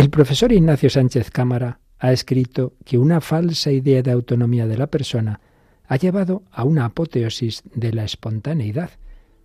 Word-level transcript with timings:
El 0.00 0.08
profesor 0.08 0.50
Ignacio 0.50 0.88
Sánchez 0.88 1.30
Cámara 1.30 1.78
ha 1.98 2.10
escrito 2.10 2.72
que 2.86 2.96
una 2.96 3.20
falsa 3.20 3.70
idea 3.70 4.00
de 4.00 4.10
autonomía 4.10 4.66
de 4.66 4.78
la 4.78 4.86
persona 4.86 5.40
ha 5.86 5.96
llevado 5.98 6.42
a 6.50 6.64
una 6.64 6.86
apoteosis 6.86 7.62
de 7.74 7.92
la 7.92 8.04
espontaneidad, 8.04 8.92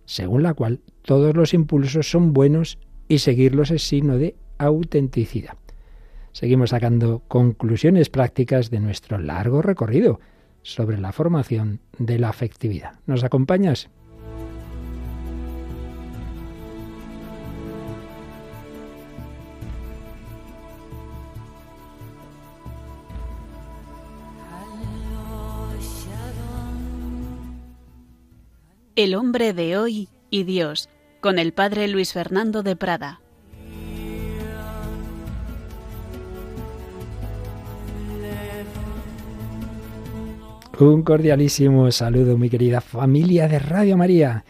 según 0.06 0.42
la 0.42 0.54
cual 0.54 0.80
todos 1.02 1.36
los 1.36 1.52
impulsos 1.52 2.10
son 2.10 2.32
buenos 2.32 2.78
y 3.06 3.18
seguirlos 3.18 3.70
es 3.70 3.86
signo 3.86 4.16
de 4.16 4.34
autenticidad. 4.56 5.58
Seguimos 6.32 6.70
sacando 6.70 7.22
conclusiones 7.28 8.08
prácticas 8.08 8.70
de 8.70 8.80
nuestro 8.80 9.18
largo 9.18 9.60
recorrido 9.60 10.20
sobre 10.62 10.98
la 10.98 11.12
formación 11.12 11.80
de 11.98 12.18
la 12.18 12.30
afectividad. 12.30 12.98
¿Nos 13.04 13.24
acompañas? 13.24 13.90
El 28.96 29.14
hombre 29.14 29.52
de 29.52 29.76
hoy 29.76 30.08
y 30.30 30.44
Dios, 30.44 30.88
con 31.20 31.38
el 31.38 31.52
padre 31.52 31.86
Luis 31.86 32.14
Fernando 32.14 32.62
de 32.62 32.76
Prada. 32.76 33.20
Un 40.80 41.02
cordialísimo 41.02 41.90
saludo, 41.90 42.38
mi 42.38 42.48
querida 42.48 42.80
familia 42.80 43.48
de 43.48 43.58
Radio 43.58 43.98
María, 43.98 44.46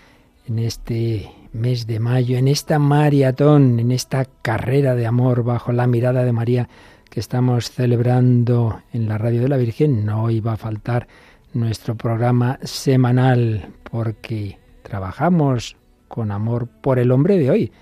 en 0.47 0.60
este 0.60 1.28
mes 1.52 1.88
de 1.88 1.98
mayo, 1.98 2.38
en 2.38 2.47
esta 2.47 2.78
maratón, 2.78 3.80
en 3.80 3.91
esta 3.91 4.27
carrera 4.42 4.94
de 4.94 5.06
amor 5.06 5.42
bajo 5.42 5.72
la 5.72 5.88
mirada 5.88 6.22
de 6.22 6.30
María 6.30 6.69
que 7.10 7.19
estamos 7.19 7.72
celebrando 7.72 8.80
en 8.92 9.08
la 9.08 9.19
Radio 9.19 9.42
de 9.42 9.48
la 9.48 9.56
Virgen. 9.56 10.06
No 10.06 10.31
iba 10.31 10.53
a 10.53 10.56
faltar 10.56 11.08
nuestro 11.57 11.97
programa 11.97 12.59
semanal 12.62 13.73
porque 13.91 14.59
trabajamos 14.83 15.77
con 16.09 16.31
amor 16.31 16.69
por 16.69 16.99
el 16.99 17.11
hombre 17.11 17.39
de 17.39 17.51
hoy, 17.51 17.73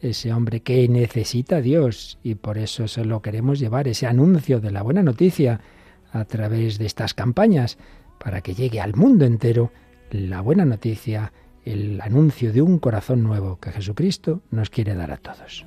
ese 0.00 0.32
hombre 0.32 0.60
que 0.60 0.88
necesita 0.88 1.56
a 1.56 1.60
Dios 1.60 2.18
y 2.22 2.36
por 2.36 2.58
eso 2.58 2.88
se 2.88 3.04
lo 3.04 3.20
queremos 3.22 3.58
llevar, 3.58 3.88
ese 3.88 4.06
anuncio 4.06 4.60
de 4.60 4.70
la 4.70 4.82
buena 4.82 5.02
noticia 5.02 5.60
a 6.12 6.24
través 6.24 6.78
de 6.78 6.86
estas 6.86 7.14
campañas, 7.14 7.76
para 8.18 8.40
que 8.40 8.54
llegue 8.54 8.80
al 8.80 8.94
mundo 8.94 9.24
entero 9.24 9.72
la 10.10 10.40
buena 10.40 10.64
noticia, 10.64 11.32
el 11.64 12.00
anuncio 12.00 12.52
de 12.52 12.62
un 12.62 12.78
corazón 12.78 13.22
nuevo 13.22 13.58
que 13.58 13.72
Jesucristo 13.72 14.42
nos 14.50 14.70
quiere 14.70 14.94
dar 14.94 15.10
a 15.10 15.16
todos. 15.16 15.66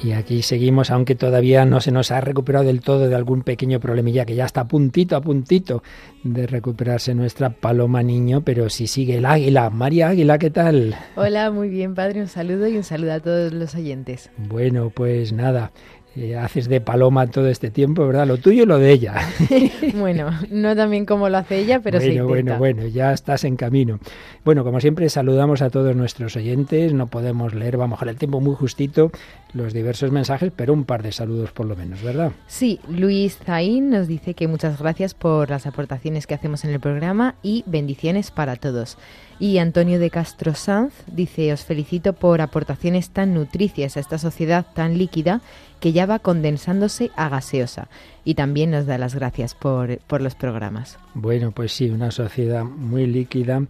Y 0.00 0.12
aquí 0.12 0.42
seguimos, 0.42 0.92
aunque 0.92 1.16
todavía 1.16 1.64
no 1.64 1.80
se 1.80 1.90
nos 1.90 2.12
ha 2.12 2.20
recuperado 2.20 2.64
del 2.64 2.82
todo 2.82 3.08
de 3.08 3.14
algún 3.16 3.42
pequeño 3.42 3.80
problemilla 3.80 4.24
que 4.24 4.36
ya 4.36 4.44
está 4.44 4.60
a 4.60 4.68
puntito, 4.68 5.16
a 5.16 5.20
puntito 5.20 5.82
de 6.22 6.46
recuperarse 6.46 7.16
nuestra 7.16 7.50
paloma 7.50 8.04
niño, 8.04 8.42
pero 8.42 8.70
si 8.70 8.86
sigue 8.86 9.16
el 9.16 9.26
águila. 9.26 9.70
María 9.70 10.10
Águila, 10.10 10.38
¿qué 10.38 10.50
tal? 10.50 10.94
Hola, 11.16 11.50
muy 11.50 11.68
bien, 11.68 11.96
padre. 11.96 12.20
Un 12.20 12.28
saludo 12.28 12.68
y 12.68 12.76
un 12.76 12.84
saludo 12.84 13.12
a 13.14 13.20
todos 13.20 13.52
los 13.52 13.74
oyentes. 13.74 14.30
Bueno, 14.36 14.90
pues 14.94 15.32
nada, 15.32 15.72
eh, 16.16 16.36
haces 16.36 16.68
de 16.68 16.80
paloma 16.80 17.26
todo 17.28 17.48
este 17.48 17.70
tiempo, 17.70 18.06
¿verdad? 18.06 18.26
Lo 18.26 18.38
tuyo 18.38 18.64
y 18.64 18.66
lo 18.66 18.78
de 18.78 18.90
ella. 18.90 19.14
bueno, 19.94 20.30
no 20.50 20.74
tan 20.74 20.90
bien 20.90 21.06
como 21.06 21.28
lo 21.28 21.38
hace 21.38 21.58
ella, 21.58 21.80
pero 21.80 22.00
bueno, 22.00 22.12
sí. 22.12 22.20
Bueno, 22.20 22.58
bueno, 22.58 22.86
ya 22.86 23.12
estás 23.12 23.44
en 23.44 23.56
camino. 23.56 24.00
Bueno, 24.44 24.64
como 24.64 24.80
siempre, 24.80 25.08
saludamos 25.08 25.62
a 25.62 25.70
todos 25.70 25.94
nuestros 25.94 26.34
oyentes. 26.36 26.92
No 26.92 27.06
podemos 27.06 27.54
leer, 27.54 27.76
vamos 27.76 28.02
a 28.02 28.08
el 28.08 28.16
tiempo 28.16 28.40
muy 28.40 28.54
justito, 28.54 29.10
los 29.52 29.72
diversos 29.72 30.10
mensajes, 30.10 30.52
pero 30.54 30.72
un 30.72 30.84
par 30.84 31.02
de 31.02 31.12
saludos 31.12 31.52
por 31.52 31.66
lo 31.66 31.76
menos, 31.76 32.02
¿verdad? 32.02 32.32
Sí, 32.46 32.80
Luis 32.88 33.36
Zain 33.36 33.90
nos 33.90 34.08
dice 34.08 34.34
que 34.34 34.48
muchas 34.48 34.80
gracias 34.80 35.14
por 35.14 35.50
las 35.50 35.66
aportaciones 35.66 36.26
que 36.26 36.34
hacemos 36.34 36.64
en 36.64 36.70
el 36.70 36.80
programa 36.80 37.34
y 37.42 37.64
bendiciones 37.66 38.30
para 38.30 38.56
todos. 38.56 38.98
Y 39.40 39.58
Antonio 39.58 40.00
de 40.00 40.10
Castro 40.10 40.54
Sanz 40.54 40.92
dice, 41.06 41.52
os 41.52 41.64
felicito 41.64 42.12
por 42.12 42.40
aportaciones 42.40 43.10
tan 43.10 43.34
nutricias 43.34 43.96
a 43.96 44.00
esta 44.00 44.18
sociedad 44.18 44.66
tan 44.74 44.98
líquida 44.98 45.42
que 45.78 45.92
ya 45.92 46.06
va 46.06 46.18
condensándose 46.18 47.10
a 47.14 47.28
gaseosa. 47.28 47.88
Y 48.24 48.34
también 48.34 48.72
nos 48.72 48.86
da 48.86 48.98
las 48.98 49.14
gracias 49.14 49.54
por, 49.54 49.98
por 50.08 50.22
los 50.22 50.34
programas. 50.34 50.98
Bueno, 51.14 51.52
pues 51.52 51.72
sí, 51.72 51.88
una 51.88 52.10
sociedad 52.10 52.64
muy 52.64 53.06
líquida, 53.06 53.62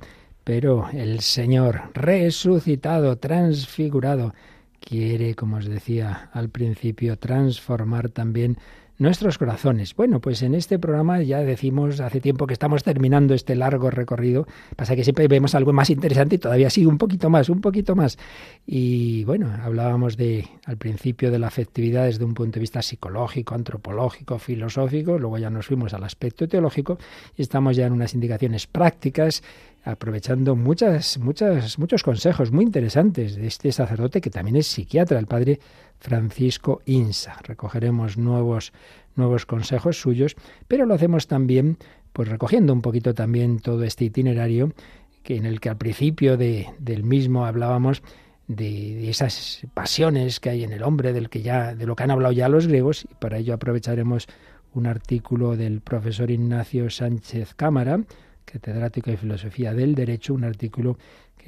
pero 0.43 0.89
el 0.93 1.21
Señor 1.21 1.91
resucitado, 1.93 3.17
transfigurado, 3.17 4.35
quiere, 4.81 5.35
como 5.35 5.59
os 5.59 5.67
decía 5.67 6.31
al 6.33 6.49
principio, 6.49 7.19
transformar 7.19 8.09
también 8.09 8.57
nuestros 8.99 9.39
corazones. 9.39 9.95
Bueno, 9.95 10.21
pues 10.21 10.43
en 10.43 10.55
este 10.55 10.79
programa 10.79 11.23
ya 11.23 11.39
decimos 11.39 12.01
hace 12.01 12.21
tiempo 12.21 12.47
que 12.47 12.53
estamos 12.53 12.83
terminando 12.83 13.35
este 13.35 13.55
largo 13.55 13.91
recorrido. 13.91 14.47
Pasa 14.77 14.97
que 14.97 15.05
siempre 15.05 15.29
vemos 15.29 15.55
algo 15.55 15.73
más 15.73 15.89
interesante 15.91 16.35
y 16.35 16.39
todavía 16.39 16.69
sigue 16.69 16.89
un 16.89 16.99
poquito 16.99 17.31
más, 17.31 17.49
un 17.49 17.61
poquito 17.61 17.95
más. 17.95 18.19
Y 18.67 19.25
bueno, 19.25 19.51
hablábamos 19.63 20.17
de 20.17 20.49
al 20.67 20.77
principio 20.77 21.31
de 21.31 21.39
la 21.39 21.47
afectividad 21.47 22.05
desde 22.05 22.25
un 22.25 22.35
punto 22.35 22.55
de 22.55 22.61
vista 22.61 22.83
psicológico, 22.83 23.55
antropológico, 23.55 24.39
filosófico, 24.39 25.19
luego 25.19 25.39
ya 25.39 25.51
nos 25.51 25.67
fuimos 25.67 25.95
al 25.95 26.03
aspecto 26.05 26.49
teológico 26.49 26.99
y 27.37 27.43
estamos 27.43 27.77
ya 27.77 27.87
en 27.87 27.93
unas 27.93 28.15
indicaciones 28.15 28.67
prácticas 28.67 29.43
aprovechando 29.85 30.55
muchas, 30.55 31.19
muchas, 31.19 31.79
muchos 31.79 32.03
consejos 32.03 32.51
muy 32.51 32.65
interesantes 32.65 33.37
de 33.37 33.47
este 33.47 33.73
sacerdote 33.73 34.21
que 34.21 34.29
también 34.29 34.57
es 34.57 34.67
psiquiatra, 34.67 35.19
el 35.19 35.27
padre 35.27 35.61
Francisco 35.99 36.83
Insa. 36.87 37.37
Recogeremos 37.43 38.17
nuevos, 38.17 38.73
nuevos 39.17 39.47
consejos 39.47 40.01
suyos, 40.01 40.37
pero 40.67 40.87
lo 40.87 40.95
hacemos 40.95 41.27
también 41.27 41.79
pues 42.13 42.29
recogiendo 42.29 42.73
un 42.73 42.83
poquito 42.83 43.15
también 43.15 43.61
todo 43.61 43.85
este 43.85 44.05
itinerario 44.05 44.73
que 45.23 45.37
en 45.37 45.47
el 45.47 45.61
que 45.61 45.69
al 45.69 45.77
principio 45.77 46.37
de, 46.37 46.69
del 46.79 47.05
mismo 47.05 47.45
hablábamos 47.47 48.03
de, 48.47 48.95
de, 48.97 49.11
esas 49.11 49.61
pasiones 49.75 50.41
que 50.41 50.51
hay 50.51 50.65
en 50.65 50.73
el 50.73 50.83
hombre, 50.83 51.13
del 51.13 51.29
que 51.29 51.43
ya, 51.43 51.75
de 51.75 51.87
lo 51.87 51.95
que 51.95 52.05
han 52.05 52.11
hablado 52.11 52.33
ya 52.33 52.49
los 52.49 52.67
griegos, 52.67 53.05
y 53.05 53.15
para 53.15 53.37
ello 53.37 53.53
aprovecharemos 53.55 54.27
un 54.73 54.87
artículo 54.87 55.57
del 55.57 55.81
profesor 55.81 56.31
Ignacio 56.31 56.89
Sánchez 56.89 57.55
Cámara, 57.55 58.01
catedrático 58.45 59.11
de 59.11 59.17
filosofía 59.17 59.75
del 59.75 59.95
derecho, 59.95 60.35
un 60.35 60.45
artículo 60.45 60.99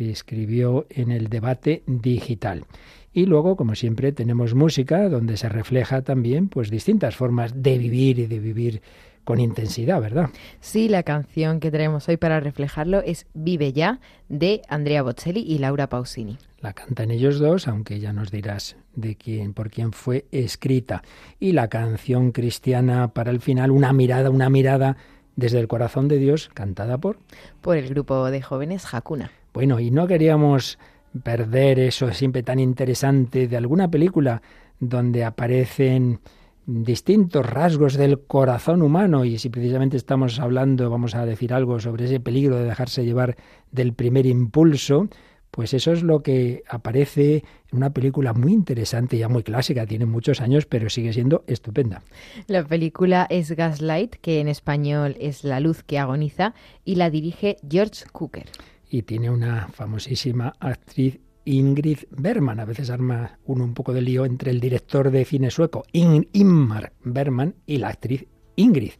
que 0.00 0.10
escribió 0.10 0.86
en 0.88 1.10
el 1.10 1.28
debate 1.28 1.82
digital. 1.86 2.64
Y 3.12 3.26
luego, 3.26 3.54
como 3.54 3.74
siempre, 3.74 4.12
tenemos 4.12 4.54
música 4.54 5.10
donde 5.10 5.36
se 5.36 5.50
refleja 5.50 6.00
también 6.00 6.48
pues 6.48 6.70
distintas 6.70 7.16
formas 7.16 7.62
de 7.62 7.76
vivir 7.76 8.18
y 8.18 8.26
de 8.26 8.38
vivir 8.38 8.80
con 9.24 9.40
intensidad, 9.40 10.00
¿verdad? 10.00 10.30
Sí, 10.60 10.88
la 10.88 11.02
canción 11.02 11.60
que 11.60 11.70
tenemos 11.70 12.08
hoy 12.08 12.16
para 12.16 12.40
reflejarlo 12.40 13.02
es 13.02 13.26
Vive 13.34 13.74
ya 13.74 14.00
de 14.30 14.62
Andrea 14.70 15.02
Bocelli 15.02 15.40
y 15.40 15.58
Laura 15.58 15.90
Pausini. 15.90 16.38
La 16.62 16.72
cantan 16.72 17.10
ellos 17.10 17.38
dos, 17.38 17.68
aunque 17.68 18.00
ya 18.00 18.14
nos 18.14 18.30
dirás 18.30 18.76
de 18.94 19.16
quién 19.16 19.52
por 19.52 19.70
quién 19.70 19.92
fue 19.92 20.24
escrita. 20.32 21.02
Y 21.38 21.52
la 21.52 21.68
canción 21.68 22.32
cristiana 22.32 23.08
para 23.08 23.30
el 23.30 23.40
final, 23.40 23.70
una 23.70 23.92
mirada, 23.92 24.30
una 24.30 24.48
mirada 24.48 24.96
desde 25.36 25.60
el 25.60 25.68
corazón 25.68 26.08
de 26.08 26.16
Dios, 26.16 26.48
cantada 26.54 26.96
por 26.96 27.18
por 27.60 27.76
el 27.76 27.90
grupo 27.90 28.30
de 28.30 28.40
jóvenes 28.40 28.94
Hakuna. 28.94 29.30
Bueno, 29.52 29.80
y 29.80 29.90
no 29.90 30.06
queríamos 30.06 30.78
perder 31.22 31.80
eso 31.80 32.12
siempre 32.12 32.42
tan 32.42 32.58
interesante 32.58 33.48
de 33.48 33.56
alguna 33.56 33.90
película 33.90 34.42
donde 34.78 35.24
aparecen 35.24 36.20
distintos 36.66 37.44
rasgos 37.44 37.94
del 37.94 38.20
corazón 38.20 38.82
humano 38.82 39.24
y 39.24 39.38
si 39.38 39.48
precisamente 39.48 39.96
estamos 39.96 40.38
hablando, 40.38 40.88
vamos 40.88 41.14
a 41.14 41.26
decir 41.26 41.52
algo 41.52 41.80
sobre 41.80 42.04
ese 42.04 42.20
peligro 42.20 42.56
de 42.56 42.64
dejarse 42.64 43.04
llevar 43.04 43.36
del 43.72 43.92
primer 43.92 44.26
impulso, 44.26 45.08
pues 45.50 45.74
eso 45.74 45.92
es 45.92 46.04
lo 46.04 46.22
que 46.22 46.62
aparece 46.68 47.42
en 47.72 47.78
una 47.78 47.90
película 47.92 48.32
muy 48.32 48.52
interesante, 48.52 49.18
ya 49.18 49.28
muy 49.28 49.42
clásica, 49.42 49.84
tiene 49.84 50.06
muchos 50.06 50.40
años, 50.40 50.64
pero 50.66 50.88
sigue 50.88 51.12
siendo 51.12 51.42
estupenda. 51.48 52.02
La 52.46 52.64
película 52.64 53.26
es 53.28 53.50
Gaslight, 53.50 54.14
que 54.16 54.38
en 54.38 54.46
español 54.46 55.16
es 55.18 55.42
La 55.42 55.58
luz 55.58 55.82
que 55.82 55.98
agoniza, 55.98 56.54
y 56.84 56.94
la 56.94 57.10
dirige 57.10 57.56
George 57.68 58.04
Cooker 58.12 58.46
y 58.90 59.02
tiene 59.02 59.30
una 59.30 59.68
famosísima 59.68 60.52
actriz 60.58 61.20
Ingrid 61.44 62.00
Bergman. 62.10 62.60
A 62.60 62.64
veces 62.64 62.90
arma 62.90 63.38
uno 63.46 63.64
un 63.64 63.74
poco 63.74 63.92
de 63.92 64.02
lío 64.02 64.24
entre 64.24 64.50
el 64.50 64.60
director 64.60 65.10
de 65.10 65.24
cine 65.24 65.50
sueco 65.50 65.84
Ingmar 65.92 66.92
Bergman 67.02 67.54
y 67.66 67.78
la 67.78 67.88
actriz 67.88 68.26
Ingrid. 68.56 68.92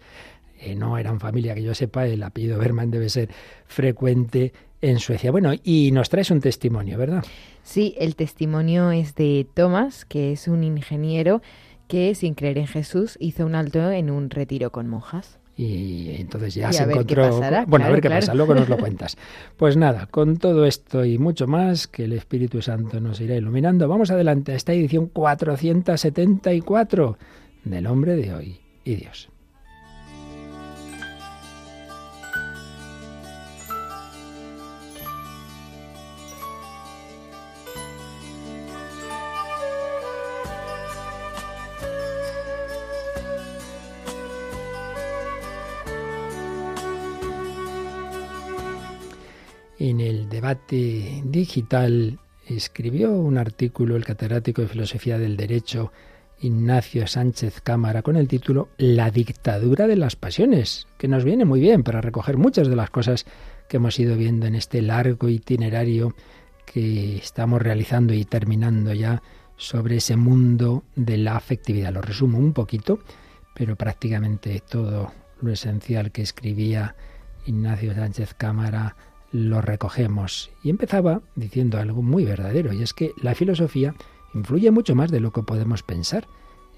Eh, 0.59 0.75
no 0.77 0.99
eran 0.99 1.21
familia 1.21 1.55
que 1.55 1.63
yo 1.63 1.75
sepa, 1.75 2.07
el 2.07 2.23
apellido 2.23 2.59
Bergman 2.59 2.91
debe 2.91 3.09
ser 3.09 3.31
frecuente 3.67 4.53
en 4.81 4.99
Suecia. 4.99 5.31
Bueno, 5.31 5.53
y 5.63 5.91
nos 5.93 6.09
traes 6.09 6.31
un 6.31 6.41
testimonio, 6.41 6.99
¿verdad? 6.99 7.25
Sí, 7.63 7.95
el 7.99 8.15
testimonio 8.15 8.91
es 8.91 9.15
de 9.15 9.47
Thomas, 9.55 10.05
que 10.05 10.33
es 10.33 10.49
un 10.49 10.65
ingeniero 10.65 11.43
que, 11.89 12.15
sin 12.15 12.35
creer 12.35 12.59
en 12.59 12.67
Jesús, 12.67 13.17
hizo 13.21 13.45
un 13.45 13.55
alto 13.55 13.91
en 13.91 14.11
un 14.11 14.31
retiro 14.31 14.71
con 14.71 14.87
monjas. 14.87 15.40
Y 15.61 16.17
entonces 16.19 16.55
ya 16.55 16.73
se 16.73 16.85
encontró. 16.85 17.39
bueno, 17.67 17.85
a 17.85 17.91
ver 17.91 18.01
qué 18.01 18.09
pasa, 18.09 18.33
luego 18.33 18.55
nos 18.55 18.71
lo 18.71 18.79
cuentas. 18.79 19.19
Pues 19.59 19.77
nada, 19.77 20.07
con 20.07 20.39
todo 20.39 20.65
esto 20.65 21.05
y 21.05 21.19
mucho 21.19 21.47
más, 21.47 21.87
que 21.87 22.05
el 22.05 22.15
Espíritu 22.15 22.63
Santo 22.63 22.99
nos 22.99 23.21
irá 23.21 23.37
iluminando, 23.37 23.87
vamos 23.87 24.11
adelante 24.11 24.53
a 24.53 24.55
esta 24.55 24.73
edición 24.73 25.09
474 25.09 27.19
del 27.65 27.87
Hombre 27.87 28.17
de 28.17 28.33
Hoy 28.33 28.59
y 28.85 28.95
Dios. 28.95 29.29
En 49.81 49.99
el 50.01 50.29
debate 50.29 51.23
digital 51.25 52.19
escribió 52.47 53.13
un 53.13 53.39
artículo 53.39 53.97
el 53.97 54.05
catedrático 54.05 54.61
de 54.61 54.69
Filosofía 54.69 55.19
del 55.19 55.39
Derecho 55.39 55.91
Ignacio 56.39 57.07
Sánchez 57.07 57.63
Cámara 57.63 58.03
con 58.03 58.17
el 58.17 58.29
título 58.29 58.69
La 58.77 59.11
dictadura 59.11 59.87
de 59.87 59.97
las 59.97 60.17
pasiones, 60.17 60.87
que 60.99 61.09
nos 61.09 61.25
viene 61.25 61.47
muy 61.47 61.61
bien 61.61 61.83
para 61.83 62.03
recoger 62.03 62.37
muchas 62.37 62.69
de 62.69 62.77
las 62.77 62.91
cosas 62.91 63.25
que 63.69 63.79
hemos 63.79 63.99
ido 63.99 64.17
viendo 64.17 64.47
en 64.47 64.55
este 64.55 64.83
largo 64.83 65.31
itinerario 65.31 66.15
que 66.67 67.17
estamos 67.17 67.63
realizando 67.63 68.13
y 68.13 68.27
terminando 68.27 68.93
ya 68.93 69.23
sobre 69.57 69.97
ese 69.97 70.17
mundo 70.17 70.85
de 70.95 71.17
la 71.17 71.37
afectividad. 71.37 71.93
Lo 71.93 72.03
resumo 72.03 72.37
un 72.37 72.53
poquito, 72.53 72.99
pero 73.55 73.77
prácticamente 73.77 74.61
todo 74.61 75.11
lo 75.41 75.51
esencial 75.51 76.13
que 76.13 76.21
escribía 76.21 76.97
Ignacio 77.47 77.95
Sánchez 77.95 78.35
Cámara 78.35 78.95
lo 79.33 79.61
recogemos. 79.61 80.51
Y 80.63 80.71
empezaba 80.71 81.23
diciendo 81.37 81.79
algo 81.79 82.03
muy 82.03 82.25
verdadero, 82.25 82.73
y 82.73 82.83
es 82.83 82.95
que 82.95 83.13
la 83.21 83.35
filosofía 83.35 83.95
influye 84.35 84.71
mucho 84.71 84.95
más 84.95 85.11
de 85.11 85.21
lo 85.21 85.33
que 85.33 85.43
podemos 85.43 85.83
pensar. 85.83 86.27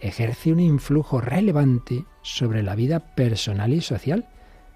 Ejerce 0.00 0.52
un 0.52 0.60
influjo 0.60 1.20
relevante 1.20 2.04
sobre 2.22 2.62
la 2.62 2.74
vida 2.74 3.14
personal 3.14 3.72
y 3.72 3.80
social, 3.80 4.28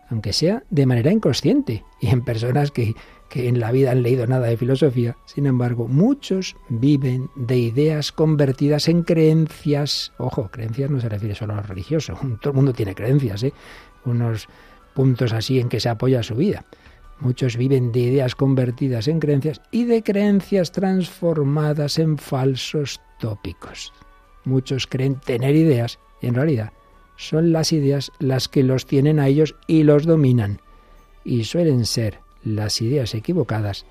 aunque 0.09 0.33
sea 0.33 0.63
de 0.71 0.87
manera 0.87 1.11
inconsciente, 1.11 1.85
y 2.01 2.09
en 2.09 2.25
personas 2.25 2.71
que, 2.71 2.95
que 3.29 3.49
en 3.49 3.59
la 3.59 3.73
vida 3.73 3.91
han 3.91 4.03
leído 4.03 4.27
nada 4.27 4.47
de 4.47 4.57
filosofía. 4.57 5.17
Sin 5.27 5.47
embargo, 5.47 5.89
muchos 5.89 6.57
viven 6.69 7.29
de 7.35 7.59
ideas 7.59 8.13
convertidas 8.13 8.89
en 8.89 9.03
creencias. 9.03 10.13
Ojo, 10.19 10.49
creencias 10.51 10.91
no 10.91 11.01
se 11.01 11.09
refiere 11.09 11.35
solo 11.35 11.55
a 11.55 11.57
lo 11.57 11.63
religioso. 11.63 12.15
Todo 12.41 12.51
el 12.51 12.57
mundo 12.57 12.73
tiene 12.73 12.95
creencias, 12.95 13.43
¿eh? 13.43 13.53
unos 14.05 14.49
puntos 14.95 15.33
así 15.33 15.59
en 15.59 15.69
que 15.69 15.81
se 15.81 15.89
apoya 15.89 16.23
su 16.23 16.37
vida. 16.37 16.65
Muchos 17.21 17.57
viven 17.57 17.93
de 17.93 18.01
ideas 18.01 18.35
convertidas 18.35 19.09
en 19.09 19.21
creencias 19.21 19.61
y 19.71 19.85
de 19.85 20.03
creencias 20.03 20.73
transformadas 20.73 21.99
en 21.99 22.19
falsos 22.19 23.01
tópicos. 23.19 23.93
Muchos 24.45 24.87
creen 24.87 25.17
tener 25.17 25.57
ideas 25.57 25.99
y 26.21 26.27
en 26.27 26.35
realidad 26.35 26.73
son 27.17 27.53
las 27.53 27.73
ideas 27.73 28.13
las 28.19 28.49
que 28.49 28.63
los 28.63 28.87
tienen 28.87 29.19
a 29.19 29.29
ellos 29.29 29.55
y 29.67 29.83
los 29.83 30.05
dominan. 30.05 30.61
Y 31.25 31.45
suelen 31.45 31.87
ser 31.87 32.21
las 32.45 32.81
ideas 32.81 33.15
equivocadas 33.15 33.87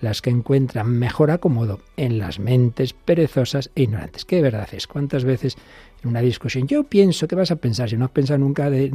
las 0.00 0.22
que 0.22 0.30
encuentran 0.30 0.90
mejor 0.90 1.30
acomodo 1.30 1.80
en 1.96 2.18
las 2.18 2.38
mentes 2.38 2.94
perezosas 2.94 3.70
e 3.74 3.82
ignorantes. 3.82 4.24
¿Qué 4.24 4.40
verdad 4.40 4.68
es? 4.72 4.86
¿Cuántas 4.86 5.24
veces 5.24 5.56
en 6.02 6.10
una 6.10 6.20
discusión 6.20 6.66
yo 6.66 6.84
pienso 6.84 7.28
que 7.28 7.36
vas 7.36 7.50
a 7.50 7.56
pensar 7.56 7.90
si 7.90 7.96
no 7.96 8.06
has 8.06 8.10
pensado 8.10 8.38
nunca 8.38 8.70
de, 8.70 8.90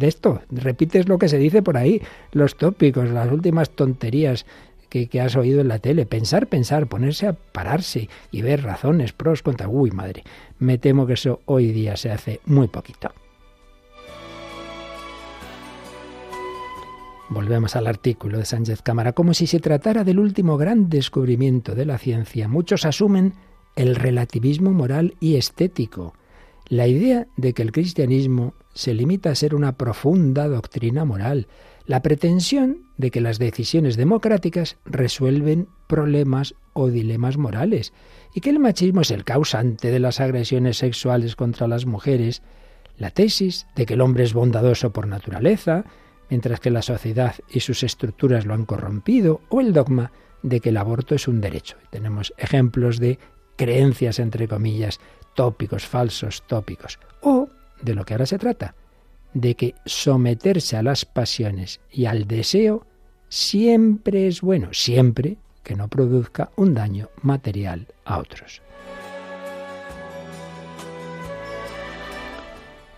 esto? 0.00 0.42
Repites 0.50 1.08
lo 1.08 1.18
que 1.18 1.28
se 1.28 1.38
dice 1.38 1.62
por 1.62 1.76
ahí, 1.76 2.00
los 2.32 2.56
tópicos, 2.56 3.08
las 3.10 3.30
últimas 3.30 3.70
tonterías 3.70 4.46
que, 4.88 5.08
que, 5.08 5.20
has 5.20 5.36
oído 5.36 5.60
en 5.60 5.68
la 5.68 5.78
tele. 5.78 6.06
Pensar, 6.06 6.46
pensar, 6.46 6.86
ponerse 6.86 7.26
a 7.26 7.32
pararse 7.32 8.08
y 8.30 8.42
ver 8.42 8.62
razones, 8.62 9.12
pros, 9.12 9.42
contra. 9.42 9.68
Uy, 9.68 9.90
madre, 9.90 10.24
me 10.58 10.78
temo 10.78 11.06
que 11.06 11.12
eso 11.14 11.40
hoy 11.44 11.72
día 11.72 11.96
se 11.96 12.10
hace 12.10 12.40
muy 12.46 12.68
poquito. 12.68 13.12
Volvemos 17.30 17.76
al 17.76 17.86
artículo 17.86 18.38
de 18.38 18.46
Sánchez 18.46 18.80
Cámara. 18.80 19.12
Como 19.12 19.34
si 19.34 19.46
se 19.46 19.60
tratara 19.60 20.02
del 20.02 20.18
último 20.18 20.56
gran 20.56 20.88
descubrimiento 20.88 21.74
de 21.74 21.84
la 21.84 21.98
ciencia, 21.98 22.48
muchos 22.48 22.86
asumen 22.86 23.34
el 23.76 23.96
relativismo 23.96 24.72
moral 24.72 25.14
y 25.20 25.36
estético, 25.36 26.14
la 26.68 26.86
idea 26.86 27.26
de 27.36 27.54
que 27.54 27.62
el 27.62 27.72
cristianismo 27.72 28.54
se 28.74 28.94
limita 28.94 29.30
a 29.30 29.34
ser 29.34 29.54
una 29.54 29.76
profunda 29.76 30.48
doctrina 30.48 31.04
moral, 31.04 31.48
la 31.86 32.02
pretensión 32.02 32.82
de 32.98 33.10
que 33.10 33.20
las 33.20 33.38
decisiones 33.38 33.96
democráticas 33.96 34.76
resuelven 34.84 35.68
problemas 35.86 36.54
o 36.74 36.88
dilemas 36.88 37.38
morales, 37.38 37.92
y 38.34 38.40
que 38.40 38.50
el 38.50 38.58
machismo 38.58 39.00
es 39.00 39.10
el 39.10 39.24
causante 39.24 39.90
de 39.90 39.98
las 39.98 40.20
agresiones 40.20 40.76
sexuales 40.76 41.34
contra 41.34 41.66
las 41.66 41.86
mujeres, 41.86 42.42
la 42.98 43.10
tesis 43.10 43.66
de 43.74 43.86
que 43.86 43.94
el 43.94 44.02
hombre 44.02 44.24
es 44.24 44.34
bondadoso 44.34 44.92
por 44.92 45.06
naturaleza, 45.06 45.84
mientras 46.28 46.60
que 46.60 46.70
la 46.70 46.82
sociedad 46.82 47.34
y 47.48 47.60
sus 47.60 47.82
estructuras 47.82 48.44
lo 48.44 48.52
han 48.52 48.66
corrompido, 48.66 49.40
o 49.48 49.60
el 49.60 49.72
dogma 49.72 50.12
de 50.42 50.60
que 50.60 50.68
el 50.68 50.76
aborto 50.76 51.14
es 51.14 51.26
un 51.26 51.40
derecho. 51.40 51.76
Tenemos 51.90 52.34
ejemplos 52.36 52.98
de 52.98 53.18
creencias, 53.56 54.18
entre 54.18 54.46
comillas, 54.46 55.00
tópicos, 55.38 55.86
falsos 55.86 56.42
tópicos. 56.48 56.98
O 57.22 57.48
de 57.80 57.94
lo 57.94 58.04
que 58.04 58.12
ahora 58.12 58.26
se 58.26 58.38
trata, 58.38 58.74
de 59.34 59.54
que 59.54 59.76
someterse 59.86 60.76
a 60.76 60.82
las 60.82 61.04
pasiones 61.04 61.78
y 61.92 62.06
al 62.06 62.26
deseo 62.26 62.84
siempre 63.28 64.26
es 64.26 64.40
bueno, 64.40 64.70
siempre 64.72 65.36
que 65.62 65.76
no 65.76 65.86
produzca 65.86 66.50
un 66.56 66.74
daño 66.74 67.10
material 67.22 67.86
a 68.04 68.18
otros. 68.18 68.62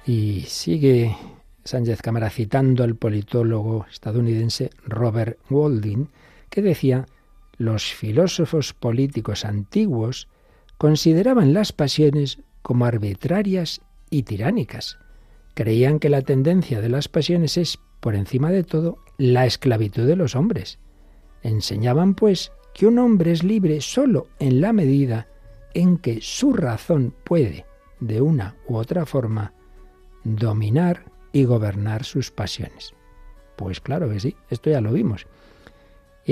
Y 0.06 0.40
sigue 0.48 1.14
Sánchez 1.62 2.00
Cámara 2.00 2.30
citando 2.30 2.84
al 2.84 2.96
politólogo 2.96 3.84
estadounidense 3.90 4.70
Robert 4.86 5.38
Walding, 5.50 6.08
que 6.48 6.62
decía, 6.62 7.04
los 7.58 7.92
filósofos 7.92 8.72
políticos 8.72 9.44
antiguos 9.44 10.26
consideraban 10.80 11.52
las 11.52 11.72
pasiones 11.72 12.38
como 12.62 12.86
arbitrarias 12.86 13.82
y 14.08 14.22
tiránicas. 14.22 14.98
Creían 15.52 15.98
que 15.98 16.08
la 16.08 16.22
tendencia 16.22 16.80
de 16.80 16.88
las 16.88 17.06
pasiones 17.06 17.58
es, 17.58 17.78
por 18.00 18.14
encima 18.14 18.50
de 18.50 18.64
todo, 18.64 18.96
la 19.18 19.44
esclavitud 19.44 20.06
de 20.06 20.16
los 20.16 20.34
hombres. 20.34 20.78
Enseñaban, 21.42 22.14
pues, 22.14 22.50
que 22.72 22.86
un 22.86 22.98
hombre 22.98 23.32
es 23.32 23.44
libre 23.44 23.82
sólo 23.82 24.28
en 24.38 24.62
la 24.62 24.72
medida 24.72 25.28
en 25.74 25.98
que 25.98 26.20
su 26.22 26.54
razón 26.54 27.14
puede, 27.24 27.66
de 28.00 28.22
una 28.22 28.56
u 28.66 28.76
otra 28.76 29.04
forma, 29.04 29.52
dominar 30.24 31.04
y 31.30 31.44
gobernar 31.44 32.04
sus 32.04 32.30
pasiones. 32.30 32.94
Pues 33.56 33.82
claro 33.82 34.08
que 34.08 34.18
sí, 34.18 34.34
esto 34.48 34.70
ya 34.70 34.80
lo 34.80 34.94
vimos. 34.94 35.26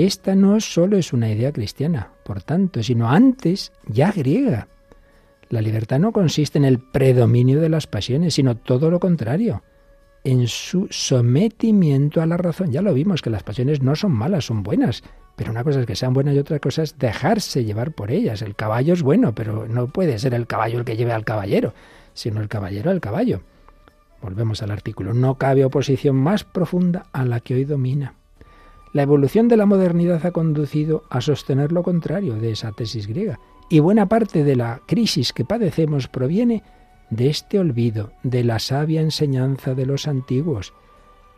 Esta 0.05 0.33
no 0.33 0.61
solo 0.61 0.95
es 0.95 1.11
una 1.11 1.29
idea 1.29 1.51
cristiana, 1.51 2.13
por 2.23 2.41
tanto, 2.41 2.81
sino 2.81 3.09
antes 3.09 3.73
ya 3.85 4.13
griega. 4.13 4.69
La 5.49 5.61
libertad 5.61 5.99
no 5.99 6.13
consiste 6.13 6.57
en 6.57 6.63
el 6.63 6.79
predominio 6.79 7.59
de 7.59 7.67
las 7.67 7.85
pasiones, 7.85 8.35
sino 8.35 8.55
todo 8.55 8.89
lo 8.89 9.01
contrario, 9.01 9.61
en 10.23 10.47
su 10.47 10.87
sometimiento 10.89 12.21
a 12.21 12.25
la 12.25 12.37
razón. 12.37 12.71
Ya 12.71 12.81
lo 12.81 12.93
vimos, 12.93 13.21
que 13.21 13.29
las 13.29 13.43
pasiones 13.43 13.81
no 13.81 13.93
son 13.93 14.13
malas, 14.13 14.45
son 14.45 14.63
buenas, 14.63 15.03
pero 15.35 15.51
una 15.51 15.65
cosa 15.65 15.81
es 15.81 15.85
que 15.85 15.97
sean 15.97 16.13
buenas 16.13 16.33
y 16.33 16.39
otra 16.39 16.59
cosa 16.59 16.83
es 16.83 16.97
dejarse 16.97 17.65
llevar 17.65 17.91
por 17.91 18.09
ellas. 18.09 18.41
El 18.41 18.55
caballo 18.55 18.93
es 18.93 19.01
bueno, 19.01 19.35
pero 19.35 19.67
no 19.67 19.87
puede 19.87 20.17
ser 20.17 20.33
el 20.33 20.47
caballo 20.47 20.79
el 20.79 20.85
que 20.85 20.95
lleve 20.95 21.11
al 21.11 21.25
caballero, 21.25 21.73
sino 22.13 22.39
el 22.39 22.47
caballero 22.47 22.89
al 22.89 23.01
caballo. 23.01 23.41
Volvemos 24.21 24.63
al 24.63 24.71
artículo. 24.71 25.13
No 25.13 25.35
cabe 25.35 25.65
oposición 25.65 26.15
más 26.15 26.45
profunda 26.45 27.07
a 27.11 27.25
la 27.25 27.41
que 27.41 27.55
hoy 27.55 27.65
domina. 27.65 28.15
La 28.91 29.03
evolución 29.03 29.47
de 29.47 29.57
la 29.57 29.65
modernidad 29.65 30.25
ha 30.25 30.31
conducido 30.31 31.03
a 31.09 31.21
sostener 31.21 31.71
lo 31.71 31.83
contrario 31.83 32.35
de 32.35 32.51
esa 32.51 32.71
tesis 32.71 33.07
griega, 33.07 33.39
y 33.69 33.79
buena 33.79 34.07
parte 34.07 34.43
de 34.43 34.55
la 34.55 34.81
crisis 34.87 35.31
que 35.31 35.45
padecemos 35.45 36.07
proviene 36.07 36.63
de 37.11 37.29
este 37.29 37.59
olvido 37.59 38.11
de 38.23 38.43
la 38.43 38.59
sabia 38.59 39.01
enseñanza 39.01 39.75
de 39.75 39.85
los 39.85 40.07
antiguos. 40.07 40.73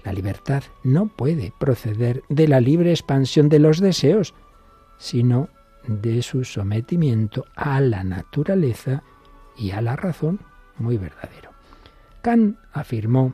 La 0.04 0.14
libertad 0.14 0.64
no 0.84 1.08
puede 1.08 1.54
proceder 1.60 2.24
de 2.30 2.48
la 2.48 2.62
libre 2.62 2.92
expansión 2.92 3.50
de 3.50 3.60
los 3.60 3.80
deseos, 3.80 4.34
sino 4.98 5.50
de 5.88 6.22
su 6.22 6.44
sometimiento 6.44 7.46
a 7.56 7.82
la 7.82 8.04
naturaleza 8.04 9.04
y 9.58 9.72
a 9.72 9.82
la 9.82 9.96
razón. 9.96 10.40
Muy 10.78 10.98
verdadero. 10.98 11.52
Kant 12.22 12.58
afirmó 12.72 13.34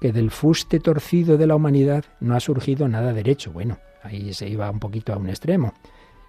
que 0.00 0.12
del 0.12 0.30
fuste 0.30 0.80
torcido 0.80 1.36
de 1.36 1.46
la 1.46 1.56
humanidad 1.56 2.04
no 2.20 2.36
ha 2.36 2.40
surgido 2.40 2.88
nada 2.88 3.12
derecho. 3.12 3.52
Bueno, 3.52 3.78
ahí 4.02 4.32
se 4.34 4.48
iba 4.48 4.70
un 4.70 4.80
poquito 4.80 5.12
a 5.12 5.16
un 5.16 5.28
extremo. 5.28 5.74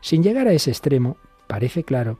Sin 0.01 0.24
llegar 0.24 0.47
a 0.47 0.53
ese 0.53 0.71
extremo, 0.71 1.17
parece 1.47 1.83
claro 1.83 2.19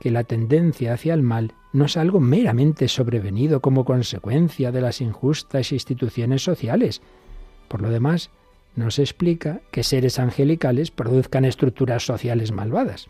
que 0.00 0.10
la 0.10 0.24
tendencia 0.24 0.94
hacia 0.94 1.14
el 1.14 1.22
mal 1.22 1.52
no 1.72 1.84
es 1.84 1.96
algo 1.96 2.20
meramente 2.20 2.88
sobrevenido 2.88 3.60
como 3.60 3.84
consecuencia 3.84 4.72
de 4.72 4.80
las 4.80 5.00
injustas 5.00 5.72
instituciones 5.72 6.42
sociales. 6.42 7.02
Por 7.68 7.82
lo 7.82 7.90
demás, 7.90 8.30
no 8.76 8.90
se 8.90 9.02
explica 9.02 9.60
que 9.70 9.82
seres 9.82 10.18
angelicales 10.18 10.90
produzcan 10.90 11.44
estructuras 11.44 12.04
sociales 12.04 12.52
malvadas. 12.52 13.08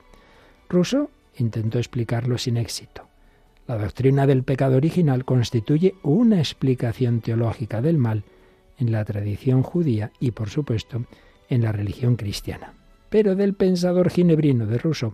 Rousseau 0.68 1.10
intentó 1.36 1.78
explicarlo 1.78 2.38
sin 2.38 2.56
éxito. 2.56 3.07
La 3.68 3.76
doctrina 3.76 4.26
del 4.26 4.44
pecado 4.44 4.78
original 4.78 5.26
constituye 5.26 5.94
una 6.02 6.38
explicación 6.38 7.20
teológica 7.20 7.82
del 7.82 7.98
mal 7.98 8.24
en 8.78 8.90
la 8.90 9.04
tradición 9.04 9.62
judía 9.62 10.10
y, 10.18 10.30
por 10.30 10.48
supuesto, 10.48 11.04
en 11.50 11.62
la 11.62 11.70
religión 11.70 12.16
cristiana. 12.16 12.72
Pero 13.10 13.36
del 13.36 13.52
pensador 13.52 14.08
ginebrino 14.08 14.64
de 14.64 14.78
Rousseau 14.78 15.12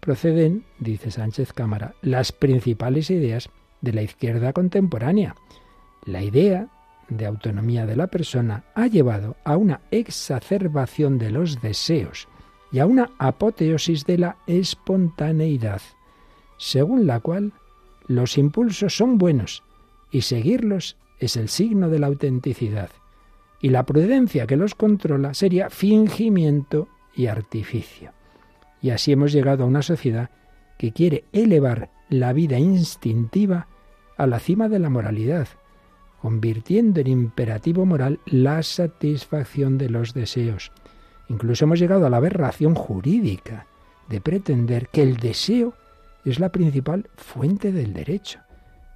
proceden, 0.00 0.64
dice 0.78 1.10
Sánchez 1.10 1.52
Cámara, 1.52 1.94
las 2.00 2.32
principales 2.32 3.10
ideas 3.10 3.50
de 3.82 3.92
la 3.92 4.00
izquierda 4.00 4.54
contemporánea. 4.54 5.36
La 6.06 6.22
idea 6.22 6.68
de 7.10 7.26
autonomía 7.26 7.84
de 7.84 7.96
la 7.96 8.06
persona 8.06 8.64
ha 8.74 8.86
llevado 8.86 9.36
a 9.44 9.58
una 9.58 9.82
exacerbación 9.90 11.18
de 11.18 11.30
los 11.30 11.60
deseos 11.60 12.26
y 12.72 12.78
a 12.78 12.86
una 12.86 13.10
apoteosis 13.18 14.06
de 14.06 14.16
la 14.16 14.36
espontaneidad, 14.46 15.82
según 16.56 17.06
la 17.06 17.20
cual 17.20 17.52
los 18.14 18.38
impulsos 18.38 18.96
son 18.96 19.18
buenos 19.18 19.62
y 20.10 20.22
seguirlos 20.22 20.96
es 21.18 21.36
el 21.36 21.48
signo 21.48 21.88
de 21.88 21.98
la 21.98 22.08
autenticidad, 22.08 22.90
y 23.60 23.70
la 23.70 23.84
prudencia 23.84 24.46
que 24.46 24.56
los 24.56 24.74
controla 24.74 25.34
sería 25.34 25.70
fingimiento 25.70 26.88
y 27.14 27.26
artificio. 27.26 28.12
Y 28.80 28.90
así 28.90 29.12
hemos 29.12 29.32
llegado 29.32 29.64
a 29.64 29.66
una 29.66 29.82
sociedad 29.82 30.30
que 30.78 30.92
quiere 30.92 31.24
elevar 31.32 31.90
la 32.08 32.32
vida 32.32 32.58
instintiva 32.58 33.68
a 34.16 34.26
la 34.26 34.40
cima 34.40 34.68
de 34.68 34.80
la 34.80 34.90
moralidad, 34.90 35.46
convirtiendo 36.20 37.00
en 37.00 37.06
imperativo 37.06 37.86
moral 37.86 38.20
la 38.26 38.62
satisfacción 38.62 39.78
de 39.78 39.90
los 39.90 40.12
deseos. 40.14 40.72
Incluso 41.28 41.64
hemos 41.64 41.78
llegado 41.78 42.06
a 42.06 42.10
la 42.10 42.18
aberración 42.18 42.74
jurídica 42.74 43.66
de 44.08 44.20
pretender 44.20 44.88
que 44.88 45.02
el 45.02 45.16
deseo 45.16 45.74
es 46.24 46.38
la 46.38 46.52
principal 46.52 47.08
fuente 47.16 47.72
del 47.72 47.92
derecho 47.92 48.40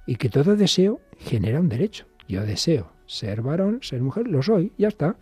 y 0.05 0.15
que 0.15 0.29
todo 0.29 0.55
deseo 0.55 1.01
genera 1.17 1.59
un 1.59 1.69
derecho. 1.69 2.05
Yo 2.27 2.45
deseo 2.45 2.91
ser 3.05 3.41
varón, 3.41 3.79
ser 3.81 4.01
mujer, 4.01 4.27
lo 4.27 4.41
soy, 4.41 4.73
ya 4.77 4.89
está. 4.89 5.15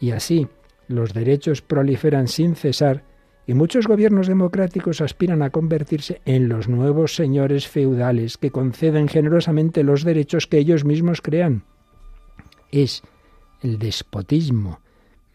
Y 0.00 0.10
así 0.12 0.48
los 0.86 1.12
derechos 1.12 1.62
proliferan 1.62 2.28
sin 2.28 2.54
cesar 2.54 3.04
y 3.46 3.54
muchos 3.54 3.86
gobiernos 3.86 4.26
democráticos 4.26 5.00
aspiran 5.00 5.42
a 5.42 5.50
convertirse 5.50 6.20
en 6.26 6.48
los 6.50 6.68
nuevos 6.68 7.14
señores 7.14 7.66
feudales 7.66 8.36
que 8.36 8.50
conceden 8.50 9.08
generosamente 9.08 9.82
los 9.82 10.04
derechos 10.04 10.46
que 10.46 10.58
ellos 10.58 10.84
mismos 10.84 11.22
crean. 11.22 11.64
Es 12.70 13.02
el 13.62 13.78
despotismo 13.78 14.80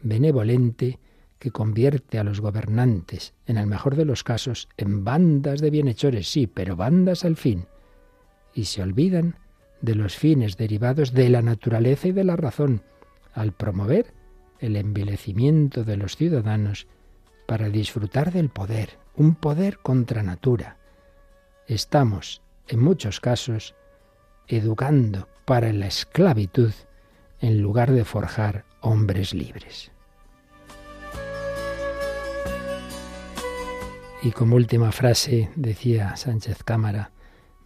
benevolente 0.03 0.99
que 1.43 1.51
convierte 1.51 2.19
a 2.19 2.23
los 2.23 2.39
gobernantes, 2.39 3.33
en 3.47 3.57
el 3.57 3.67
mejor 3.67 3.97
de 3.97 4.05
los 4.05 4.23
casos, 4.23 4.69
en 4.77 5.03
bandas 5.03 5.59
de 5.59 5.71
bienhechores, 5.71 6.31
sí, 6.31 6.47
pero 6.47 6.77
bandas 6.77 7.25
al 7.25 7.35
fin, 7.35 7.65
y 8.53 8.63
se 8.63 8.81
olvidan 8.81 9.35
de 9.81 9.93
los 9.95 10.15
fines 10.15 10.55
derivados 10.55 11.11
de 11.11 11.27
la 11.27 11.41
naturaleza 11.41 12.07
y 12.07 12.11
de 12.13 12.23
la 12.23 12.37
razón, 12.37 12.81
al 13.33 13.51
promover 13.51 14.13
el 14.59 14.77
envilecimiento 14.77 15.83
de 15.83 15.97
los 15.97 16.15
ciudadanos 16.15 16.87
para 17.45 17.67
disfrutar 17.67 18.31
del 18.31 18.47
poder, 18.47 18.97
un 19.17 19.35
poder 19.35 19.79
contra 19.79 20.23
natura. 20.23 20.77
Estamos, 21.67 22.41
en 22.69 22.79
muchos 22.79 23.19
casos, 23.19 23.75
educando 24.47 25.27
para 25.43 25.73
la 25.73 25.87
esclavitud 25.87 26.71
en 27.41 27.61
lugar 27.61 27.91
de 27.91 28.05
forjar 28.05 28.63
hombres 28.79 29.33
libres. 29.33 29.92
Y 34.23 34.31
como 34.31 34.55
última 34.55 34.93
frase 34.93 35.49
decía 35.57 36.15
Sánchez 36.15 36.63
Cámara, 36.63 37.11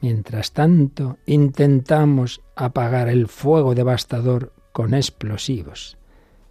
mientras 0.02 0.54
tanto 0.54 1.20
intentamos 1.28 2.42
apagar 2.56 3.10
el 3.10 3.28
fuego 3.28 3.76
devastador 3.76 4.54
con 4.72 4.96
explosivos 4.96 6.00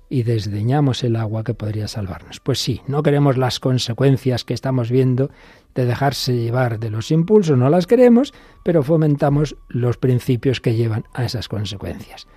y 0.09 0.23
desdeñamos 0.23 1.03
el 1.03 1.17
agua 1.17 1.43
que 1.43 1.55
podría 1.55 1.89
salvarnos. 1.89 2.39
Pues 2.39 2.61
sí, 2.61 2.83
no 2.87 3.03
queremos 3.03 3.37
las 3.37 3.59
consecuencias 3.59 4.45
que 4.45 4.55
estamos 4.55 4.93
viendo 4.93 5.33
de 5.75 5.87
dejarse 5.87 6.37
llevar 6.37 6.79
de 6.79 6.91
los 6.91 7.11
impulsos, 7.11 7.59
no 7.59 7.69
las 7.69 7.89
queremos, 7.89 8.33
pero 8.63 8.85
fomentamos 8.85 9.57
los 9.69 9.97
principios 9.97 10.61
que 10.61 10.77
llevan 10.77 11.03
a 11.15 11.25
esas 11.25 11.49
consecuencias, 11.49 12.29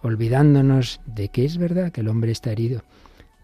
olvidándonos 0.00 1.00
de 1.06 1.30
que 1.30 1.44
es 1.44 1.58
verdad 1.58 1.90
que 1.90 2.02
el 2.02 2.08
hombre 2.08 2.30
está 2.30 2.52
herido, 2.52 2.84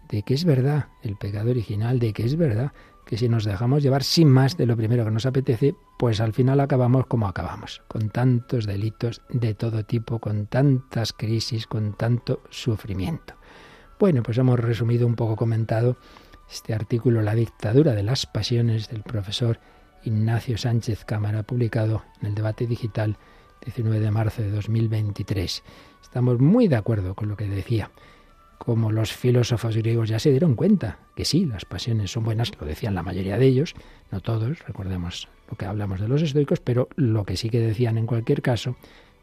de 0.09 0.23
que 0.23 0.35
es 0.35 0.45
verdad 0.45 0.87
el 1.03 1.17
pecado 1.17 1.51
original, 1.51 1.99
de 1.99 2.13
que 2.13 2.25
es 2.25 2.37
verdad 2.37 2.71
que 3.13 3.19
si 3.19 3.29
nos 3.29 3.45
dejamos 3.45 3.83
llevar 3.83 4.05
sin 4.05 4.31
más 4.31 4.57
de 4.57 4.65
lo 4.65 4.75
primero 4.75 5.05
que 5.05 5.11
nos 5.11 5.27
apetece, 5.27 5.75
pues 5.99 6.19
al 6.23 6.33
final 6.33 6.61
acabamos 6.61 7.05
como 7.05 7.29
acabamos, 7.29 7.83
con 7.87 8.09
tantos 8.09 8.65
delitos 8.65 9.21
de 9.29 9.53
todo 9.53 9.85
tipo, 9.85 10.19
con 10.19 10.47
tantas 10.47 11.13
crisis, 11.13 11.67
con 11.67 11.93
tanto 11.93 12.43
sufrimiento. 12.49 13.35
Bueno, 14.01 14.23
pues 14.23 14.39
hemos 14.39 14.59
resumido 14.59 15.07
un 15.07 15.15
poco 15.15 15.37
comentado 15.37 15.99
este 16.51 16.73
artículo 16.73 17.21
La 17.21 17.35
dictadura 17.35 17.93
de 17.93 18.03
las 18.03 18.25
pasiones 18.25 18.89
del 18.89 19.03
profesor 19.03 19.61
Ignacio 20.05 20.57
Sánchez 20.57 21.05
Cámara, 21.05 21.43
publicado 21.43 22.05
en 22.23 22.29
el 22.29 22.35
debate 22.35 22.67
digital 22.67 23.19
19 23.63 24.01
de 24.01 24.11
marzo 24.11 24.41
de 24.41 24.51
2023. 24.53 25.63
Estamos 26.01 26.41
muy 26.41 26.67
de 26.67 26.77
acuerdo 26.77 27.15
con 27.15 27.29
lo 27.29 27.37
que 27.37 27.47
decía. 27.47 27.91
Como 28.65 28.93
los 28.93 29.13
filósofos 29.13 29.77
griegos 29.77 30.09
ya 30.09 30.21
se 30.21 30.31
dieron 30.31 30.55
cuenta 30.55 31.01
que 31.17 31.25
sí, 31.25 31.47
las 31.47 31.65
pasiones 31.65 32.13
son 32.13 32.23
buenas, 32.23 32.53
lo 32.61 32.65
decían 32.65 32.95
la 32.95 33.03
mayoría 33.03 33.37
de 33.37 33.47
ellos, 33.47 33.75
no 34.13 34.21
todos, 34.21 34.61
recordemos 34.61 35.29
lo 35.51 35.57
que 35.57 35.65
hablamos 35.65 35.99
de 35.99 36.07
los 36.07 36.23
estoicos, 36.23 36.61
pero 36.61 36.89
lo 36.95 37.25
que 37.25 37.37
sí 37.37 37.51
que 37.51 37.59
decían 37.59 37.99
en 37.99 38.07
cualquier 38.07 38.41
caso 38.41 38.77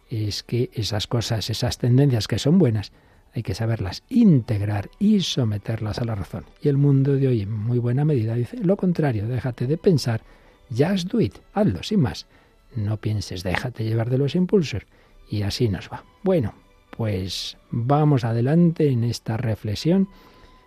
es 0.10 0.44
que 0.44 0.70
esas 0.74 1.08
cosas, 1.08 1.50
esas 1.50 1.78
tendencias 1.78 2.28
que 2.28 2.38
son 2.38 2.60
buenas, 2.60 2.92
hay 3.34 3.42
que 3.42 3.56
saberlas 3.56 4.04
integrar 4.10 4.90
y 5.00 5.22
someterlas 5.22 6.00
a 6.00 6.04
la 6.04 6.16
razón. 6.16 6.44
Y 6.62 6.68
el 6.68 6.76
mundo 6.76 7.16
de 7.16 7.30
hoy 7.30 7.44
en 7.44 7.54
muy 7.54 7.80
buena 7.80 8.04
medida 8.04 8.36
dice 8.36 8.58
lo 8.58 8.76
contrario, 8.76 9.26
déjate 9.26 9.68
de 9.68 9.78
pensar, 9.78 10.22
just 10.70 11.08
do 11.08 11.22
it, 11.22 11.36
hazlo, 11.54 11.82
sin 11.82 12.02
más. 12.02 12.28
No 12.76 12.98
pienses, 12.98 13.44
déjate 13.44 13.86
llevar 13.86 14.10
de 14.10 14.18
los 14.18 14.36
impulsos. 14.36 14.84
Y 15.30 15.44
así 15.44 15.70
nos 15.70 15.88
va. 15.90 16.04
Bueno, 16.24 16.56
pues 17.00 17.58
vamos 17.72 18.26
adelante 18.26 18.90
en 18.90 19.06
esta 19.06 19.38
reflexión 19.38 20.10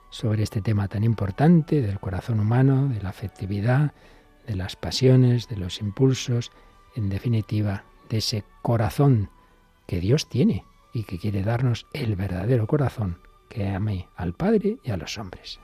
sobre 0.09 0.45
este 0.45 0.63
tema 0.63 0.89
tan 0.89 1.05
importante 1.05 1.83
del 1.83 2.01
corazón 2.01 2.41
humano, 2.41 2.89
de 2.89 3.03
la 3.03 3.11
afectividad, 3.11 3.93
de 4.47 4.57
las 4.57 4.75
pasiones, 4.75 5.47
de 5.49 5.59
los 5.59 5.83
impulsos, 5.83 6.51
en 6.97 7.11
definitiva, 7.11 7.85
de 8.09 8.17
ese 8.17 8.45
corazón 8.63 9.29
que 9.87 10.01
Dios 10.01 10.27
tiene 10.27 10.65
y 10.95 11.05
que 11.05 11.19
quiere 11.19 11.43
darnos 11.43 11.87
el 11.93 12.17
verdadero 12.17 12.67
corazón 12.67 13.19
que 13.51 13.69
ame 13.69 14.09
al 14.17 14.33
Padre 14.33 14.79
y 14.83 14.91
a 14.91 14.97
los 14.97 15.19
hombres. 15.19 15.61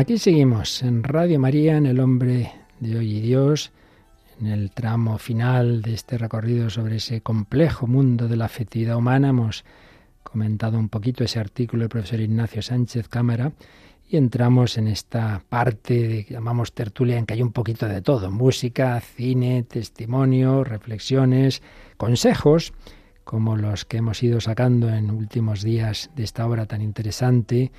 Aquí 0.00 0.16
seguimos 0.16 0.82
en 0.82 1.02
Radio 1.02 1.38
María, 1.38 1.76
en 1.76 1.84
El 1.84 2.00
Hombre 2.00 2.50
de 2.80 2.96
Hoy 2.96 3.18
y 3.18 3.20
Dios, 3.20 3.70
en 4.40 4.46
el 4.46 4.70
tramo 4.70 5.18
final 5.18 5.82
de 5.82 5.92
este 5.92 6.16
recorrido 6.16 6.70
sobre 6.70 6.96
ese 6.96 7.20
complejo 7.20 7.86
mundo 7.86 8.26
de 8.26 8.38
la 8.38 8.46
afectividad 8.46 8.96
humana. 8.96 9.28
Hemos 9.28 9.62
comentado 10.22 10.78
un 10.78 10.88
poquito 10.88 11.22
ese 11.22 11.38
artículo 11.38 11.82
del 11.82 11.90
profesor 11.90 12.18
Ignacio 12.18 12.62
Sánchez 12.62 13.08
Cámara 13.08 13.52
y 14.08 14.16
entramos 14.16 14.78
en 14.78 14.88
esta 14.88 15.42
parte 15.46 16.24
que 16.24 16.32
llamamos 16.32 16.72
tertulia 16.72 17.18
en 17.18 17.26
que 17.26 17.34
hay 17.34 17.42
un 17.42 17.52
poquito 17.52 17.86
de 17.86 18.00
todo, 18.00 18.30
música, 18.30 18.98
cine, 19.00 19.64
testimonio, 19.64 20.64
reflexiones, 20.64 21.60
consejos 21.98 22.72
como 23.22 23.54
los 23.54 23.84
que 23.84 23.98
hemos 23.98 24.22
ido 24.22 24.40
sacando 24.40 24.88
en 24.88 25.10
últimos 25.10 25.62
días 25.62 26.10
de 26.16 26.24
esta 26.24 26.46
obra 26.46 26.64
tan 26.64 26.80
interesante 26.80 27.70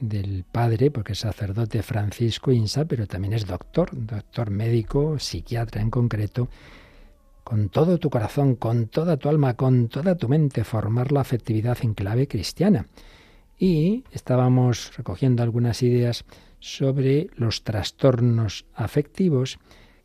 del 0.00 0.44
padre, 0.50 0.90
porque 0.90 1.12
es 1.12 1.20
sacerdote 1.20 1.82
Francisco 1.82 2.52
Insa, 2.52 2.84
pero 2.84 3.06
también 3.06 3.32
es 3.32 3.46
doctor, 3.46 3.90
doctor 3.92 4.50
médico, 4.50 5.18
psiquiatra 5.18 5.80
en 5.80 5.90
concreto, 5.90 6.48
con 7.44 7.68
todo 7.68 7.98
tu 7.98 8.10
corazón, 8.10 8.56
con 8.56 8.88
toda 8.88 9.16
tu 9.16 9.28
alma, 9.28 9.54
con 9.54 9.88
toda 9.88 10.16
tu 10.16 10.28
mente, 10.28 10.64
formar 10.64 11.12
la 11.12 11.20
afectividad 11.20 11.78
en 11.82 11.94
clave 11.94 12.26
cristiana. 12.26 12.86
Y 13.58 14.04
estábamos 14.10 14.96
recogiendo 14.96 15.42
algunas 15.42 15.82
ideas 15.82 16.24
sobre 16.58 17.28
los 17.36 17.62
trastornos 17.62 18.66
afectivos 18.74 19.58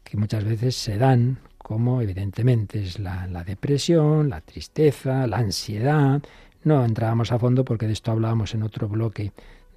que 0.03 0.17
muchas 0.17 0.43
veces 0.43 0.75
se 0.75 0.97
dan, 0.97 1.39
como 1.57 2.01
evidentemente 2.01 2.83
es 2.83 2.99
la, 2.99 3.43
depresión, 3.45 4.29
la 4.29 4.41
tristeza, 4.41 5.25
la 5.27 5.37
ansiedad. 5.37 6.21
No 6.63 6.83
entrábamos 6.85 7.31
a 7.31 7.39
fondo 7.39 7.65
porque 7.65 7.87
de 7.87 7.93
esto 7.93 8.11
hablábamos 8.11 8.53
en 8.53 8.63
otro 8.63 8.87
bloque 8.87 9.31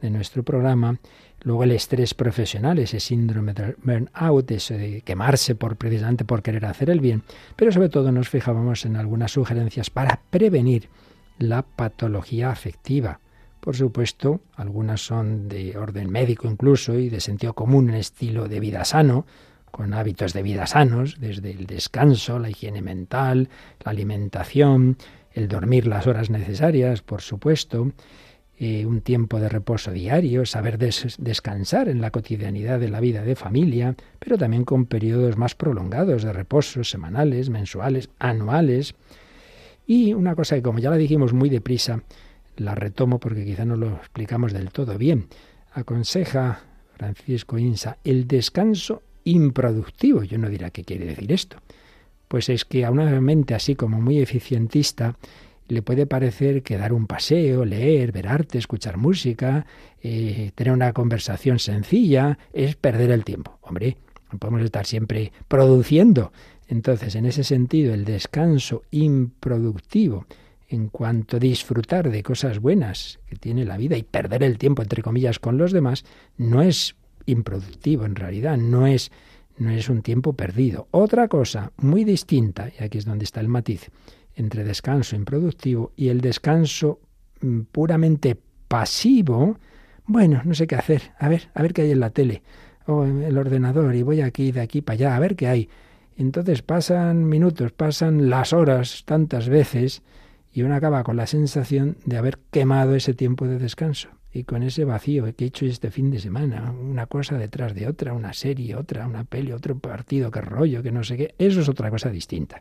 de 0.05 0.11
nuestro 0.11 0.43
programa. 0.43 0.99
Luego 1.43 1.65
el 1.65 1.73
estrés 1.73 2.15
profesional, 2.15 2.79
ese 2.79 3.01
síndrome 3.01 3.55
de 3.55 3.75
burnout, 3.83 4.51
eso 4.51 4.75
de 4.75 5.01
quemarse 5.01 5.55
por 5.55 5.77
precisamente 5.77 6.25
por 6.25 6.43
querer 6.43 6.67
hacer 6.67 6.91
el 6.91 7.01
bien. 7.01 7.23
Pero 7.57 7.73
sobre 7.73 7.89
todo 7.89 8.13
nos 8.13 8.29
fijábamos 8.29 8.85
en 8.85 8.97
algunas 8.97 9.33
sugerencias 9.33 9.91
para 9.91 10.21
prevenir 10.31 10.89
la 11.39 11.63
patología 11.63 12.51
afectiva. 12.51 13.21
Por 13.61 13.77
supuesto, 13.77 14.41
algunas 14.57 15.01
son 15.01 15.49
de 15.49 15.77
orden 15.79 16.11
médico 16.11 16.49
incluso 16.49 16.99
y 16.99 17.09
de 17.09 17.21
sentido 17.21 17.55
común 17.55 17.89
en 17.89 17.97
estilo 17.97 18.47
de 18.47 18.61
vida 18.61 18.85
sano, 18.85 19.27
con 19.71 19.95
hábitos 19.95 20.35
de 20.35 20.43
vida 20.43 20.67
sanos, 20.67 21.17
desde 21.19 21.51
el 21.51 21.67
descanso, 21.67 22.39
la 22.39 22.51
higiene 22.51 22.83
mental, 22.83 23.49
la 23.83 23.91
alimentación, 23.91 24.99
el 25.33 25.49
dormir 25.49 25.87
las 25.87 26.07
horas 26.07 26.29
necesarias, 26.31 27.01
por 27.01 27.23
supuesto, 27.23 27.91
eh, 28.57 28.87
un 28.87 29.01
tiempo 29.01 29.41
de 29.41 29.49
reposo 29.49 29.91
diario, 29.91 30.47
saber 30.47 30.79
descansar 30.79 31.89
en 31.89 32.01
la 32.01 32.11
cotidianidad 32.11 32.79
de 32.79 32.89
la 32.89 33.01
vida 33.01 33.23
de 33.23 33.35
familia, 33.35 33.97
pero 34.21 34.39
también 34.39 34.65
con 34.65 34.87
periodos 34.87 35.37
más 35.37 35.55
prolongados 35.57 36.23
de 36.23 36.33
reposo, 36.33 36.85
semanales, 36.85 37.51
mensuales, 37.51 38.11
anuales. 38.19 38.95
Y 39.87 40.15
una 40.15 40.37
cosa 40.37 40.55
que 40.55 40.63
como 40.63 40.79
ya 40.79 40.91
la 40.91 40.97
dijimos 40.97 41.33
muy 41.33 41.51
deprisa, 41.51 42.03
la 42.57 42.75
retomo 42.75 43.19
porque 43.19 43.45
quizá 43.45 43.65
no 43.65 43.77
lo 43.77 43.97
explicamos 43.97 44.53
del 44.53 44.71
todo 44.71 44.99
bien. 44.99 45.27
Aconseja 45.73 46.61
Francisco 46.97 47.59
Insa 47.59 47.99
el 48.05 48.29
descanso 48.29 49.03
improductivo. 49.25 50.23
Yo 50.23 50.39
no 50.39 50.49
dirá 50.49 50.71
qué 50.71 50.85
quiere 50.85 51.07
decir 51.07 51.33
esto. 51.33 51.57
Pues 52.29 52.49
es 52.49 52.65
que 52.65 52.85
a 52.85 52.91
una 52.91 53.21
mente 53.21 53.55
así 53.55 53.75
como 53.75 54.01
muy 54.01 54.21
eficientista 54.21 55.17
le 55.69 55.83
puede 55.83 56.07
parecer 56.07 56.63
que 56.63 56.77
dar 56.77 56.93
un 56.93 57.07
paseo, 57.07 57.65
leer, 57.65 58.13
ver 58.13 58.29
arte, 58.29 58.59
escuchar 58.59 58.97
música, 58.97 59.67
eh, 60.03 60.51
tener 60.55 60.73
una 60.73 60.93
conversación 60.93 61.59
sencilla, 61.59 62.39
es 62.53 62.77
perder 62.77 63.11
el 63.11 63.25
tiempo. 63.25 63.59
Hombre, 63.63 63.97
no 64.31 64.39
podemos 64.39 64.63
estar 64.63 64.87
siempre 64.87 65.33
produciendo. 65.49 66.33
Entonces, 66.69 67.15
en 67.15 67.27
ese 67.27 67.45
sentido, 67.45 67.95
el 67.95 68.05
descanso 68.05 68.83
improductivo 68.91 70.27
en 70.69 70.89
cuanto 70.89 71.37
a 71.37 71.41
disfrutar 71.41 72.11
de 72.11 72.23
cosas 72.23 72.59
buenas 72.59 73.21
que 73.27 73.37
tiene 73.37 73.65
la 73.65 73.77
vida 73.77 73.97
y 73.97 74.03
perder 74.03 74.43
el 74.43 74.59
tiempo, 74.59 74.83
entre 74.83 75.03
comillas, 75.03 75.39
con 75.39 75.59
los 75.59 75.73
demás, 75.73 76.05
no 76.37 76.63
es 76.63 76.97
improductivo 77.27 78.05
en 78.05 78.17
realidad, 78.17 78.57
no 78.57 78.87
es, 78.87 79.11
no 79.57 79.71
es 79.71 79.89
un 79.89 80.03
tiempo 80.03 80.33
perdido. 80.33 80.89
Otra 80.91 81.29
cosa 81.29 81.73
muy 81.77 82.05
distinta, 82.05 82.71
y 82.79 82.83
aquí 82.83 82.99
es 82.99 83.05
donde 83.05 83.25
está 83.25 83.41
el 83.41 83.49
matiz, 83.49 83.91
entre 84.37 84.65
descanso 84.65 85.17
improductivo 85.17 85.93
y 85.97 86.09
el 86.09 86.21
descanso 86.21 87.01
mm, 87.41 87.61
puramente 87.73 88.37
pasivo, 88.69 89.59
bueno, 90.07 90.43
no 90.45 90.55
sé 90.55 90.67
qué 90.67 90.75
hacer, 90.75 91.13
a 91.19 91.29
ver, 91.29 91.51
a 91.55 91.63
ver 91.63 91.73
qué 91.73 91.83
hay 91.83 91.91
en 91.93 92.01
la 92.01 92.11
tele 92.11 92.43
o 92.87 93.05
en 93.05 93.23
el 93.23 93.39
ordenador 93.39 93.95
y 93.95 94.03
voy 94.03 94.21
aquí 94.21 94.53
de 94.53 94.61
aquí 94.61 94.83
para 94.83 94.95
allá 94.95 95.17
a 95.17 95.21
ver 95.21 95.37
qué 95.37 95.49
hay. 95.49 95.69
Entonces 96.17 96.63
pasan 96.63 97.29
minutos, 97.29 97.73
pasan 97.73 98.31
las 98.31 98.53
horas 98.53 99.05
tantas 99.05 99.49
veces 99.49 100.03
y 100.53 100.63
uno 100.63 100.75
acaba 100.75 101.03
con 101.03 101.17
la 101.17 101.27
sensación 101.27 101.97
de 102.05 102.17
haber 102.17 102.39
quemado 102.51 102.95
ese 102.95 103.15
tiempo 103.15 103.47
de 103.47 103.59
descanso 103.59 104.11
y 104.35 104.45
con 104.45 104.63
ese 104.65 104.85
vacío 104.85 105.25
que 105.37 105.45
he 105.45 105.49
hecho 105.49 105.65
este 105.65 105.91
fin 105.91 106.11
de 106.11 106.19
semana, 106.19 106.73
una 106.73 107.07
cosa 107.07 107.39
detrás 107.39 107.73
de 107.75 107.87
otra, 107.87 108.13
una 108.13 108.33
serie, 108.33 108.75
otra, 108.75 109.07
una 109.07 109.23
peli, 109.25 109.53
otro 109.53 109.79
partido, 109.79 110.31
qué 110.33 110.41
rollo, 110.41 110.83
que 110.83 110.91
no 110.91 111.05
sé 111.05 111.17
qué, 111.17 111.35
eso 111.39 111.61
es 111.61 111.69
otra 111.69 111.89
cosa 111.89 112.11
distinta. 112.11 112.61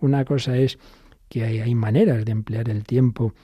Una 0.00 0.24
cosa 0.26 0.56
es 0.56 0.78
que 1.28 1.44
hay, 1.44 1.74
maneras 1.74 2.24
de 2.24 2.32
emplear 2.32 2.68
el 2.68 2.84
tiempo 2.84 3.34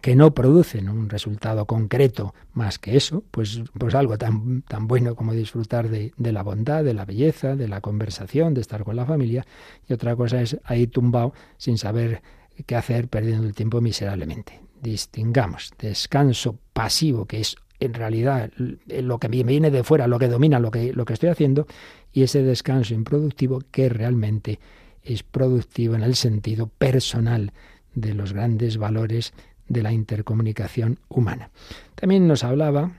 que 0.00 0.16
no 0.16 0.32
producen 0.32 0.88
un 0.88 1.10
resultado 1.10 1.66
concreto 1.66 2.34
más 2.54 2.78
que 2.78 2.96
eso, 2.96 3.24
pues, 3.30 3.62
pues 3.78 3.94
algo 3.94 4.16
tan, 4.16 4.62
tan 4.62 4.86
bueno 4.86 5.14
como 5.14 5.34
disfrutar 5.34 5.90
de, 5.90 6.12
de, 6.16 6.32
la 6.32 6.42
bondad, 6.42 6.82
de 6.82 6.94
la 6.94 7.04
belleza, 7.04 7.56
de 7.56 7.68
la 7.68 7.80
conversación, 7.80 8.54
de 8.54 8.62
estar 8.62 8.84
con 8.84 8.96
la 8.96 9.04
familia, 9.04 9.46
y 9.86 9.92
otra 9.92 10.16
cosa 10.16 10.40
es 10.40 10.56
ahí 10.64 10.86
tumbado 10.86 11.34
sin 11.58 11.76
saber 11.76 12.22
qué 12.66 12.76
hacer, 12.76 13.08
perdiendo 13.08 13.46
el 13.46 13.54
tiempo 13.54 13.80
miserablemente. 13.80 14.60
Distingamos 14.80 15.72
descanso 15.78 16.58
pasivo, 16.72 17.26
que 17.26 17.40
es 17.40 17.56
en 17.80 17.94
realidad 17.94 18.50
lo 18.56 19.18
que 19.18 19.28
me 19.28 19.42
viene 19.42 19.70
de 19.70 19.84
fuera, 19.84 20.06
lo 20.06 20.18
que 20.18 20.28
domina 20.28 20.60
lo 20.60 20.70
que, 20.70 20.92
lo 20.92 21.04
que 21.04 21.14
estoy 21.14 21.28
haciendo, 21.28 21.66
y 22.12 22.22
ese 22.22 22.42
descanso 22.42 22.94
improductivo 22.94 23.60
que 23.70 23.88
realmente 23.88 24.60
es 25.04 25.22
productivo 25.22 25.94
en 25.94 26.02
el 26.02 26.14
sentido 26.14 26.66
personal 26.68 27.52
de 27.94 28.14
los 28.14 28.32
grandes 28.32 28.78
valores 28.78 29.32
de 29.68 29.82
la 29.82 29.92
intercomunicación 29.92 30.98
humana. 31.08 31.50
También 31.94 32.26
nos 32.26 32.44
hablaba 32.44 32.92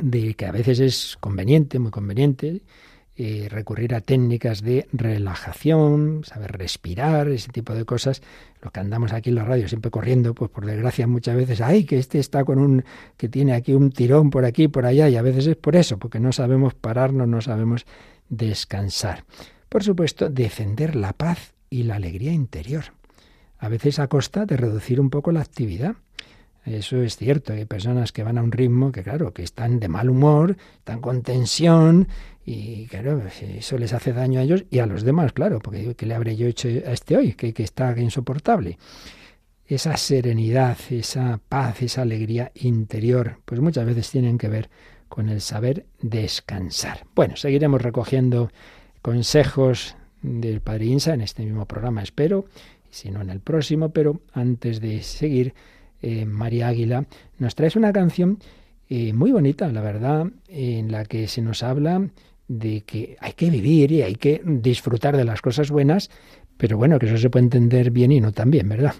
de 0.00 0.34
que 0.34 0.46
a 0.46 0.52
veces 0.52 0.80
es 0.80 1.16
conveniente, 1.20 1.78
muy 1.78 1.90
conveniente, 1.90 2.62
eh, 3.16 3.46
recurrir 3.48 3.94
a 3.94 4.00
técnicas 4.00 4.60
de 4.60 4.88
relajación, 4.92 6.22
saber 6.24 6.50
respirar, 6.50 7.28
ese 7.28 7.52
tipo 7.52 7.72
de 7.72 7.84
cosas. 7.84 8.22
Lo 8.60 8.72
que 8.72 8.80
andamos 8.80 9.12
aquí 9.12 9.30
en 9.30 9.36
la 9.36 9.44
radio 9.44 9.68
siempre 9.68 9.92
corriendo, 9.92 10.34
pues 10.34 10.50
por 10.50 10.66
desgracia 10.66 11.06
muchas 11.06 11.36
veces, 11.36 11.60
ay, 11.60 11.84
que 11.84 11.98
este 11.98 12.18
está 12.18 12.44
con 12.44 12.58
un, 12.58 12.84
que 13.16 13.28
tiene 13.28 13.52
aquí 13.54 13.72
un 13.72 13.92
tirón 13.92 14.30
por 14.30 14.44
aquí, 14.44 14.66
por 14.66 14.84
allá, 14.84 15.08
y 15.08 15.16
a 15.16 15.22
veces 15.22 15.46
es 15.46 15.56
por 15.56 15.76
eso, 15.76 15.96
porque 15.96 16.18
no 16.18 16.32
sabemos 16.32 16.74
pararnos, 16.74 17.28
no 17.28 17.40
sabemos 17.40 17.86
descansar. 18.28 19.24
Por 19.74 19.82
supuesto, 19.82 20.28
defender 20.30 20.94
la 20.94 21.14
paz 21.14 21.52
y 21.68 21.82
la 21.82 21.96
alegría 21.96 22.30
interior. 22.30 22.84
A 23.58 23.68
veces 23.68 23.98
a 23.98 24.06
costa 24.06 24.46
de 24.46 24.56
reducir 24.56 25.00
un 25.00 25.10
poco 25.10 25.32
la 25.32 25.40
actividad. 25.40 25.96
Eso 26.64 27.02
es 27.02 27.16
cierto, 27.16 27.52
hay 27.52 27.64
personas 27.64 28.12
que 28.12 28.22
van 28.22 28.38
a 28.38 28.44
un 28.44 28.52
ritmo 28.52 28.92
que, 28.92 29.02
claro, 29.02 29.34
que 29.34 29.42
están 29.42 29.80
de 29.80 29.88
mal 29.88 30.10
humor, 30.10 30.56
están 30.78 31.00
con 31.00 31.22
tensión 31.22 32.06
y, 32.46 32.86
claro, 32.86 33.20
eso 33.26 33.76
les 33.76 33.92
hace 33.92 34.12
daño 34.12 34.38
a 34.38 34.44
ellos 34.44 34.64
y 34.70 34.78
a 34.78 34.86
los 34.86 35.02
demás, 35.02 35.32
claro, 35.32 35.58
porque 35.58 35.96
¿qué 35.96 36.06
le 36.06 36.14
habré 36.14 36.36
yo 36.36 36.46
hecho 36.46 36.68
a 36.68 36.92
este 36.92 37.16
hoy? 37.16 37.32
Que, 37.32 37.52
que 37.52 37.64
está 37.64 37.98
insoportable. 37.98 38.78
Esa 39.66 39.96
serenidad, 39.96 40.78
esa 40.90 41.40
paz, 41.48 41.82
esa 41.82 42.02
alegría 42.02 42.52
interior, 42.54 43.40
pues 43.44 43.60
muchas 43.60 43.84
veces 43.86 44.08
tienen 44.08 44.38
que 44.38 44.48
ver 44.48 44.70
con 45.08 45.28
el 45.28 45.40
saber 45.40 45.86
descansar. 46.00 47.08
Bueno, 47.16 47.34
seguiremos 47.34 47.82
recogiendo 47.82 48.52
consejos 49.04 49.96
del 50.22 50.62
Padre 50.62 50.86
Insa 50.86 51.12
en 51.12 51.20
este 51.20 51.44
mismo 51.44 51.66
programa, 51.66 52.02
espero, 52.02 52.46
si 52.88 53.10
no 53.10 53.20
en 53.20 53.28
el 53.28 53.40
próximo, 53.40 53.90
pero 53.90 54.22
antes 54.32 54.80
de 54.80 55.02
seguir, 55.02 55.52
eh, 56.00 56.24
María 56.24 56.68
Águila 56.68 57.04
nos 57.38 57.54
trae 57.54 57.70
una 57.76 57.92
canción 57.92 58.38
eh, 58.88 59.12
muy 59.12 59.30
bonita, 59.30 59.68
la 59.68 59.82
verdad, 59.82 60.28
en 60.48 60.90
la 60.90 61.04
que 61.04 61.28
se 61.28 61.42
nos 61.42 61.62
habla 61.62 62.08
de 62.48 62.80
que 62.80 63.18
hay 63.20 63.34
que 63.34 63.50
vivir 63.50 63.92
y 63.92 64.00
hay 64.00 64.14
que 64.14 64.40
disfrutar 64.42 65.18
de 65.18 65.26
las 65.26 65.42
cosas 65.42 65.70
buenas, 65.70 66.08
pero 66.56 66.78
bueno, 66.78 66.98
que 66.98 67.04
eso 67.04 67.18
se 67.18 67.28
puede 67.28 67.44
entender 67.44 67.90
bien 67.90 68.10
y 68.10 68.22
no 68.22 68.32
tan 68.32 68.50
bien, 68.50 68.70
¿verdad? 68.70 68.94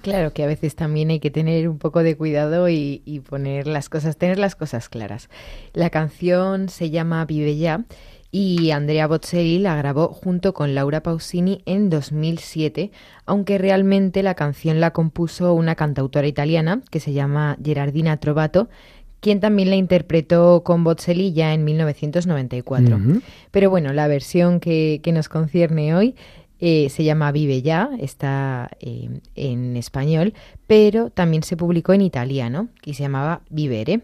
Claro 0.00 0.32
que 0.32 0.42
a 0.42 0.46
veces 0.46 0.74
también 0.74 1.10
hay 1.10 1.20
que 1.20 1.30
tener 1.30 1.68
un 1.68 1.76
poco 1.76 2.02
de 2.02 2.16
cuidado 2.16 2.70
y, 2.70 3.02
y 3.04 3.20
poner 3.20 3.66
las 3.66 3.90
cosas, 3.90 4.16
tener 4.16 4.38
las 4.38 4.56
cosas 4.56 4.88
claras. 4.88 5.28
La 5.74 5.90
canción 5.90 6.70
se 6.70 6.88
llama 6.88 7.26
Vive 7.26 7.58
ya 7.58 7.84
y 8.32 8.70
Andrea 8.70 9.08
Bocelli 9.08 9.58
la 9.58 9.74
grabó 9.76 10.08
junto 10.08 10.54
con 10.54 10.74
Laura 10.74 11.02
Pausini 11.02 11.62
en 11.66 11.90
2007, 11.90 12.92
aunque 13.26 13.58
realmente 13.58 14.22
la 14.22 14.34
canción 14.34 14.80
la 14.80 14.92
compuso 14.92 15.52
una 15.54 15.74
cantautora 15.74 16.28
italiana 16.28 16.80
que 16.90 17.00
se 17.00 17.12
llama 17.12 17.58
Gerardina 17.62 18.18
Trovato, 18.18 18.68
quien 19.18 19.40
también 19.40 19.68
la 19.68 19.76
interpretó 19.76 20.62
con 20.62 20.84
Bocelli 20.84 21.32
ya 21.32 21.52
en 21.52 21.64
1994. 21.64 22.98
Pero 23.50 23.70
bueno, 23.70 23.92
la 23.92 24.06
versión 24.06 24.60
que, 24.60 25.02
nos 25.12 25.28
concierne 25.28 25.94
hoy 25.94 26.14
eh, 26.60 26.88
se 26.88 27.04
llama 27.04 27.32
Vive 27.32 27.62
ya, 27.62 27.90
está 27.98 28.70
eh, 28.80 29.08
en 29.34 29.76
español, 29.76 30.34
pero 30.66 31.10
también 31.10 31.42
se 31.42 31.56
publicó 31.56 31.94
en 31.94 32.02
italiano 32.02 32.68
y 32.84 32.94
se 32.94 33.02
llamaba 33.02 33.42
Vivere 33.50 34.02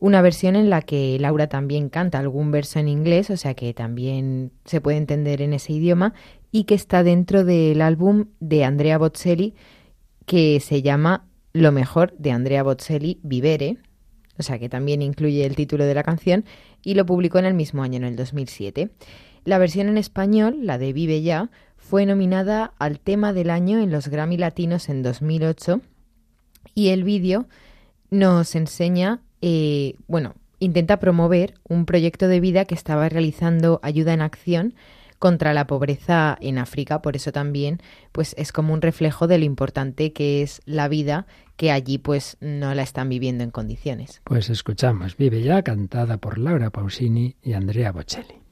una 0.00 0.22
versión 0.22 0.56
en 0.56 0.70
la 0.70 0.82
que 0.82 1.18
Laura 1.18 1.48
también 1.48 1.88
canta 1.88 2.18
algún 2.18 2.50
verso 2.50 2.78
en 2.78 2.88
inglés, 2.88 3.30
o 3.30 3.36
sea 3.36 3.54
que 3.54 3.74
también 3.74 4.52
se 4.64 4.80
puede 4.80 4.96
entender 4.96 5.42
en 5.42 5.52
ese 5.52 5.72
idioma, 5.72 6.14
y 6.50 6.64
que 6.64 6.74
está 6.74 7.02
dentro 7.02 7.44
del 7.44 7.82
álbum 7.82 8.26
de 8.40 8.64
Andrea 8.64 8.98
Bocelli, 8.98 9.54
que 10.24 10.60
se 10.60 10.82
llama 10.82 11.26
Lo 11.52 11.72
mejor 11.72 12.14
de 12.18 12.30
Andrea 12.30 12.62
Bocelli 12.62 13.20
Vivere, 13.22 13.78
o 14.38 14.42
sea 14.42 14.58
que 14.58 14.68
también 14.68 15.02
incluye 15.02 15.44
el 15.44 15.56
título 15.56 15.84
de 15.84 15.94
la 15.94 16.04
canción, 16.04 16.44
y 16.82 16.94
lo 16.94 17.04
publicó 17.04 17.38
en 17.38 17.46
el 17.46 17.54
mismo 17.54 17.82
año, 17.82 17.96
en 17.96 18.04
el 18.04 18.16
2007. 18.16 18.90
La 19.44 19.58
versión 19.58 19.88
en 19.88 19.98
español, 19.98 20.58
la 20.62 20.78
de 20.78 20.92
Vive 20.92 21.22
Ya, 21.22 21.50
fue 21.76 22.04
nominada 22.04 22.74
al 22.78 23.00
tema 23.00 23.32
del 23.32 23.50
año 23.50 23.78
en 23.78 23.90
los 23.90 24.08
Grammy 24.08 24.36
Latinos 24.36 24.88
en 24.88 25.02
2008 25.02 25.80
y 26.74 26.88
el 26.88 27.02
vídeo 27.02 27.46
nos 28.10 28.54
enseña, 28.54 29.22
eh, 29.40 29.94
bueno, 30.06 30.34
intenta 30.58 30.98
promover 30.98 31.54
un 31.68 31.86
proyecto 31.86 32.28
de 32.28 32.40
vida 32.40 32.64
que 32.64 32.74
estaba 32.74 33.08
realizando 33.08 33.80
Ayuda 33.82 34.12
en 34.12 34.22
Acción 34.22 34.74
contra 35.18 35.52
la 35.52 35.66
pobreza 35.66 36.38
en 36.40 36.58
África, 36.58 37.02
por 37.02 37.16
eso 37.16 37.32
también 37.32 37.80
pues 38.12 38.34
es 38.38 38.52
como 38.52 38.72
un 38.72 38.82
reflejo 38.82 39.26
de 39.26 39.38
lo 39.38 39.44
importante 39.44 40.12
que 40.12 40.42
es 40.42 40.60
la 40.64 40.88
vida 40.88 41.26
que 41.56 41.72
allí 41.72 41.98
pues 41.98 42.36
no 42.40 42.72
la 42.74 42.82
están 42.82 43.08
viviendo 43.08 43.42
en 43.42 43.50
condiciones. 43.50 44.20
Pues 44.24 44.48
escuchamos 44.48 45.16
Vive 45.16 45.42
ya 45.42 45.62
cantada 45.62 46.18
por 46.18 46.38
Laura 46.38 46.70
Pausini 46.70 47.34
y 47.42 47.54
Andrea 47.54 47.90
Bocelli. 47.90 48.47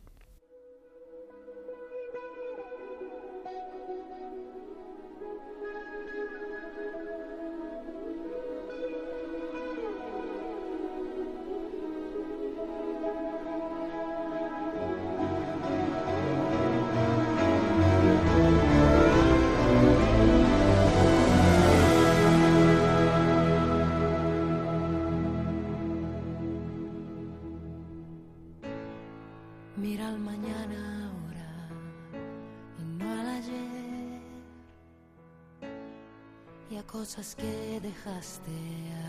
Que 37.35 37.81
dejaste 37.81 38.53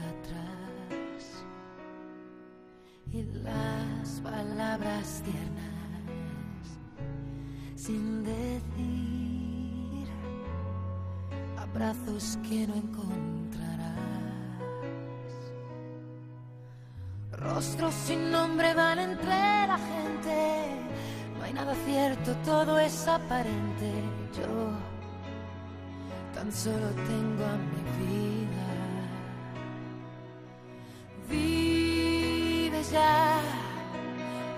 atrás. 0.10 1.46
Y 3.12 3.24
las 3.44 4.22
palabras 4.22 5.22
tiernas 5.24 5.78
sin 7.76 8.24
decir 8.24 10.08
abrazos 11.58 12.38
que 12.48 12.68
no 12.68 12.76
encontrarás. 12.76 13.38
Rostros 17.32 17.94
sin 17.94 18.32
nombre 18.32 18.74
van 18.74 19.00
entre 19.00 19.28
la 19.28 19.78
gente. 19.78 20.66
No 21.38 21.44
hay 21.46 21.54
nada 21.54 21.76
cierto 21.86 22.36
todo 22.44 22.80
es 22.80 23.08
aparente. 23.08 23.92
Yo 24.38 24.72
solo 26.52 26.88
tengo 27.08 27.46
a 27.46 27.58
mi 27.58 27.82
vida. 28.00 28.68
Vive 31.30 32.84
ya, 32.92 33.40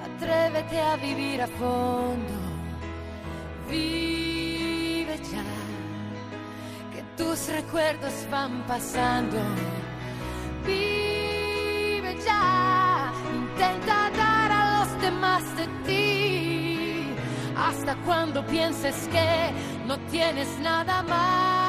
atrévete 0.06 0.80
a 0.80 0.96
vivir 0.98 1.42
a 1.42 1.48
fondo. 1.48 2.36
Vive 3.70 5.18
ya, 5.18 5.44
que 6.94 7.04
tus 7.18 7.48
recuerdos 7.50 8.14
van 8.30 8.64
pasando. 8.68 9.38
Vive 10.66 12.16
ya, 12.26 13.12
intenta 13.36 14.10
dar 14.12 14.52
a 14.52 14.80
los 14.80 15.02
demás 15.02 15.44
de 15.58 15.68
ti. 15.86 17.14
Hasta 17.58 17.96
cuando 18.06 18.46
pienses 18.46 19.08
que 19.12 19.52
no 19.88 19.98
tienes 20.12 20.48
nada 20.60 21.04
más. 21.04 21.69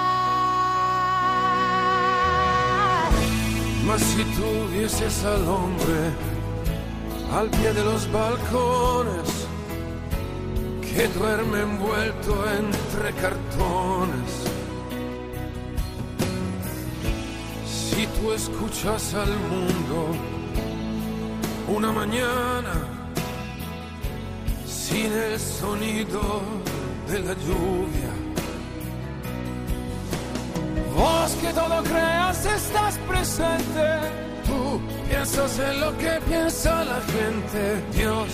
Si 3.98 4.24
tuvieses 4.24 5.24
al 5.24 5.48
hombre 5.48 6.00
al 7.33 7.48
pie 7.50 7.72
de 7.72 7.85
los 7.85 8.11
balcones 8.11 9.46
que 10.83 11.07
duerme 11.09 11.61
envuelto 11.61 12.44
entre 12.50 13.12
cartones. 13.20 14.31
Si 17.64 18.07
tú 18.07 18.33
escuchas 18.33 19.14
al 19.14 19.37
mundo 19.53 20.16
una 21.68 21.92
mañana 21.92 22.72
sin 24.66 25.12
el 25.12 25.38
sonido 25.38 26.42
de 27.09 27.20
la 27.20 27.35
lluvia, 27.35 28.10
Que 31.38 31.53
todo 31.55 31.83
creas 31.85 32.45
estás 32.45 32.99
presente. 33.09 33.87
Tú 34.47 34.81
piensas 35.09 35.59
en 35.59 35.81
lo 35.81 35.97
que 35.97 36.21
piensa 36.29 36.85
la 36.85 37.01
gente. 37.01 37.83
Dios, 37.93 38.29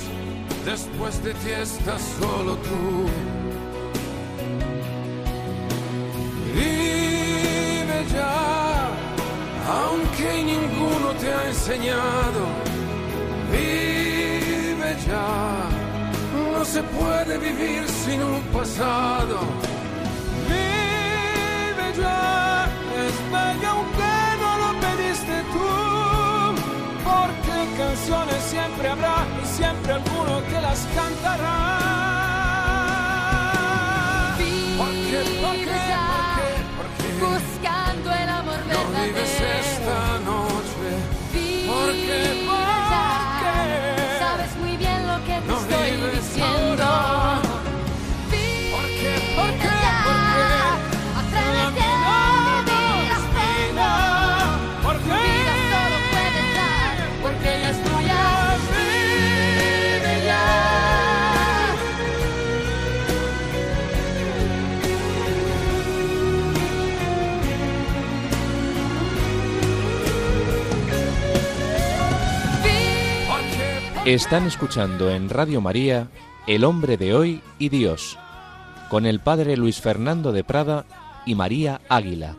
después 0.64 1.22
de 1.22 1.34
ti 1.34 1.50
estás 1.50 2.02
solo 2.18 2.56
tú. 2.56 3.06
Vive 6.54 7.98
ya, 8.12 8.88
aunque 9.68 10.44
ninguno 10.44 11.08
te 11.20 11.32
ha 11.32 11.48
enseñado. 11.48 12.40
Vive 13.52 14.96
ya, 15.06 15.68
no 16.52 16.64
se 16.64 16.82
puede 16.82 17.38
vivir 17.38 17.86
sin 17.88 18.22
un 18.22 18.40
pasado. 18.52 19.38
Vive 20.48 22.02
ya 22.02 22.35
canciones 27.76 28.42
siempre 28.42 28.88
habrá 28.88 29.26
y 29.42 29.46
siempre 29.46 29.92
alguno 29.92 30.42
que 30.48 30.60
las 30.60 30.86
cantará. 30.94 31.86
¿Por 34.78 34.92
Están 74.06 74.46
escuchando 74.46 75.10
en 75.10 75.28
Radio 75.28 75.60
María 75.60 76.06
El 76.46 76.62
hombre 76.62 76.96
de 76.96 77.12
hoy 77.12 77.40
y 77.58 77.70
Dios, 77.70 78.16
con 78.88 79.04
el 79.04 79.18
padre 79.18 79.56
Luis 79.56 79.80
Fernando 79.80 80.30
de 80.30 80.44
Prada 80.44 80.86
y 81.26 81.34
María 81.34 81.80
Águila. 81.88 82.36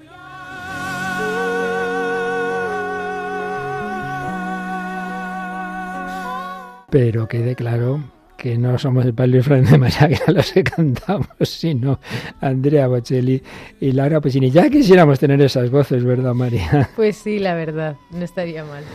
Pero 6.90 7.28
quede 7.28 7.54
claro 7.56 8.02
que 8.38 8.58
no 8.58 8.80
somos 8.80 9.04
el 9.04 9.14
padre 9.14 9.32
Luis 9.32 9.46
Fernando 9.46 9.72
de 9.72 9.78
María 9.78 10.04
Águila 10.04 10.24
los 10.28 10.54
que 10.54 10.64
cantamos, 10.64 11.28
sino 11.42 12.00
Andrea 12.40 12.88
Bocelli 12.88 13.44
y 13.82 13.92
Laura 13.92 14.22
Pesini. 14.22 14.52
Ya 14.52 14.70
quisiéramos 14.70 15.20
tener 15.20 15.42
esas 15.42 15.70
voces, 15.70 16.06
¿verdad, 16.06 16.34
María? 16.34 16.92
Pues 16.96 17.18
sí, 17.18 17.40
la 17.40 17.56
verdad, 17.56 17.98
no 18.12 18.24
estaría 18.24 18.64
mal. 18.64 18.86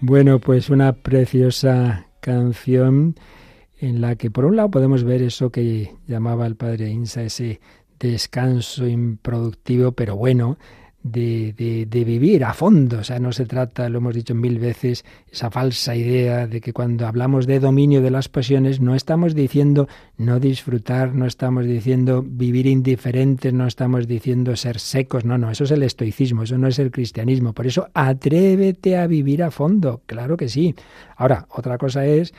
Bueno, 0.00 0.38
pues 0.38 0.70
una 0.70 0.94
preciosa 0.94 2.06
canción 2.22 3.16
en 3.78 4.00
la 4.00 4.14
que 4.14 4.30
por 4.30 4.46
un 4.46 4.56
lado 4.56 4.70
podemos 4.70 5.04
ver 5.04 5.22
eso 5.22 5.50
que 5.50 5.92
llamaba 6.06 6.46
el 6.46 6.56
padre 6.56 6.88
Insa, 6.88 7.22
ese 7.24 7.60
descanso 7.98 8.86
improductivo, 8.86 9.92
pero 9.92 10.16
bueno, 10.16 10.56
de, 11.02 11.86
de, 11.88 12.04
vivir 12.04 12.44
a 12.44 12.52
fondo. 12.52 12.98
O 12.98 13.04
sea, 13.04 13.18
no 13.18 13.32
se 13.32 13.46
trata, 13.46 13.88
lo 13.88 13.98
hemos 13.98 14.14
dicho 14.14 14.34
mil 14.34 14.58
veces, 14.58 15.04
esa 15.30 15.50
falsa 15.50 15.96
idea 15.96 16.46
de 16.46 16.60
que 16.60 16.72
cuando 16.72 17.06
hablamos 17.06 17.46
de 17.46 17.60
dominio 17.60 18.02
de 18.02 18.10
las 18.10 18.28
pasiones 18.28 18.80
no 18.80 18.94
estamos 18.94 19.34
diciendo 19.34 19.88
no 20.16 20.38
disfrutar, 20.38 21.14
no 21.14 21.26
estamos 21.26 21.66
diciendo 21.66 22.24
vivir 22.26 22.66
indiferentes, 22.66 23.52
no 23.52 23.66
estamos 23.66 24.06
diciendo 24.06 24.54
ser 24.56 24.78
secos, 24.78 25.24
no, 25.24 25.38
no, 25.38 25.50
eso 25.50 25.64
es 25.64 25.70
el 25.72 25.82
estoicismo, 25.82 26.44
eso 26.44 26.58
no 26.58 26.68
es 26.68 26.78
el 26.78 26.90
cristianismo. 26.90 27.52
Por 27.52 27.66
eso 27.66 27.88
atrévete 27.94 28.96
a 28.96 29.06
vivir 29.06 29.42
a 29.42 29.50
fondo, 29.50 30.02
claro 30.06 30.36
que 30.36 30.48
sí. 30.48 30.74
Ahora, 31.16 31.46
otra 31.50 31.78
cosa 31.78 32.06
es 32.06 32.32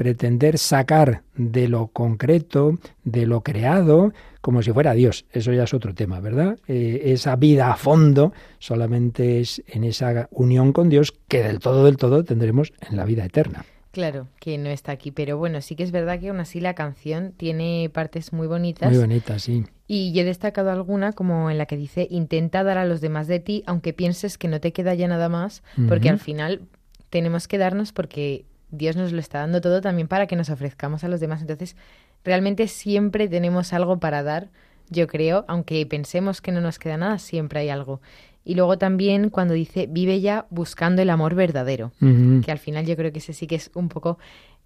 pretender 0.00 0.56
sacar 0.56 1.24
de 1.36 1.68
lo 1.68 1.88
concreto, 1.88 2.78
de 3.04 3.26
lo 3.26 3.42
creado, 3.42 4.14
como 4.40 4.62
si 4.62 4.72
fuera 4.72 4.94
Dios. 4.94 5.26
Eso 5.30 5.52
ya 5.52 5.64
es 5.64 5.74
otro 5.74 5.94
tema, 5.94 6.20
¿verdad? 6.20 6.58
Eh, 6.68 7.02
esa 7.12 7.36
vida 7.36 7.70
a 7.70 7.76
fondo 7.76 8.32
solamente 8.60 9.40
es 9.40 9.62
en 9.66 9.84
esa 9.84 10.26
unión 10.30 10.72
con 10.72 10.88
Dios 10.88 11.12
que 11.28 11.42
del 11.42 11.58
todo, 11.58 11.84
del 11.84 11.98
todo 11.98 12.24
tendremos 12.24 12.72
en 12.88 12.96
la 12.96 13.04
vida 13.04 13.26
eterna. 13.26 13.66
Claro, 13.90 14.28
que 14.40 14.56
no 14.56 14.70
está 14.70 14.92
aquí, 14.92 15.10
pero 15.10 15.36
bueno, 15.36 15.60
sí 15.60 15.76
que 15.76 15.82
es 15.82 15.90
verdad 15.92 16.18
que 16.18 16.30
aún 16.30 16.40
así 16.40 16.60
la 16.60 16.72
canción 16.72 17.34
tiene 17.36 17.90
partes 17.92 18.32
muy 18.32 18.46
bonitas. 18.46 18.90
Muy 18.90 19.00
bonitas, 19.00 19.42
sí. 19.42 19.66
Y 19.86 20.14
yo 20.14 20.22
he 20.22 20.24
destacado 20.24 20.70
alguna 20.70 21.12
como 21.12 21.50
en 21.50 21.58
la 21.58 21.66
que 21.66 21.76
dice, 21.76 22.08
intenta 22.10 22.64
dar 22.64 22.78
a 22.78 22.86
los 22.86 23.02
demás 23.02 23.26
de 23.26 23.40
ti, 23.40 23.64
aunque 23.66 23.92
pienses 23.92 24.38
que 24.38 24.48
no 24.48 24.62
te 24.62 24.72
queda 24.72 24.94
ya 24.94 25.08
nada 25.08 25.28
más, 25.28 25.62
porque 25.88 26.08
al 26.08 26.20
final 26.20 26.62
tenemos 27.10 27.48
que 27.48 27.58
darnos 27.58 27.92
porque 27.92 28.46
Dios 28.70 28.96
nos 28.96 29.12
lo 29.12 29.20
está 29.20 29.40
dando 29.40 29.60
todo 29.60 29.80
también 29.80 30.08
para 30.08 30.26
que 30.26 30.36
nos 30.36 30.50
ofrezcamos 30.50 31.04
a 31.04 31.08
los 31.08 31.20
demás. 31.20 31.40
Entonces, 31.40 31.76
realmente 32.24 32.68
siempre 32.68 33.28
tenemos 33.28 33.72
algo 33.72 33.98
para 33.98 34.22
dar, 34.22 34.48
yo 34.88 35.06
creo, 35.06 35.44
aunque 35.48 35.84
pensemos 35.86 36.40
que 36.40 36.52
no 36.52 36.60
nos 36.60 36.78
queda 36.78 36.96
nada, 36.96 37.18
siempre 37.18 37.60
hay 37.60 37.68
algo. 37.68 38.00
Y 38.44 38.54
luego 38.54 38.78
también 38.78 39.28
cuando 39.30 39.54
dice, 39.54 39.86
vive 39.88 40.20
ya 40.20 40.46
buscando 40.50 41.02
el 41.02 41.10
amor 41.10 41.34
verdadero, 41.34 41.92
que 42.00 42.50
al 42.50 42.58
final 42.58 42.86
yo 42.86 42.96
creo 42.96 43.12
que 43.12 43.18
ese 43.18 43.34
sí 43.34 43.46
que 43.46 43.56
es 43.56 43.70
un 43.74 43.88
poco 43.88 44.18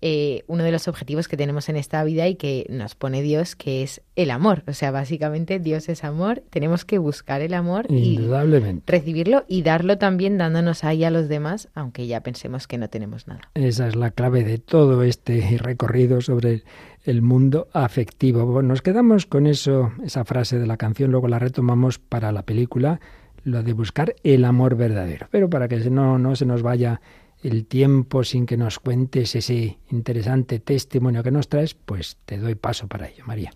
eh, 0.07 0.45
uno 0.49 0.65
de 0.65 0.71
los 0.71 0.87
objetivos 0.87 1.29
que 1.29 1.39
tenemos 1.39 1.71
en 1.71 1.77
esta 1.77 2.05
vida 2.05 2.29
y 2.29 2.35
que 2.35 2.67
nos 2.69 2.95
pone 2.95 3.23
Dios, 3.23 3.57
que 3.57 3.83
es 3.83 4.03
el 4.17 4.31
amor. 4.31 4.63
O 4.67 4.75
sea, 4.75 4.91
básicamente 4.91 5.59
Dios 5.59 5.89
es 5.89 6.05
amor, 6.05 6.43
tenemos 6.51 6.85
que 6.85 6.99
buscar 6.99 7.41
el 7.41 7.55
amor 7.55 7.87
Indudablemente. 7.89 8.85
y 8.87 8.93
recibirlo 8.93 9.47
y 9.49 9.63
darlo 9.63 9.97
también 9.97 10.37
dándonos 10.37 10.85
ahí 10.85 11.05
a 11.05 11.11
los 11.11 11.31
demás, 11.31 11.71
aunque 11.75 12.07
ya 12.07 12.21
pensemos 12.21 12.67
que 12.67 12.77
no 12.77 12.91
tenemos 12.91 13.27
nada. 13.29 13.41
Esa 13.55 13.89
es 13.89 13.97
la 13.97 14.11
clave 14.11 14.45
de 14.45 14.59
todo 14.59 15.03
este 15.05 15.57
recorrido 15.59 16.21
sobre 16.21 16.65
el 17.05 17.23
mundo 17.23 17.69
afectivo. 17.73 18.61
nos 18.61 18.83
quedamos 18.83 19.25
con 19.25 19.47
eso, 19.47 19.91
esa 20.05 20.27
frase 20.27 20.59
de 20.59 20.67
la 20.67 20.77
canción, 20.77 21.13
luego 21.13 21.29
la 21.29 21.39
retomamos 21.39 21.99
para 21.99 22.31
la 22.31 22.43
película, 22.43 23.01
lo 23.43 23.63
de 23.63 23.73
buscar 23.73 24.15
el 24.23 24.45
amor 24.45 24.77
verdadero. 24.77 25.29
Pero 25.31 25.49
para 25.49 25.67
que 25.67 25.79
no, 25.89 26.19
no 26.19 26.37
se 26.37 26.45
nos 26.45 26.61
vaya 26.61 27.01
el 27.45 27.67
tiempo 27.67 28.25
sin 28.25 28.47
que 28.47 28.57
nos 28.57 28.79
cuentes 28.79 29.37
ese 29.37 29.79
interesante 29.91 30.59
testimonio 30.59 31.23
que 31.23 31.31
nos 31.31 31.49
traes, 31.49 31.75
pues 31.75 32.17
te 32.25 32.39
doy 32.39 32.55
paso 32.55 32.89
para 32.89 33.09
ello, 33.09 33.25
María. 33.27 33.53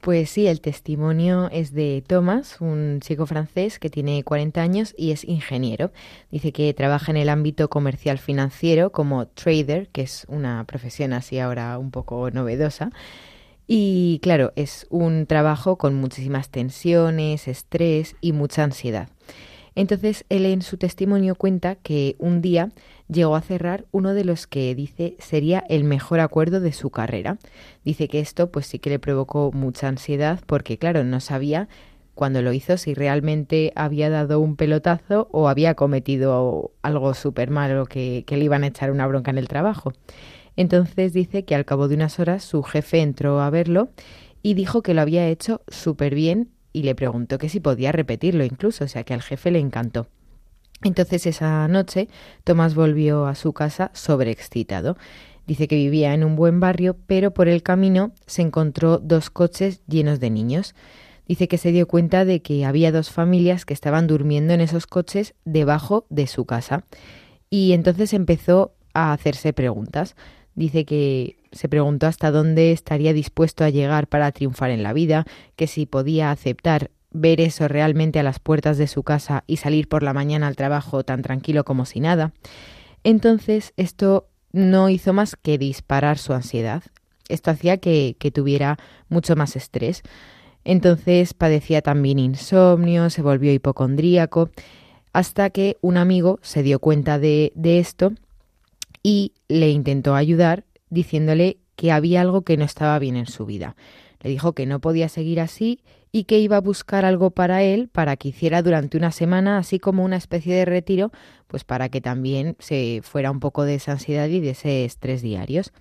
Pues 0.00 0.30
sí, 0.30 0.46
el 0.46 0.60
testimonio 0.60 1.50
es 1.50 1.72
de 1.74 2.02
Thomas, 2.06 2.58
un 2.60 3.00
chico 3.00 3.26
francés 3.26 3.78
que 3.78 3.90
tiene 3.90 4.22
40 4.24 4.62
años 4.62 4.94
y 4.96 5.10
es 5.10 5.24
ingeniero. 5.24 5.92
Dice 6.30 6.52
que 6.52 6.72
trabaja 6.72 7.10
en 7.10 7.18
el 7.18 7.28
ámbito 7.28 7.68
comercial 7.68 8.18
financiero 8.18 8.92
como 8.92 9.26
trader, 9.26 9.88
que 9.88 10.02
es 10.02 10.24
una 10.28 10.64
profesión 10.64 11.12
así 11.12 11.38
ahora 11.38 11.76
un 11.78 11.90
poco 11.90 12.30
novedosa. 12.30 12.92
Y 13.66 14.20
claro, 14.22 14.52
es 14.56 14.86
un 14.90 15.26
trabajo 15.26 15.76
con 15.76 15.94
muchísimas 15.94 16.48
tensiones, 16.48 17.46
estrés 17.46 18.16
y 18.20 18.32
mucha 18.32 18.64
ansiedad. 18.64 19.08
Entonces, 19.74 20.24
él 20.28 20.46
en 20.46 20.62
su 20.62 20.76
testimonio 20.76 21.34
cuenta 21.34 21.76
que 21.76 22.16
un 22.18 22.40
día 22.40 22.70
llegó 23.08 23.36
a 23.36 23.40
cerrar 23.40 23.86
uno 23.92 24.14
de 24.14 24.24
los 24.24 24.46
que 24.46 24.74
dice 24.74 25.16
sería 25.18 25.64
el 25.68 25.84
mejor 25.84 26.20
acuerdo 26.20 26.60
de 26.60 26.72
su 26.72 26.90
carrera. 26.90 27.38
Dice 27.84 28.08
que 28.08 28.20
esto 28.20 28.50
pues 28.50 28.66
sí 28.66 28.78
que 28.78 28.90
le 28.90 28.98
provocó 28.98 29.50
mucha 29.52 29.88
ansiedad 29.88 30.40
porque 30.46 30.78
claro, 30.78 31.04
no 31.04 31.20
sabía 31.20 31.68
cuando 32.14 32.42
lo 32.42 32.52
hizo 32.52 32.76
si 32.76 32.92
realmente 32.92 33.72
había 33.76 34.10
dado 34.10 34.40
un 34.40 34.56
pelotazo 34.56 35.28
o 35.32 35.48
había 35.48 35.74
cometido 35.74 36.72
algo 36.82 37.14
súper 37.14 37.50
malo 37.50 37.86
que, 37.86 38.24
que 38.26 38.36
le 38.36 38.44
iban 38.44 38.64
a 38.64 38.66
echar 38.66 38.90
una 38.90 39.06
bronca 39.06 39.30
en 39.30 39.38
el 39.38 39.48
trabajo. 39.48 39.92
Entonces 40.56 41.12
dice 41.12 41.44
que 41.44 41.54
al 41.54 41.64
cabo 41.64 41.88
de 41.88 41.94
unas 41.94 42.18
horas 42.20 42.44
su 42.44 42.62
jefe 42.62 43.00
entró 43.00 43.40
a 43.40 43.50
verlo 43.50 43.88
y 44.42 44.54
dijo 44.54 44.82
que 44.82 44.94
lo 44.94 45.00
había 45.00 45.28
hecho 45.28 45.62
súper 45.68 46.14
bien 46.14 46.50
y 46.72 46.82
le 46.82 46.94
preguntó 46.94 47.38
que 47.38 47.48
si 47.48 47.60
podía 47.60 47.92
repetirlo 47.92 48.44
incluso, 48.44 48.84
o 48.84 48.88
sea 48.88 49.04
que 49.04 49.14
al 49.14 49.22
jefe 49.22 49.50
le 49.50 49.58
encantó. 49.58 50.08
Entonces 50.82 51.26
esa 51.26 51.68
noche 51.68 52.08
Tomás 52.44 52.74
volvió 52.74 53.26
a 53.26 53.34
su 53.34 53.52
casa 53.52 53.90
sobreexcitado. 53.94 54.96
Dice 55.46 55.68
que 55.68 55.76
vivía 55.76 56.14
en 56.14 56.24
un 56.24 56.36
buen 56.36 56.60
barrio, 56.60 56.96
pero 57.06 57.32
por 57.32 57.48
el 57.48 57.62
camino 57.62 58.12
se 58.26 58.42
encontró 58.42 58.98
dos 58.98 59.30
coches 59.30 59.82
llenos 59.86 60.20
de 60.20 60.30
niños. 60.30 60.74
Dice 61.26 61.48
que 61.48 61.58
se 61.58 61.72
dio 61.72 61.86
cuenta 61.86 62.24
de 62.24 62.40
que 62.40 62.64
había 62.64 62.92
dos 62.92 63.10
familias 63.10 63.64
que 63.64 63.74
estaban 63.74 64.06
durmiendo 64.06 64.52
en 64.52 64.60
esos 64.60 64.86
coches 64.86 65.34
debajo 65.44 66.06
de 66.08 66.26
su 66.26 66.44
casa. 66.44 66.84
Y 67.50 67.72
entonces 67.72 68.14
empezó 68.14 68.74
a 68.94 69.12
hacerse 69.12 69.52
preguntas. 69.52 70.16
Dice 70.54 70.84
que 70.84 71.39
se 71.52 71.68
preguntó 71.68 72.06
hasta 72.06 72.30
dónde 72.30 72.72
estaría 72.72 73.12
dispuesto 73.12 73.64
a 73.64 73.70
llegar 73.70 74.06
para 74.06 74.32
triunfar 74.32 74.70
en 74.70 74.82
la 74.82 74.92
vida, 74.92 75.26
que 75.56 75.66
si 75.66 75.86
podía 75.86 76.30
aceptar 76.30 76.90
ver 77.10 77.40
eso 77.40 77.66
realmente 77.68 78.20
a 78.20 78.22
las 78.22 78.38
puertas 78.38 78.78
de 78.78 78.86
su 78.86 79.02
casa 79.02 79.44
y 79.46 79.56
salir 79.56 79.88
por 79.88 80.02
la 80.02 80.12
mañana 80.12 80.46
al 80.46 80.56
trabajo 80.56 81.02
tan 81.04 81.22
tranquilo 81.22 81.64
como 81.64 81.84
si 81.84 82.00
nada. 82.00 82.32
Entonces 83.02 83.72
esto 83.76 84.28
no 84.52 84.88
hizo 84.88 85.12
más 85.12 85.36
que 85.36 85.58
disparar 85.58 86.18
su 86.18 86.32
ansiedad. 86.32 86.82
Esto 87.28 87.50
hacía 87.50 87.78
que, 87.78 88.16
que 88.18 88.30
tuviera 88.30 88.78
mucho 89.08 89.36
más 89.36 89.56
estrés. 89.56 90.02
Entonces 90.64 91.34
padecía 91.34 91.82
también 91.82 92.18
insomnio, 92.18 93.10
se 93.10 93.22
volvió 93.22 93.52
hipocondríaco, 93.52 94.50
hasta 95.12 95.50
que 95.50 95.78
un 95.80 95.96
amigo 95.96 96.38
se 96.42 96.62
dio 96.62 96.78
cuenta 96.78 97.18
de, 97.18 97.52
de 97.54 97.78
esto 97.78 98.12
y 99.02 99.32
le 99.48 99.70
intentó 99.70 100.14
ayudar 100.14 100.64
diciéndole 100.90 101.58
que 101.76 101.92
había 101.92 102.20
algo 102.20 102.42
que 102.42 102.56
no 102.56 102.64
estaba 102.64 102.98
bien 102.98 103.16
en 103.16 103.26
su 103.26 103.46
vida. 103.46 103.76
Le 104.20 104.28
dijo 104.30 104.52
que 104.52 104.66
no 104.66 104.80
podía 104.80 105.08
seguir 105.08 105.40
así 105.40 105.82
y 106.12 106.24
que 106.24 106.38
iba 106.38 106.56
a 106.56 106.60
buscar 106.60 107.04
algo 107.04 107.30
para 107.30 107.62
él 107.62 107.88
para 107.88 108.16
que 108.16 108.28
hiciera 108.28 108.62
durante 108.62 108.98
una 108.98 109.12
semana, 109.12 109.58
así 109.58 109.78
como 109.78 110.04
una 110.04 110.16
especie 110.16 110.54
de 110.54 110.64
retiro, 110.64 111.10
pues 111.46 111.64
para 111.64 111.88
que 111.88 112.00
también 112.00 112.56
se 112.58 113.00
fuera 113.02 113.30
un 113.30 113.40
poco 113.40 113.64
de 113.64 113.76
esa 113.76 113.92
ansiedad 113.92 114.28
y 114.28 114.40
de 114.40 114.50
ese 114.50 114.84
estrés 114.84 115.22
diarios. 115.22 115.72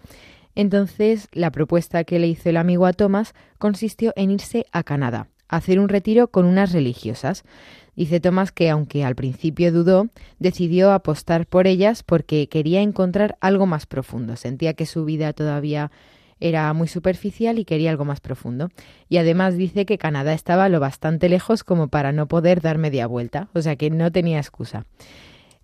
Entonces, 0.55 1.27
la 1.31 1.51
propuesta 1.51 2.03
que 2.03 2.19
le 2.19 2.27
hizo 2.27 2.49
el 2.49 2.57
amigo 2.57 2.85
a 2.85 2.93
Thomas 2.93 3.33
consistió 3.57 4.13
en 4.15 4.31
irse 4.31 4.65
a 4.71 4.83
Canadá, 4.83 5.27
a 5.47 5.57
hacer 5.57 5.79
un 5.79 5.89
retiro 5.89 6.29
con 6.29 6.45
unas 6.45 6.71
religiosas. 6.71 7.43
Dice 7.99 8.21
Thomas 8.21 8.53
que 8.53 8.69
aunque 8.69 9.03
al 9.03 9.13
principio 9.13 9.73
dudó, 9.73 10.07
decidió 10.39 10.93
apostar 10.93 11.45
por 11.45 11.67
ellas 11.67 12.01
porque 12.01 12.47
quería 12.47 12.79
encontrar 12.79 13.37
algo 13.41 13.65
más 13.65 13.87
profundo. 13.87 14.37
Sentía 14.37 14.73
que 14.73 14.85
su 14.85 15.03
vida 15.03 15.33
todavía 15.33 15.91
era 16.39 16.71
muy 16.71 16.87
superficial 16.87 17.59
y 17.59 17.65
quería 17.65 17.91
algo 17.91 18.05
más 18.05 18.21
profundo. 18.21 18.69
Y 19.09 19.17
además 19.17 19.57
dice 19.57 19.85
que 19.85 19.97
Canadá 19.97 20.31
estaba 20.31 20.69
lo 20.69 20.79
bastante 20.79 21.27
lejos 21.27 21.65
como 21.65 21.89
para 21.89 22.13
no 22.13 22.29
poder 22.29 22.61
dar 22.61 22.77
media 22.77 23.05
vuelta, 23.05 23.49
o 23.53 23.61
sea 23.61 23.75
que 23.75 23.89
no 23.89 24.09
tenía 24.13 24.37
excusa. 24.37 24.85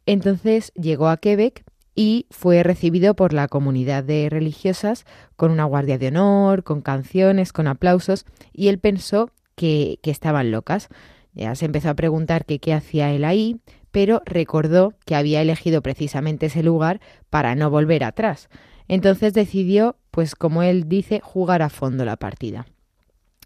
Entonces 0.06 0.74
llegó 0.74 1.08
a 1.08 1.16
Quebec 1.16 1.64
y 1.96 2.26
fue 2.32 2.64
recibido 2.64 3.16
por 3.16 3.32
la 3.32 3.48
comunidad 3.48 4.04
de 4.04 4.28
religiosas 4.30 5.06
con 5.38 5.52
una 5.52 5.64
guardia 5.64 5.98
de 5.98 6.10
honor, 6.10 6.66
con 6.66 6.82
canciones, 6.82 7.54
con 7.54 7.68
aplausos, 7.68 8.26
y 8.52 8.68
él 8.68 8.78
pensó 8.78 9.32
que, 9.56 10.00
que 10.04 10.12
estaban 10.12 10.52
locas. 10.52 10.90
Ya 11.36 11.54
se 11.56 11.66
empezó 11.66 11.90
a 11.90 11.96
preguntar 11.96 12.46
qué 12.46 12.74
hacía 12.74 13.12
él 13.12 13.26
ahí, 13.26 13.60
pero 13.92 14.22
recordó 14.26 14.94
que 15.06 15.16
había 15.16 15.42
elegido 15.42 15.82
precisamente 15.82 16.48
ese 16.48 16.64
lugar 16.64 17.00
para 17.30 17.56
no 17.56 17.70
volver 17.70 18.04
atrás. 18.04 18.50
Entonces 18.88 19.34
decidió, 19.34 19.98
pues 20.12 20.36
como 20.36 20.64
él 20.64 20.88
dice, 20.88 21.20
jugar 21.22 21.62
a 21.62 21.70
fondo 21.70 22.06
la 22.06 22.18
partida. 22.18 22.66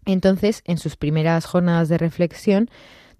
Entonces, 0.06 0.62
en 0.64 0.78
sus 0.78 0.96
primeras 0.96 1.44
jornadas 1.46 1.88
de 1.88 1.98
reflexión, 1.98 2.70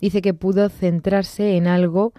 dice 0.01 0.23
que 0.23 0.35
pudo 0.35 0.69
centrarse 0.69 1.57
en 1.57 1.67
algo 1.67 2.13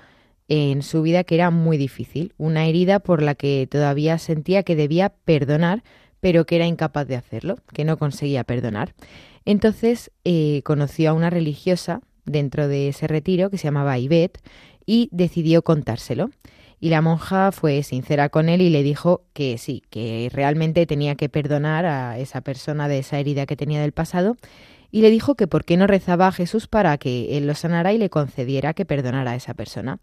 en 0.47 0.81
su 0.81 1.01
vida 1.01 1.23
que 1.23 1.35
era 1.35 1.49
muy 1.49 1.77
difícil, 1.77 2.33
una 2.37 2.65
herida 2.65 2.99
por 2.99 3.21
la 3.21 3.35
que 3.35 3.67
todavía 3.71 4.17
sentía 4.17 4.63
que 4.63 4.75
debía 4.75 5.13
perdonar, 5.23 5.81
pero 6.19 6.45
que 6.45 6.57
era 6.57 6.67
incapaz 6.67 7.07
de 7.07 7.15
hacerlo, 7.15 7.57
que 7.73 7.85
no 7.85 7.97
conseguía 7.97 8.43
perdonar. 8.43 8.93
Entonces 9.45 10.11
eh, 10.25 10.61
conoció 10.65 11.09
a 11.09 11.13
una 11.13 11.29
religiosa 11.29 12.01
dentro 12.25 12.67
de 12.67 12.89
ese 12.89 13.07
retiro 13.07 13.49
que 13.49 13.57
se 13.57 13.65
llamaba 13.65 13.97
Ivette 13.99 14.39
y 14.85 15.09
decidió 15.11 15.63
contárselo. 15.63 16.29
Y 16.79 16.89
la 16.89 17.01
monja 17.01 17.51
fue 17.51 17.83
sincera 17.83 18.29
con 18.29 18.49
él 18.49 18.61
y 18.61 18.71
le 18.71 18.81
dijo 18.81 19.23
que 19.33 19.59
sí, 19.59 19.83
que 19.91 20.29
realmente 20.33 20.87
tenía 20.87 21.15
que 21.15 21.29
perdonar 21.29 21.85
a 21.85 22.17
esa 22.17 22.41
persona 22.41 22.87
de 22.87 22.99
esa 22.99 23.19
herida 23.19 23.45
que 23.45 23.55
tenía 23.55 23.81
del 23.81 23.91
pasado 23.91 24.35
y 24.91 25.01
le 25.01 25.09
dijo 25.09 25.35
que 25.35 25.47
por 25.47 25.63
qué 25.63 25.77
no 25.77 25.87
rezaba 25.87 26.27
a 26.27 26.31
Jesús 26.31 26.67
para 26.67 26.97
que 26.97 27.37
él 27.37 27.47
lo 27.47 27.55
sanara 27.55 27.93
y 27.93 27.97
le 27.97 28.09
concediera 28.09 28.73
que 28.73 28.85
perdonara 28.85 29.31
a 29.31 29.35
esa 29.35 29.53
persona. 29.53 29.99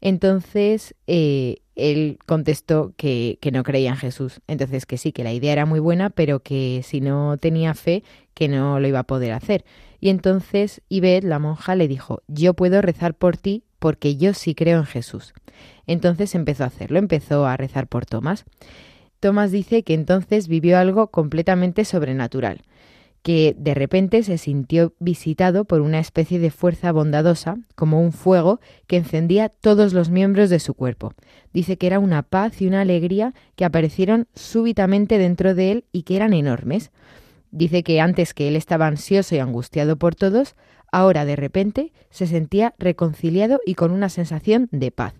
Entonces 0.00 0.94
eh, 1.06 1.56
él 1.74 2.18
contestó 2.26 2.94
que, 2.96 3.38
que, 3.40 3.50
no 3.50 3.62
creía 3.64 3.90
en 3.90 3.96
Jesús. 3.96 4.40
Entonces 4.46 4.86
que 4.86 4.96
sí, 4.98 5.12
que 5.12 5.24
la 5.24 5.32
idea 5.32 5.52
era 5.52 5.66
muy 5.66 5.80
buena, 5.80 6.10
pero 6.10 6.40
que 6.40 6.82
si 6.84 7.00
no 7.00 7.36
tenía 7.38 7.74
fe, 7.74 8.02
que 8.34 8.48
no 8.48 8.80
lo 8.80 8.88
iba 8.88 9.00
a 9.00 9.04
poder 9.04 9.32
hacer. 9.32 9.64
Y 10.00 10.08
entonces 10.08 10.82
Ibet, 10.88 11.24
la 11.24 11.38
monja, 11.38 11.74
le 11.74 11.88
dijo, 11.88 12.22
yo 12.26 12.54
puedo 12.54 12.80
rezar 12.82 13.14
por 13.14 13.36
ti 13.36 13.64
porque 13.78 14.16
yo 14.16 14.34
sí 14.34 14.54
creo 14.54 14.78
en 14.78 14.86
Jesús. 14.86 15.34
Entonces 15.86 16.34
empezó 16.34 16.64
a 16.64 16.68
hacerlo, 16.68 16.98
empezó 16.98 17.46
a 17.46 17.56
rezar 17.56 17.86
por 17.86 18.06
Tomás. 18.06 18.44
Tomás 19.20 19.50
dice 19.50 19.82
que 19.82 19.94
entonces 19.94 20.48
vivió 20.48 20.78
algo 20.78 21.08
completamente 21.08 21.84
sobrenatural 21.84 22.62
que 23.22 23.54
de 23.58 23.74
repente 23.74 24.22
se 24.22 24.38
sintió 24.38 24.94
visitado 24.98 25.64
por 25.64 25.80
una 25.80 25.98
especie 25.98 26.38
de 26.38 26.50
fuerza 26.50 26.90
bondadosa, 26.90 27.58
como 27.74 28.00
un 28.00 28.12
fuego, 28.12 28.60
que 28.86 28.96
encendía 28.96 29.48
todos 29.48 29.92
los 29.92 30.08
miembros 30.10 30.48
de 30.48 30.58
su 30.58 30.74
cuerpo. 30.74 31.12
Dice 31.52 31.76
que 31.76 31.86
era 31.86 31.98
una 31.98 32.22
paz 32.22 32.62
y 32.62 32.66
una 32.66 32.80
alegría 32.80 33.34
que 33.56 33.64
aparecieron 33.64 34.26
súbitamente 34.34 35.18
dentro 35.18 35.54
de 35.54 35.72
él 35.72 35.84
y 35.92 36.04
que 36.04 36.16
eran 36.16 36.32
enormes. 36.32 36.90
Dice 37.50 37.82
que 37.82 38.00
antes 38.00 38.34
que 38.34 38.48
él 38.48 38.56
estaba 38.56 38.86
ansioso 38.86 39.34
y 39.34 39.38
angustiado 39.38 39.96
por 39.96 40.14
todos, 40.14 40.54
ahora 40.92 41.24
de 41.24 41.36
repente 41.36 41.92
se 42.10 42.26
sentía 42.26 42.74
reconciliado 42.78 43.60
y 43.66 43.74
con 43.74 43.90
una 43.90 44.08
sensación 44.08 44.68
de 44.70 44.90
paz. 44.90 45.14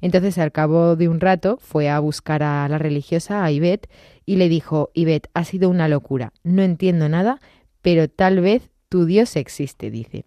Entonces, 0.00 0.38
al 0.38 0.52
cabo 0.52 0.96
de 0.96 1.08
un 1.08 1.20
rato, 1.20 1.58
fue 1.60 1.88
a 1.88 1.98
buscar 1.98 2.42
a 2.42 2.68
la 2.68 2.78
religiosa, 2.78 3.44
a 3.44 3.50
Ivette, 3.50 3.88
y 4.24 4.36
le 4.36 4.48
dijo, 4.48 4.90
Ivette, 4.94 5.28
ha 5.34 5.44
sido 5.44 5.68
una 5.68 5.88
locura, 5.88 6.32
no 6.42 6.62
entiendo 6.62 7.08
nada, 7.08 7.40
pero 7.82 8.08
tal 8.08 8.40
vez 8.40 8.70
tu 8.88 9.04
Dios 9.04 9.34
existe, 9.36 9.90
dice. 9.90 10.24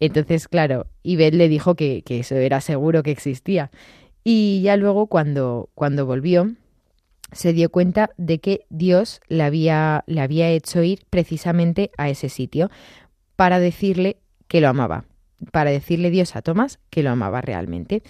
Entonces, 0.00 0.48
claro, 0.48 0.86
Ivette 1.02 1.34
le 1.34 1.48
dijo 1.48 1.74
que, 1.74 2.02
que 2.02 2.20
eso 2.20 2.34
era 2.34 2.60
seguro 2.60 3.02
que 3.02 3.10
existía. 3.10 3.70
Y 4.24 4.62
ya 4.62 4.76
luego, 4.76 5.06
cuando, 5.06 5.68
cuando 5.74 6.06
volvió, 6.06 6.50
se 7.32 7.52
dio 7.52 7.70
cuenta 7.70 8.10
de 8.16 8.40
que 8.40 8.66
Dios 8.70 9.20
le 9.28 9.42
había, 9.42 10.04
le 10.06 10.20
había 10.20 10.48
hecho 10.50 10.82
ir 10.82 11.04
precisamente 11.10 11.90
a 11.96 12.08
ese 12.08 12.28
sitio 12.28 12.70
para 13.36 13.58
decirle 13.58 14.18
que 14.48 14.60
lo 14.60 14.68
amaba, 14.68 15.04
para 15.52 15.70
decirle 15.70 16.10
Dios 16.10 16.36
a 16.36 16.42
Tomás 16.42 16.78
que 16.90 17.02
lo 17.02 17.10
amaba 17.10 17.40
realmente 17.40 18.02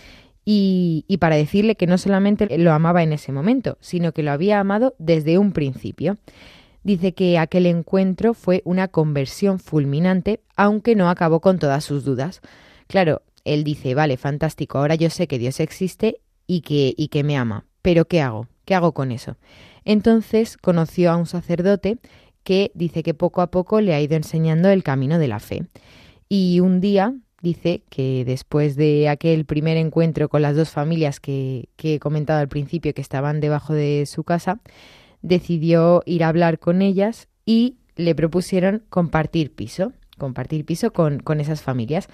y, 0.44 1.04
para 1.20 1.36
decirle 1.36 1.76
que 1.76 1.86
no 1.86 1.98
solamente 1.98 2.58
lo 2.58 2.72
amaba 2.72 3.02
en 3.02 3.12
ese 3.12 3.30
momento, 3.30 3.78
sino 3.80 4.12
que 4.12 4.22
lo 4.22 4.32
había 4.32 4.58
amado 4.58 4.94
desde 4.98 5.38
un 5.38 5.52
principio. 5.52 6.16
Dice 6.82 7.12
que 7.12 7.38
aquel 7.38 7.66
encuentro 7.66 8.34
fue 8.34 8.62
una 8.64 8.88
conversión 8.88 9.58
fulminante, 9.58 10.40
aunque 10.56 10.96
no 10.96 11.10
acabó 11.10 11.40
con 11.40 11.58
todas 11.58 11.84
sus 11.84 12.04
dudas. 12.04 12.40
Claro, 12.86 13.22
él 13.44 13.64
dice, 13.64 13.94
vale, 13.94 14.16
fantástico, 14.16 14.78
ahora 14.78 14.94
yo 14.94 15.10
sé 15.10 15.28
que 15.28 15.38
Dios 15.38 15.60
existe 15.60 16.20
y 16.46 16.62
que, 16.62 16.94
y 16.96 17.08
que 17.08 17.22
me 17.22 17.36
ama, 17.36 17.66
pero 17.82 18.06
¿qué 18.06 18.20
hago? 18.20 18.48
¿Qué 18.70 18.76
hago 18.76 18.92
con 18.92 19.10
eso? 19.10 19.36
Entonces 19.84 20.56
conoció 20.56 21.10
a 21.10 21.16
un 21.16 21.26
sacerdote 21.26 21.98
que 22.44 22.70
dice 22.74 23.02
que 23.02 23.14
poco 23.14 23.40
a 23.42 23.50
poco 23.50 23.80
le 23.80 23.94
ha 23.94 24.00
ido 24.00 24.14
enseñando 24.14 24.68
el 24.68 24.84
camino 24.84 25.18
de 25.18 25.26
la 25.26 25.40
fe. 25.40 25.64
Y 26.28 26.60
un 26.60 26.80
día 26.80 27.12
dice 27.42 27.82
que 27.90 28.24
después 28.24 28.76
de 28.76 29.08
aquel 29.08 29.44
primer 29.44 29.76
encuentro 29.76 30.28
con 30.28 30.42
las 30.42 30.54
dos 30.54 30.70
familias 30.70 31.18
que, 31.18 31.68
he 31.82 31.98
comentado 31.98 32.38
al 32.38 32.46
principio 32.46 32.94
que 32.94 33.00
estaban 33.00 33.40
debajo 33.40 33.74
de 33.74 34.06
su 34.06 34.22
casa, 34.22 34.60
decidió 35.20 36.04
ir 36.06 36.22
a 36.22 36.28
hablar 36.28 36.60
con 36.60 36.80
ellas 36.80 37.26
y 37.44 37.74
le 37.96 38.14
propusieron 38.14 38.84
compartir 38.88 39.52
piso, 39.52 39.94
compartir 40.16 40.64
piso 40.64 40.92
con, 40.92 41.18
con 41.18 41.40
esas 41.40 41.60
familias. 41.60 42.06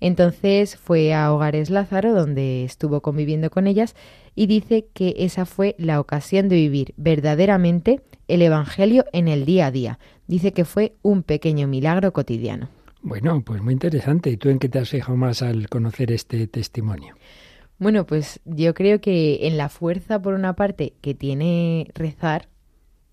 Entonces 0.00 0.76
fue 0.76 1.14
a 1.14 1.32
Hogares 1.32 1.70
Lázaro, 1.70 2.12
donde 2.14 2.64
estuvo 2.64 3.00
conviviendo 3.00 3.48
con 3.50 3.68
ellas, 3.68 3.94
y 4.34 4.46
dice 4.46 4.86
que 4.92 5.14
esa 5.18 5.46
fue 5.46 5.74
la 5.78 6.00
ocasión 6.00 6.48
de 6.48 6.56
vivir 6.56 6.94
verdaderamente 6.96 8.00
el 8.28 8.42
Evangelio 8.42 9.04
en 9.12 9.28
el 9.28 9.44
día 9.44 9.66
a 9.66 9.70
día. 9.70 9.98
Dice 10.26 10.52
que 10.52 10.64
fue 10.64 10.94
un 11.02 11.22
pequeño 11.22 11.66
milagro 11.66 12.12
cotidiano. 12.12 12.68
Bueno, 13.02 13.42
pues 13.42 13.62
muy 13.62 13.72
interesante. 13.72 14.30
¿Y 14.30 14.36
tú 14.36 14.50
en 14.50 14.58
qué 14.58 14.68
te 14.68 14.78
has 14.78 14.90
fijado 14.90 15.16
más 15.16 15.42
al 15.42 15.68
conocer 15.68 16.12
este 16.12 16.46
testimonio? 16.46 17.14
Bueno, 17.78 18.04
pues 18.04 18.40
yo 18.44 18.74
creo 18.74 19.00
que 19.00 19.46
en 19.46 19.56
la 19.56 19.70
fuerza, 19.70 20.20
por 20.20 20.34
una 20.34 20.52
parte, 20.52 20.92
que 21.00 21.14
tiene 21.14 21.88
rezar, 21.94 22.49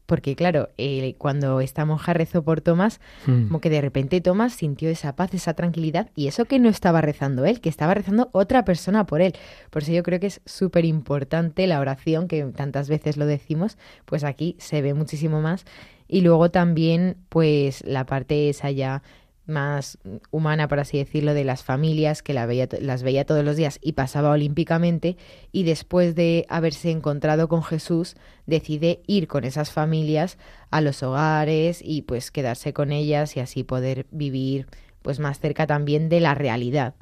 porque 0.08 0.36
claro, 0.36 0.70
eh, 0.78 1.16
cuando 1.20 1.62
esta 1.62 1.86
monja 1.86 2.14
rezó 2.14 2.42
por 2.42 2.62
Tomás, 2.62 3.00
hmm. 3.28 3.48
como 3.48 3.62
que 3.62 3.70
de 3.70 3.82
repente 3.82 4.22
Tomás 4.22 4.54
sintió 4.54 4.90
esa 4.90 5.16
paz, 5.16 5.34
esa 5.34 5.54
tranquilidad, 5.54 6.10
y 6.16 6.28
eso 6.28 6.46
que 6.46 6.58
no 6.58 6.70
estaba 6.70 7.02
rezando 7.02 7.46
él, 7.46 7.62
que 7.62 7.70
estaba 7.70 7.94
rezando 7.94 8.30
otra 8.32 8.66
persona 8.66 9.06
por 9.06 9.22
él. 9.22 9.34
Por 9.70 9.84
eso 9.84 9.92
yo 9.92 10.02
creo 10.02 10.20
que 10.20 10.28
es 10.28 10.42
súper 10.46 10.86
importante 10.86 11.68
la 11.68 11.80
oración, 11.80 12.28
que 12.28 12.44
tantas 12.46 12.90
veces 12.90 13.18
lo 13.18 13.26
decimos, 13.26 13.78
pues 14.06 14.24
aquí 14.24 14.56
se 14.58 14.82
ve 14.82 14.94
muchísimo 14.94 15.42
más. 15.42 15.66
Y 16.08 16.22
luego 16.22 16.50
también, 16.52 17.18
pues 17.28 17.84
la 17.86 18.06
parte 18.06 18.50
esa 18.50 18.72
ya 18.72 19.04
más 19.48 19.98
humana, 20.32 20.68
por 20.68 20.80
así 20.80 20.98
decirlo, 20.98 21.34
de 21.34 21.44
las 21.44 21.64
familias 21.64 22.22
que 22.22 22.34
las 22.34 23.04
veía 23.04 23.26
todos 23.26 23.44
los 23.44 23.56
días 23.56 23.80
y 23.82 23.94
pasaba 23.94 24.30
olímpicamente 24.30 25.18
y 25.52 25.64
después 25.64 26.16
de 26.16 26.46
haberse 26.50 26.92
encontrado 26.92 27.48
con 27.48 27.64
Jesús 27.64 28.16
decide 28.46 29.02
ir 29.08 29.28
con 29.28 29.44
esas 29.44 29.72
familias 29.72 30.38
a 30.70 30.82
los 30.82 31.02
hogares 31.04 31.82
y 31.84 32.04
pues 32.04 32.32
quedarse 32.32 32.74
con 32.74 32.92
ellas 32.92 33.36
y 33.38 33.40
así 33.40 33.64
poder 33.64 34.06
vivir 34.12 34.68
pues 35.02 35.20
más 35.20 35.40
cerca 35.40 35.66
también 35.66 36.10
de 36.10 36.20
la 36.20 36.36
realidad. 36.36 36.96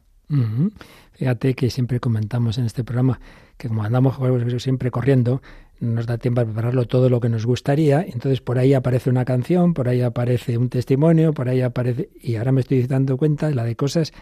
Fíjate 1.12 1.54
que 1.54 1.70
siempre 1.70 2.00
comentamos 2.00 2.58
en 2.58 2.66
este 2.66 2.84
programa 2.84 3.20
que 3.58 3.68
como 3.68 3.84
andamos 3.84 4.16
siempre 4.62 4.92
corriendo, 4.92 5.42
nos 5.80 6.06
da 6.06 6.18
tiempo 6.18 6.42
a 6.42 6.46
prepararlo 6.46 6.86
todo 6.86 7.10
lo 7.10 7.20
que 7.20 7.30
nos 7.30 7.46
gustaría. 7.46 8.02
Entonces 8.02 8.42
por 8.42 8.58
ahí 8.58 8.74
aparece 8.74 9.10
una 9.10 9.26
canción, 9.26 9.74
por 9.74 9.90
ahí 9.90 10.02
aparece 10.02 10.58
un 10.58 10.70
testimonio, 10.70 11.34
por 11.34 11.50
ahí 11.50 11.62
aparece... 11.62 12.10
Y 12.22 12.36
ahora 12.36 12.52
me 12.52 12.62
estoy 12.62 12.84
dando 12.84 13.18
cuenta 13.18 13.48
de 13.48 13.56
la 13.56 13.64
de 13.64 13.76
cosas 13.76 14.14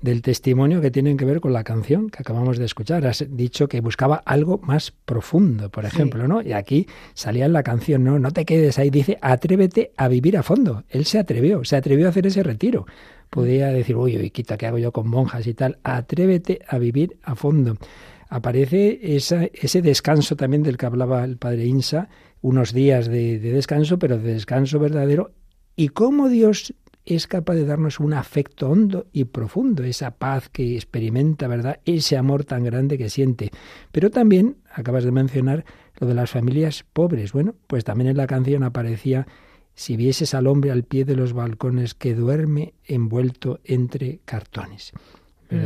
del 0.00 0.22
testimonio 0.22 0.80
que 0.80 0.90
tienen 0.90 1.16
que 1.16 1.24
ver 1.24 1.40
con 1.40 1.52
la 1.52 1.64
canción 1.64 2.10
que 2.10 2.18
acabamos 2.20 2.58
de 2.58 2.64
escuchar. 2.64 3.06
Has 3.06 3.24
dicho 3.28 3.68
que 3.68 3.80
buscaba 3.80 4.22
algo 4.24 4.58
más 4.58 4.90
profundo, 4.90 5.70
por 5.70 5.84
ejemplo, 5.84 6.26
¿no? 6.26 6.42
Y 6.42 6.52
aquí 6.52 6.86
salía 7.14 7.46
en 7.46 7.52
la 7.52 7.62
canción, 7.62 8.04
¿no? 8.04 8.18
No 8.18 8.30
te 8.30 8.44
quedes 8.44 8.78
ahí, 8.78 8.90
dice, 8.90 9.18
atrévete 9.20 9.92
a 9.96 10.08
vivir 10.08 10.36
a 10.36 10.42
fondo. 10.42 10.84
Él 10.88 11.04
se 11.04 11.18
atrevió, 11.18 11.64
se 11.64 11.76
atrevió 11.76 12.06
a 12.06 12.10
hacer 12.10 12.26
ese 12.26 12.42
retiro. 12.42 12.86
Podía 13.30 13.68
decir, 13.68 13.96
uy, 13.96 14.18
uy, 14.18 14.30
quita, 14.30 14.56
¿qué 14.58 14.66
hago 14.66 14.78
yo 14.78 14.92
con 14.92 15.08
monjas 15.08 15.46
y 15.46 15.54
tal? 15.54 15.78
Atrévete 15.84 16.60
a 16.68 16.78
vivir 16.78 17.16
a 17.22 17.34
fondo 17.34 17.76
aparece 18.32 18.98
ese 19.02 19.82
descanso 19.82 20.36
también 20.36 20.62
del 20.62 20.78
que 20.78 20.86
hablaba 20.86 21.22
el 21.22 21.36
padre 21.36 21.66
Insa, 21.66 22.08
unos 22.40 22.72
días 22.72 23.06
de, 23.06 23.38
descanso, 23.38 23.98
pero 23.98 24.16
de 24.16 24.32
descanso 24.32 24.78
verdadero, 24.78 25.32
y 25.76 25.90
cómo 25.90 26.30
Dios 26.30 26.72
es 27.04 27.26
capaz 27.26 27.56
de 27.56 27.66
darnos 27.66 28.00
un 28.00 28.14
afecto 28.14 28.70
hondo 28.70 29.06
y 29.12 29.24
profundo, 29.24 29.84
esa 29.84 30.12
paz 30.12 30.48
que 30.48 30.76
experimenta, 30.76 31.46
¿verdad? 31.46 31.80
Ese 31.84 32.16
amor 32.16 32.44
tan 32.44 32.64
grande 32.64 32.96
que 32.96 33.10
siente. 33.10 33.50
Pero 33.90 34.10
también, 34.10 34.56
acabas 34.72 35.04
de 35.04 35.10
mencionar, 35.10 35.66
lo 36.00 36.06
de 36.06 36.14
las 36.14 36.30
familias 36.30 36.86
pobres. 36.90 37.32
Bueno, 37.32 37.54
pues 37.66 37.84
también 37.84 38.08
en 38.08 38.16
la 38.16 38.26
canción 38.26 38.62
aparecía, 38.62 39.26
si 39.74 39.98
vieses 39.98 40.32
al 40.32 40.46
hombre 40.46 40.70
al 40.70 40.84
pie 40.84 41.04
de 41.04 41.16
los 41.16 41.34
balcones 41.34 41.92
que 41.92 42.14
duerme 42.14 42.72
envuelto 42.86 43.60
entre 43.64 44.20
cartones. 44.24 44.92
Mm. 45.50 45.56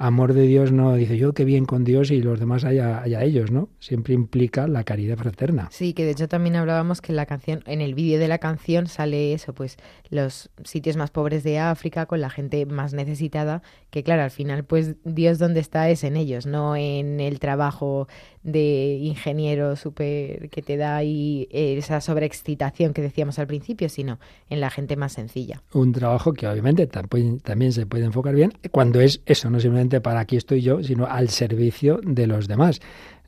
Amor 0.00 0.32
de 0.32 0.42
Dios 0.42 0.70
no 0.70 0.94
dice 0.94 1.18
yo 1.18 1.32
qué 1.32 1.44
bien 1.44 1.64
con 1.64 1.82
Dios 1.82 2.12
y 2.12 2.22
los 2.22 2.38
demás 2.38 2.64
haya, 2.64 3.02
haya 3.02 3.24
ellos, 3.24 3.50
¿no? 3.50 3.68
Siempre 3.80 4.14
implica 4.14 4.68
la 4.68 4.84
caridad 4.84 5.16
fraterna. 5.16 5.68
Sí, 5.72 5.92
que 5.92 6.04
de 6.04 6.12
hecho 6.12 6.28
también 6.28 6.54
hablábamos 6.54 7.00
que 7.00 7.10
en 7.10 7.16
la 7.16 7.26
canción, 7.26 7.64
en 7.66 7.80
el 7.80 7.94
vídeo 7.94 8.20
de 8.20 8.28
la 8.28 8.38
canción 8.38 8.86
sale 8.86 9.32
eso, 9.32 9.54
pues 9.54 9.76
los 10.08 10.50
sitios 10.62 10.96
más 10.96 11.10
pobres 11.10 11.42
de 11.42 11.58
África 11.58 12.06
con 12.06 12.20
la 12.20 12.30
gente 12.30 12.64
más 12.64 12.94
necesitada, 12.94 13.62
que 13.90 14.04
claro, 14.04 14.22
al 14.22 14.30
final 14.30 14.64
pues 14.64 14.94
Dios 15.04 15.40
donde 15.40 15.58
está 15.58 15.90
es 15.90 16.04
en 16.04 16.16
ellos, 16.16 16.46
no 16.46 16.76
en 16.76 17.18
el 17.18 17.40
trabajo 17.40 18.06
de 18.44 18.98
ingeniero 19.02 19.74
súper 19.76 20.48
que 20.48 20.62
te 20.62 20.76
da 20.76 20.96
ahí 20.96 21.48
esa 21.50 22.00
sobreexcitación 22.00 22.94
que 22.94 23.02
decíamos 23.02 23.38
al 23.38 23.46
principio, 23.46 23.88
sino 23.88 24.20
en 24.48 24.60
la 24.60 24.70
gente 24.70 24.96
más 24.96 25.12
sencilla. 25.12 25.62
Un 25.72 25.92
trabajo 25.92 26.32
que 26.32 26.46
obviamente 26.46 26.86
también 26.86 27.72
se 27.72 27.84
puede 27.84 28.04
enfocar 28.04 28.34
bien 28.34 28.52
cuando 28.70 29.00
es 29.00 29.22
eso, 29.26 29.50
no 29.50 29.58
simplemente 29.58 29.87
para 30.00 30.20
aquí 30.20 30.36
estoy 30.36 30.60
yo, 30.60 30.82
sino 30.82 31.06
al 31.06 31.28
servicio 31.28 32.00
de 32.02 32.26
los 32.26 32.48
demás. 32.48 32.80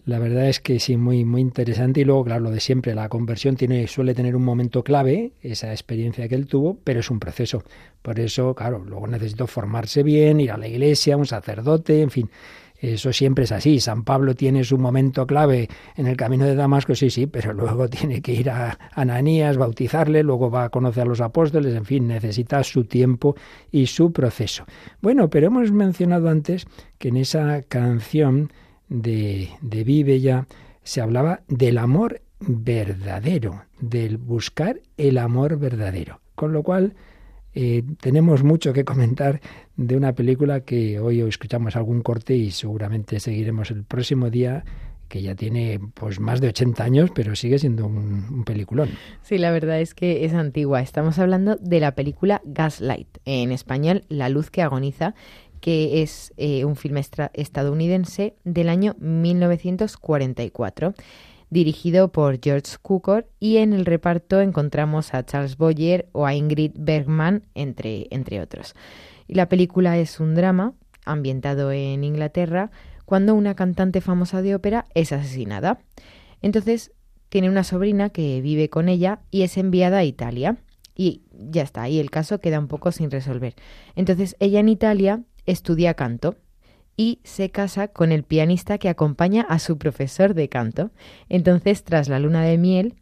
La 0.07 0.19
verdad 0.19 0.49
es 0.49 0.61
que 0.61 0.81
sí, 0.81 0.97
muy, 0.97 1.25
muy 1.25 1.41
interesante. 1.41 2.01
Y 2.01 2.05
luego, 2.05 2.25
claro, 2.25 2.41
lo 2.41 2.51
de 2.51 2.61
siempre, 2.61 2.95
la 2.95 3.09
conversión 3.09 3.57
tiene, 3.57 3.87
suele 3.87 4.15
tener 4.15 4.35
un 4.35 4.45
momento 4.45 4.83
clave, 4.83 5.33
esa 5.43 5.71
experiencia 5.73 6.29
que 6.29 6.35
él 6.35 6.47
tuvo, 6.47 6.79
pero 6.85 7.01
es 7.01 7.11
un 7.11 7.21
proceso. 7.21 7.63
Por 8.03 8.19
eso, 8.19 8.55
claro, 8.55 8.83
luego 8.85 9.07
necesito 9.07 9.47
formarse 9.47 10.03
bien, 10.03 10.41
ir 10.41 10.53
a 10.53 10.57
la 10.57 10.69
iglesia, 10.69 11.17
un 11.17 11.27
sacerdote, 11.27 12.01
en 12.03 12.11
fin 12.11 12.31
Eso 12.81 13.13
siempre 13.13 13.45
es 13.45 13.53
así. 13.53 13.79
San 13.79 14.05
Pablo 14.05 14.35
tiene 14.35 14.65
su 14.65 14.79
momento 14.79 15.27
clave 15.27 15.69
en 15.97 16.07
el 16.07 16.17
camino 16.17 16.47
de 16.47 16.55
Damasco, 16.55 16.95
sí, 16.95 17.11
sí, 17.11 17.27
pero 17.27 17.53
luego 17.55 17.89
tiene 17.89 18.23
que 18.23 18.33
ir 18.33 18.51
a 18.51 18.79
Ananías, 18.95 19.59
bautizarle, 19.59 20.23
luego 20.23 20.51
va 20.51 20.65
a 20.65 20.71
conocer 20.71 21.03
a 21.03 21.07
los 21.07 21.21
apóstoles, 21.21 21.75
en 21.75 21.85
fin, 21.85 22.09
necesita 22.09 22.65
su 22.65 22.85
tiempo 22.85 23.37
y 23.71 23.87
su 23.87 24.13
proceso. 24.13 24.65
Bueno, 25.03 25.29
pero 25.29 25.49
hemos 25.49 25.71
mencionado 25.73 26.29
antes 26.29 26.67
que 26.99 27.09
en 27.09 27.19
esa 27.19 27.63
canción 27.63 28.53
de, 28.89 29.51
de 29.61 29.85
Vive 29.85 30.21
ya 30.21 30.47
se 30.83 31.01
hablaba 31.01 31.43
del 31.49 31.79
amor 31.79 32.23
verdadero, 32.41 33.65
del 33.81 34.17
buscar 34.17 34.81
el 34.97 35.19
amor 35.19 35.59
verdadero. 35.59 36.21
Con 36.35 36.53
lo 36.53 36.63
cual, 36.63 36.95
eh, 37.55 37.83
tenemos 38.01 38.45
mucho 38.45 38.73
que 38.73 38.85
comentar 38.85 39.41
de 39.77 39.97
una 39.97 40.15
película 40.15 40.61
que 40.61 41.01
hoy 41.01 41.21
escuchamos 41.23 41.77
algún 41.77 42.03
corte 42.03 42.35
y 42.35 42.51
seguramente 42.51 43.19
seguiremos 43.21 43.71
el 43.71 43.85
próximo 43.85 44.31
día 44.31 44.65
que 45.09 45.21
ya 45.23 45.35
tiene 45.35 45.81
pues 45.95 46.21
más 46.21 46.41
de 46.41 46.49
80 46.49 46.85
años, 46.85 47.11
pero 47.13 47.35
sigue 47.35 47.59
siendo 47.59 47.85
un, 47.85 48.45
peliculón. 48.45 48.91
Sí, 49.23 49.39
la 49.39 49.51
verdad 49.51 49.81
es 49.81 49.93
que 49.93 50.25
es 50.25 50.33
antigua. 50.33 50.81
Estamos 50.81 51.19
hablando 51.19 51.57
de 51.57 51.81
la 51.81 51.97
película 51.97 52.41
Gaslight, 52.45 53.19
en 53.25 53.51
español 53.51 54.05
La 54.09 54.29
luz 54.29 54.51
que 54.51 54.63
agoniza, 54.63 55.17
que 55.61 56.03
es 56.03 56.33
eh, 56.37 56.65
un 56.65 56.77
filme 56.77 57.03
estadounidense 57.35 58.37
del 58.45 58.69
año 58.69 58.95
1944 59.01 60.95
dirigido 61.51 62.13
por 62.13 62.39
George 62.43 62.77
Cukor, 62.81 63.29
y 63.39 63.59
en 63.59 63.73
el 63.73 63.85
reparto 63.85 64.41
encontramos 64.41 65.13
a 65.15 65.25
Charles 65.25 65.57
Boyer 65.57 66.09
o 66.13 66.27
a 66.27 66.35
Ingrid 66.35 66.73
Bergman, 66.77 67.43
entre, 67.55 68.07
entre 68.11 68.41
otros. 68.41 68.75
Y 69.27 69.35
la 69.35 69.49
película 69.49 69.99
es 69.99 70.21
un 70.21 70.35
drama 70.35 70.75
ambientado 71.05 71.73
en 71.73 72.05
Inglaterra 72.05 72.71
cuando 73.05 73.35
una 73.35 73.55
cantante 73.55 74.01
famosa 74.01 74.43
de 74.43 74.55
ópera 74.55 74.87
es 74.95 75.13
asesinada. 75.13 75.81
Entonces 76.43 76.93
tiene 77.29 77.49
una 77.49 77.65
sobrina 77.65 78.11
que 78.11 78.41
vive 78.41 78.71
con 78.71 78.89
ella 78.89 79.21
y 79.31 79.43
es 79.43 79.57
enviada 79.57 79.99
a 79.99 80.05
Italia. 80.05 80.57
Y 80.95 81.23
ya 81.33 81.63
está, 81.63 81.89
y 81.89 81.99
el 81.99 82.11
caso 82.11 82.41
queda 82.41 82.59
un 82.59 82.69
poco 82.69 82.93
sin 82.93 83.11
resolver. 83.11 83.55
Entonces 83.97 84.37
ella 84.39 84.61
en 84.61 84.69
Italia 84.69 85.23
estudia 85.47 85.95
canto 85.95 86.37
y 87.01 87.19
se 87.25 87.49
casa 87.49 87.89
con 87.89 88.13
el 88.13 88.25
pianista 88.25 88.77
que 88.77 88.91
acompaña 88.91 89.47
a 89.49 89.59
su 89.59 89.79
profesor 89.79 90.35
de 90.35 90.51
canto. 90.51 90.91
Entonces, 91.31 91.83
tras 91.83 92.11
la 92.11 92.19
luna 92.19 92.45
de 92.45 92.59
miel, 92.59 92.95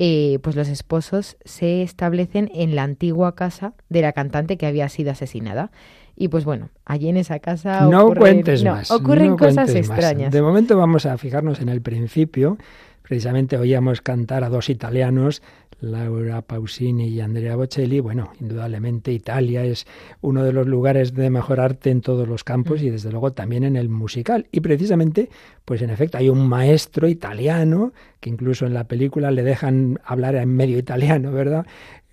eh, 0.00 0.40
pues 0.42 0.56
los 0.56 0.66
esposos 0.66 1.36
se 1.44 1.82
establecen 1.82 2.50
en 2.52 2.74
la 2.74 2.82
antigua 2.82 3.36
casa 3.36 3.74
de 3.88 4.02
la 4.02 4.12
cantante 4.12 4.56
que 4.56 4.66
había 4.66 4.88
sido 4.88 5.12
asesinada. 5.12 5.70
Y 6.16 6.26
pues 6.26 6.44
bueno, 6.44 6.70
allí 6.84 7.08
en 7.08 7.16
esa 7.16 7.38
casa 7.38 7.82
no 7.82 8.12
cuentes 8.12 8.64
más, 8.64 8.90
ocurren 8.90 9.36
cosas 9.36 9.72
extrañas. 9.72 10.32
De 10.32 10.42
momento 10.42 10.76
vamos 10.76 11.06
a 11.06 11.16
fijarnos 11.16 11.60
en 11.60 11.68
el 11.68 11.80
principio. 11.80 12.58
Precisamente 13.02 13.56
oíamos 13.56 14.00
cantar 14.00 14.42
a 14.42 14.48
dos 14.48 14.68
italianos 14.68 15.42
Laura 15.84 16.42
Pausini 16.42 17.08
y 17.08 17.20
Andrea 17.20 17.56
Bocelli, 17.56 18.00
bueno, 18.00 18.32
indudablemente 18.40 19.12
Italia 19.12 19.64
es 19.64 19.86
uno 20.20 20.42
de 20.42 20.52
los 20.52 20.66
lugares 20.66 21.14
de 21.14 21.30
mejor 21.30 21.60
arte 21.60 21.90
en 21.90 22.00
todos 22.00 22.26
los 22.26 22.44
campos 22.44 22.82
y 22.82 22.90
desde 22.90 23.10
luego 23.10 23.32
también 23.32 23.64
en 23.64 23.76
el 23.76 23.88
musical. 23.88 24.46
Y 24.50 24.60
precisamente, 24.60 25.28
pues 25.64 25.82
en 25.82 25.90
efecto, 25.90 26.18
hay 26.18 26.28
un 26.28 26.48
maestro 26.48 27.08
italiano 27.08 27.92
que 28.20 28.30
incluso 28.30 28.66
en 28.66 28.74
la 28.74 28.84
película 28.84 29.30
le 29.30 29.42
dejan 29.42 30.00
hablar 30.04 30.34
en 30.34 30.48
medio 30.48 30.78
italiano, 30.78 31.30
¿verdad? 31.32 31.66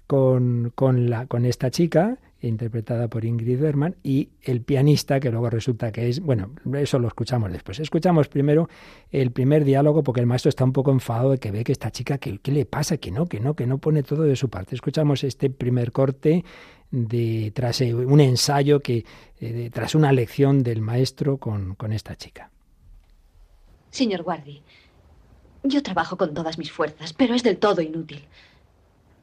Con, 0.08 0.72
con, 0.76 1.10
la, 1.10 1.26
con 1.26 1.46
esta 1.46 1.72
chica 1.72 2.18
interpretada 2.42 3.08
por 3.08 3.26
Ingrid 3.26 3.60
Berman, 3.60 3.96
y 4.04 4.30
el 4.42 4.62
pianista, 4.62 5.20
que 5.20 5.30
luego 5.30 5.50
resulta 5.50 5.92
que 5.92 6.10
es, 6.10 6.20
bueno, 6.20 6.52
eso 6.74 7.00
lo 7.00 7.08
escuchamos 7.08 7.52
después. 7.52 7.80
Escuchamos 7.80 8.28
primero 8.28 8.70
el 9.12 9.32
primer 9.32 9.64
diálogo, 9.64 10.04
porque 10.04 10.22
el 10.22 10.28
maestro 10.28 10.50
está 10.50 10.64
un 10.64 10.74
poco 10.74 10.92
enfadado 10.92 11.32
de 11.32 11.38
que 11.38 11.52
ve 11.52 11.64
que 11.64 11.72
esta 11.72 11.92
chica, 11.92 12.18
que, 12.18 12.40
¿qué 12.40 12.52
le 12.52 12.66
pasa? 12.66 12.98
Que 12.98 13.12
no, 13.12 13.28
que 13.28 13.40
no, 13.40 13.56
que 13.56 13.68
no 13.68 13.78
pone 13.78 14.04
todo 14.04 14.24
de 14.24 14.36
su 14.36 14.50
parte. 14.50 14.76
Escuchamos 14.76 15.24
este 15.24 15.50
primer 15.50 15.92
corte 15.92 16.44
de 16.90 17.52
tras 17.56 17.82
eh, 17.82 17.94
un 17.94 18.20
ensayo 18.20 18.82
que, 18.82 19.06
eh, 19.40 19.70
tras 19.74 19.96
una 19.96 20.12
lección 20.12 20.64
del 20.64 20.82
maestro 20.82 21.38
con, 21.38 21.76
con 21.76 21.94
esta 21.94 22.16
chica. 22.16 22.52
Señor 23.90 24.24
Guardi, 24.24 24.62
yo 25.64 25.84
trabajo 25.84 26.18
con 26.18 26.34
todas 26.34 26.58
mis 26.58 26.72
fuerzas, 26.72 27.14
pero 27.14 27.36
es 27.36 27.44
del 27.44 27.58
todo 27.58 27.82
inútil. 27.82 28.24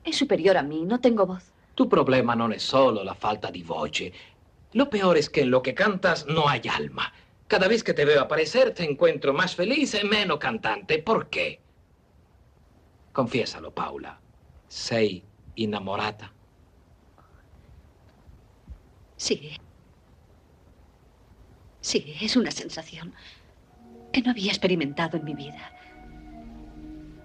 Es 0.05 0.17
superior 0.17 0.57
a 0.57 0.63
mí, 0.63 0.85
no 0.85 1.01
tengo 1.01 1.27
voz. 1.27 1.45
Tu 1.79 1.87
problema 1.87 2.35
non 2.35 2.51
è 2.51 2.59
solo 2.59 3.05
la 3.05 3.15
falta 3.15 3.51
di 3.51 3.63
voce. 3.63 4.13
Lo 4.73 4.89
peor 4.89 5.17
es 5.17 5.31
que 5.31 5.43
en 5.43 5.51
lo 5.51 5.63
que 5.63 5.75
cantas 5.75 6.27
no 6.27 6.49
hay 6.49 6.63
alma. 6.67 7.13
Cada 7.47 7.69
vez 7.69 7.85
que 7.85 7.95
te 7.95 8.05
veo 8.05 8.21
aparecer 8.21 8.75
te 8.75 8.83
encuentro 8.83 9.33
más 9.33 9.55
feliz 9.55 9.95
y 9.95 10.05
menos 10.05 10.39
cantante. 10.39 10.99
¿Por 10.99 11.29
qué? 11.29 11.61
Confiésalo, 13.13 13.71
Paula. 13.71 14.19
¿Sei 14.67 15.23
innamorata? 15.55 16.33
Sí. 19.17 19.57
Sí, 21.81 22.17
es 22.21 22.35
una 22.35 22.51
sensación 22.51 23.15
que 24.13 24.21
no 24.23 24.33
había 24.33 24.51
experimentado 24.51 25.17
en 25.17 25.25
mi 25.25 25.35
vida. 25.35 25.73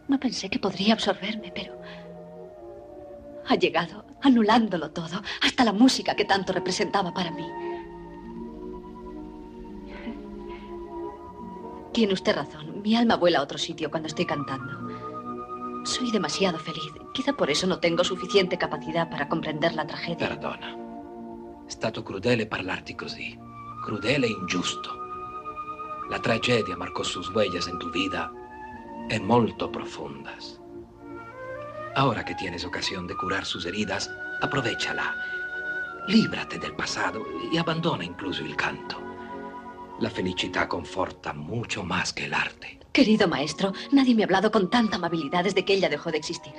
No 0.08 0.20
pensé 0.20 0.48
que 0.48 0.60
podría 0.60 0.94
absorberme, 0.94 1.52
pero 1.56 1.82
ha 3.48 3.56
llegado 3.56 4.13
anulándolo 4.24 4.92
todo, 4.92 5.22
hasta 5.42 5.64
la 5.64 5.74
música 5.74 6.16
que 6.16 6.26
tanto 6.26 6.54
representaba 6.54 7.14
para 7.14 7.32
mí. 7.32 7.46
Tiene 11.92 12.14
usted 12.14 12.36
razón, 12.36 12.82
mi 12.82 12.96
alma 12.96 13.18
vuela 13.18 13.40
a 13.40 13.44
otro 13.44 13.58
sitio 13.58 13.92
cuando 13.92 14.08
estoy 14.08 14.26
cantando. 14.26 15.86
Soy 15.86 16.12
demasiado 16.12 16.58
feliz. 16.58 16.92
Quizá 17.14 17.34
por 17.34 17.52
eso 17.52 17.68
no 17.68 17.80
tengo 17.80 18.04
suficiente 18.04 18.58
capacidad 18.58 19.10
para 19.10 19.28
comprender 19.30 19.76
la 19.76 19.86
tragedia. 19.86 20.30
Perdona. 20.30 20.76
È 21.68 21.70
stato 21.70 22.02
crudele 22.02 22.48
parlarti 22.48 22.96
così. 22.96 23.38
Crudele 23.86 24.26
e 24.26 24.32
ingiusto. 24.32 24.90
La 26.10 26.20
tragedia 26.20 26.76
marcó 26.76 27.04
sus 27.04 27.30
huellas 27.30 27.68
en 27.68 27.78
tu 27.80 27.92
vida 27.92 28.32
en 29.10 29.26
molto 29.26 29.70
profundas. 29.70 30.63
Ahora 31.96 32.26
que 32.26 32.34
tienes 32.36 32.66
ocasión 32.66 33.06
de 33.08 33.16
curar 33.16 33.46
sus 33.46 33.66
heridas, 33.66 34.10
aprovechala. 34.42 35.16
Líbrate 36.08 36.58
del 36.58 36.76
pasado 36.76 37.24
y 37.52 37.58
abandona 37.58 38.04
incluso 38.04 38.44
el 38.44 38.56
canto. 38.56 39.00
La 40.00 40.10
felicidad 40.10 40.68
conforta 40.68 41.34
mucho 41.34 41.84
más 41.84 42.12
que 42.12 42.26
el 42.26 42.34
arte. 42.34 42.80
Querido 42.92 43.28
maestro, 43.28 43.74
nadie 43.92 44.16
me 44.16 44.24
ha 44.24 44.26
hablado 44.26 44.52
con 44.52 44.70
tanta 44.70 44.96
amabilidad 44.98 45.44
desde 45.44 45.66
que 45.66 45.74
ella 45.74 45.90
dejó 45.90 46.12
de 46.12 46.18
existir. 46.18 46.54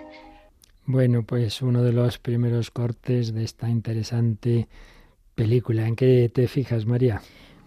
Bueno, 0.86 1.24
pues 1.24 1.62
uno 1.62 1.82
de 1.82 1.92
los 1.92 2.18
primeros 2.18 2.70
cortes 2.70 3.34
de 3.34 3.44
esta 3.44 3.68
interesante 3.68 4.68
película. 5.34 5.86
¿En 5.88 5.96
qué 5.96 6.30
te 6.32 6.46
fijas, 6.46 6.86
María? 6.86 7.22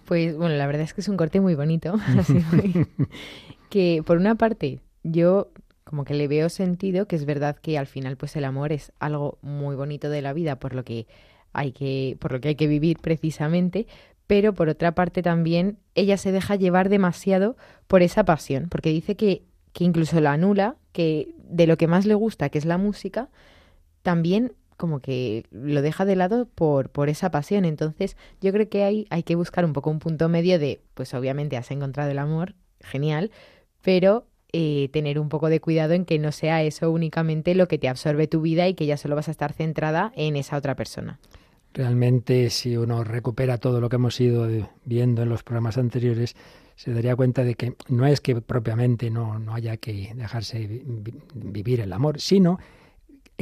Pues 0.06 0.38
bueno, 0.38 0.56
la 0.56 0.68
verdad 0.68 0.84
es 0.84 0.94
que 0.94 1.02
es 1.02 1.10
un 1.10 1.18
corte 1.18 1.42
muy 1.42 1.56
bonito. 1.56 1.96
Así 2.18 2.40
que 3.70 4.04
por 4.06 4.18
una 4.18 4.36
parte, 4.36 4.80
yo 5.04 5.50
como 5.88 6.04
que 6.04 6.14
le 6.14 6.28
veo 6.28 6.50
sentido, 6.50 7.08
que 7.08 7.16
es 7.16 7.26
verdad 7.26 7.56
que 7.56 7.78
al 7.78 7.88
final 7.88 8.18
pues 8.18 8.36
el 8.36 8.46
amor 8.46 8.72
es 8.72 8.92
algo 9.00 9.38
muy 9.42 9.76
bonito 9.76 10.10
de 10.10 10.22
la 10.22 10.34
vida 10.34 10.58
por 10.60 10.76
lo 10.76 10.84
que 10.84 11.08
hay 11.54 11.72
que 11.72 12.18
por 12.20 12.32
lo 12.32 12.42
que 12.42 12.50
hay 12.50 12.56
que 12.56 12.68
vivir 12.68 13.00
precisamente, 13.00 13.88
pero 14.28 14.54
por 14.54 14.70
otra 14.70 14.94
parte 14.94 15.22
también 15.24 15.78
ella 15.96 16.18
se 16.18 16.32
deja 16.32 16.56
llevar 16.56 16.90
demasiado 16.90 17.58
por 17.88 18.02
esa 18.02 18.26
pasión, 18.26 18.68
porque 18.70 18.90
dice 18.90 19.16
que 19.16 19.44
que 19.78 19.84
incluso 19.84 20.20
la 20.22 20.34
anula, 20.34 20.76
que 20.92 21.36
de 21.38 21.68
lo 21.68 21.78
que 21.78 21.86
más 21.86 22.08
le 22.08 22.16
gusta, 22.16 22.50
que 22.50 22.58
es 22.58 22.66
la 22.66 22.80
música, 22.80 23.30
también 24.02 24.54
como 24.76 25.02
que 25.02 25.46
lo 25.52 25.84
deja 25.84 26.04
de 26.04 26.16
lado 26.16 26.48
por, 26.48 26.90
por 26.90 27.10
esa 27.10 27.30
pasión. 27.30 27.64
Entonces, 27.64 28.18
yo 28.42 28.52
creo 28.52 28.70
que 28.70 28.84
hay, 28.84 29.06
hay 29.12 29.22
que 29.22 29.36
buscar 29.36 29.66
un 29.66 29.74
poco 29.74 29.92
un 29.92 30.00
punto 30.00 30.30
medio 30.30 30.58
de, 30.58 30.82
pues 30.96 31.14
obviamente 31.14 31.58
has 31.58 31.70
encontrado 31.70 32.10
el 32.10 32.18
amor, 32.18 32.56
genial, 32.80 33.30
pero 33.84 34.26
eh, 34.54 34.90
tener 34.94 35.20
un 35.20 35.30
poco 35.30 35.50
de 35.50 35.60
cuidado 35.60 35.94
en 35.94 36.06
que 36.06 36.20
no 36.20 36.32
sea 36.32 36.64
eso 36.64 36.92
únicamente 36.92 37.56
lo 37.56 37.68
que 37.68 37.78
te 37.78 37.90
absorbe 37.90 38.28
tu 38.28 38.42
vida 38.42 38.68
y 38.68 38.74
que 38.74 38.86
ya 38.86 38.98
solo 38.98 39.16
vas 39.16 39.28
a 39.28 39.32
estar 39.32 39.54
centrada 39.54 40.12
en 40.16 40.36
esa 40.36 40.58
otra 40.58 40.76
persona. 40.76 41.20
Realmente, 41.74 42.50
si 42.50 42.76
uno 42.78 43.04
recupera 43.04 43.58
todo 43.58 43.82
lo 43.82 43.90
que 43.90 43.98
hemos 43.98 44.20
ido 44.20 44.48
viendo 44.86 45.22
en 45.22 45.30
los 45.30 45.44
programas 45.44 45.78
anteriores, 45.78 46.36
se 46.76 46.94
daría 46.94 47.16
cuenta 47.16 47.44
de 47.44 47.56
que 47.56 47.74
no 47.90 48.06
es 48.08 48.22
que 48.22 48.40
propiamente 48.42 49.10
no, 49.10 49.38
no 49.38 49.54
haya 49.54 49.78
que 49.78 50.14
dejarse 50.16 50.84
vivir 51.34 51.82
el 51.82 51.92
amor, 51.92 52.20
sino 52.20 52.60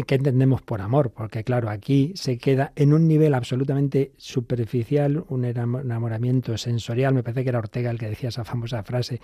¿Qué 0.03 0.15
entendemos 0.15 0.61
por 0.61 0.81
amor? 0.81 1.11
Porque 1.11 1.45
claro, 1.45 1.69
aquí 1.69 2.11
se 2.15 2.37
queda 2.37 2.73
en 2.75 2.91
un 2.91 3.07
nivel 3.07 3.33
absolutamente 3.33 4.11
superficial, 4.17 5.23
un 5.29 5.45
enamoramiento 5.45 6.57
sensorial. 6.57 7.13
Me 7.13 7.23
parece 7.23 7.43
que 7.43 7.49
era 7.49 7.59
Ortega 7.59 7.91
el 7.91 7.97
que 7.97 8.09
decía 8.09 8.27
esa 8.27 8.43
famosa 8.43 8.83
frase. 8.83 9.21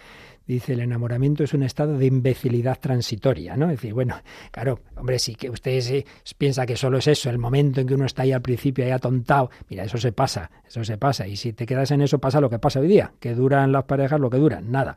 Dice, 0.47 0.71
el 0.71 0.79
enamoramiento 0.79 1.43
es 1.43 1.53
un 1.53 1.63
estado 1.63 1.97
de 1.97 2.05
imbecilidad 2.05 2.79
transitoria, 2.79 3.57
¿no? 3.57 3.65
Es 3.65 3.81
decir, 3.81 3.93
bueno, 3.93 4.15
claro, 4.51 4.79
hombre, 4.95 5.19
sí 5.19 5.35
que 5.35 5.49
usted 5.49 5.81
se 5.81 6.05
piensa 6.37 6.65
que 6.65 6.77
solo 6.77 6.99
es 6.99 7.07
eso, 7.07 7.29
el 7.29 7.37
momento 7.37 7.81
en 7.81 7.87
que 7.87 7.95
uno 7.95 8.05
está 8.05 8.21
ahí 8.21 8.31
al 8.31 8.41
principio, 8.41 8.85
ahí 8.85 8.91
atontado. 8.91 9.51
Mira, 9.69 9.83
eso 9.83 9.97
se 9.97 10.13
pasa, 10.13 10.51
eso 10.65 10.85
se 10.85 10.97
pasa. 10.97 11.27
Y 11.27 11.35
si 11.35 11.51
te 11.51 11.65
quedas 11.65 11.91
en 11.91 12.01
eso, 12.01 12.19
pasa 12.19 12.39
lo 12.39 12.49
que 12.49 12.59
pasa 12.59 12.79
hoy 12.79 12.87
día, 12.87 13.11
que 13.19 13.35
duran 13.35 13.73
las 13.73 13.83
parejas 13.83 14.21
lo 14.21 14.29
que 14.29 14.37
duran, 14.37 14.71
nada. 14.71 14.95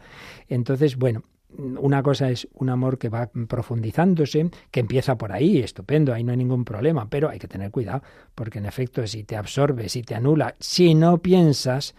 Entonces, 0.49 0.97
bueno, 0.97 1.25
una 1.57 2.03
cosa 2.03 2.31
es 2.31 2.49
un 2.55 2.69
amor 2.69 2.99
que 2.99 3.09
va 3.09 3.31
profundizándose, 3.49 4.51
que 4.71 4.81
empieza 4.81 5.17
por 5.17 5.33
ahí, 5.33 5.59
estupendo, 5.59 6.13
ahí 6.13 6.25
no 6.25 6.33
hay 6.33 6.39
ningún 6.39 6.65
problema, 6.65 7.09
pero 7.09 7.29
hay 7.29 7.39
que 7.39 7.49
tener 7.49 7.71
cuidado, 7.71 8.03
porque 8.35 8.59
en 8.59 8.67
efecto 8.67 9.07
si 9.07 9.25
te 9.25 9.37
absorbe, 9.37 9.89
si 9.89 10.03
te 10.03 10.15
anula, 10.15 10.55
si 10.59 10.95
no 10.95 11.19
piensas, 11.19 11.95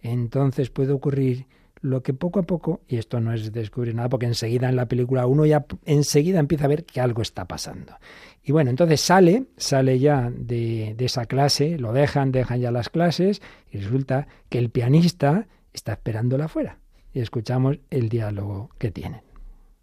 entonces 0.00 0.70
puede 0.70 0.92
ocurrir 0.92 1.46
lo 1.80 2.02
que 2.02 2.12
poco 2.12 2.40
a 2.40 2.42
poco, 2.42 2.80
y 2.88 2.96
esto 2.96 3.20
no 3.20 3.32
es 3.32 3.52
descubrir 3.52 3.94
nada, 3.94 4.08
porque 4.08 4.26
enseguida 4.26 4.68
en 4.68 4.76
la 4.76 4.86
película 4.86 5.26
uno 5.26 5.46
ya 5.46 5.64
enseguida 5.84 6.40
empieza 6.40 6.64
a 6.64 6.68
ver 6.68 6.84
que 6.84 7.00
algo 7.00 7.22
está 7.22 7.44
pasando. 7.46 7.94
Y 8.42 8.50
bueno, 8.50 8.70
entonces 8.70 9.00
sale, 9.00 9.44
sale 9.56 9.98
ya 9.98 10.30
de, 10.34 10.94
de 10.96 11.04
esa 11.04 11.26
clase, 11.26 11.78
lo 11.78 11.92
dejan, 11.92 12.32
dejan 12.32 12.60
ya 12.60 12.72
las 12.72 12.88
clases, 12.88 13.42
y 13.70 13.78
resulta 13.78 14.26
que 14.48 14.58
el 14.58 14.70
pianista 14.70 15.46
está 15.72 15.92
esperándola 15.92 16.46
afuera 16.46 16.78
y 17.18 17.20
escuchamos 17.20 17.78
el 17.90 18.08
diálogo 18.08 18.70
que 18.78 18.92
tienen. 18.92 19.22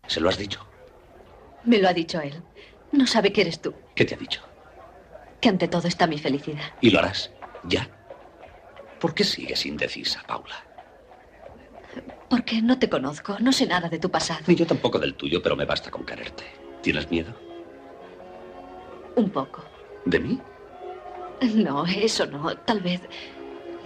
¿Se 0.07 0.21
lo 0.21 0.29
has 0.29 0.37
dicho? 0.37 0.65
Me 1.65 1.79
lo 1.79 1.89
ha 1.89 1.93
dicho 1.93 2.21
él. 2.21 2.41
No 2.93 3.05
sabe 3.05 3.33
que 3.33 3.41
eres 3.41 3.61
tú. 3.61 3.73
¿Qué 3.93 4.05
te 4.05 4.15
ha 4.15 4.17
dicho? 4.17 4.41
Que 5.41 5.49
ante 5.49 5.67
todo 5.67 5.85
está 5.85 6.07
mi 6.07 6.17
felicidad. 6.17 6.71
¿Y 6.79 6.91
lo 6.91 6.99
harás? 6.99 7.31
¿Ya? 7.65 7.89
¿Por 9.01 9.13
qué 9.13 9.25
sigues 9.25 9.65
indecisa, 9.65 10.23
Paula? 10.25 10.63
Porque 12.29 12.61
no 12.61 12.79
te 12.79 12.89
conozco, 12.89 13.35
no 13.41 13.51
sé 13.51 13.65
nada 13.65 13.89
de 13.89 13.99
tu 13.99 14.09
pasado. 14.09 14.39
Ni 14.47 14.55
yo 14.55 14.65
tampoco 14.65 14.97
del 14.97 15.15
tuyo, 15.15 15.43
pero 15.43 15.57
me 15.57 15.65
basta 15.65 15.91
con 15.91 16.05
quererte. 16.05 16.45
¿Tienes 16.81 17.11
miedo? 17.11 17.35
Un 19.17 19.29
poco. 19.29 19.61
¿De 20.05 20.19
mí? 20.19 20.39
No, 21.53 21.85
eso 21.85 22.27
no. 22.27 22.55
Tal 22.59 22.79
vez 22.79 23.01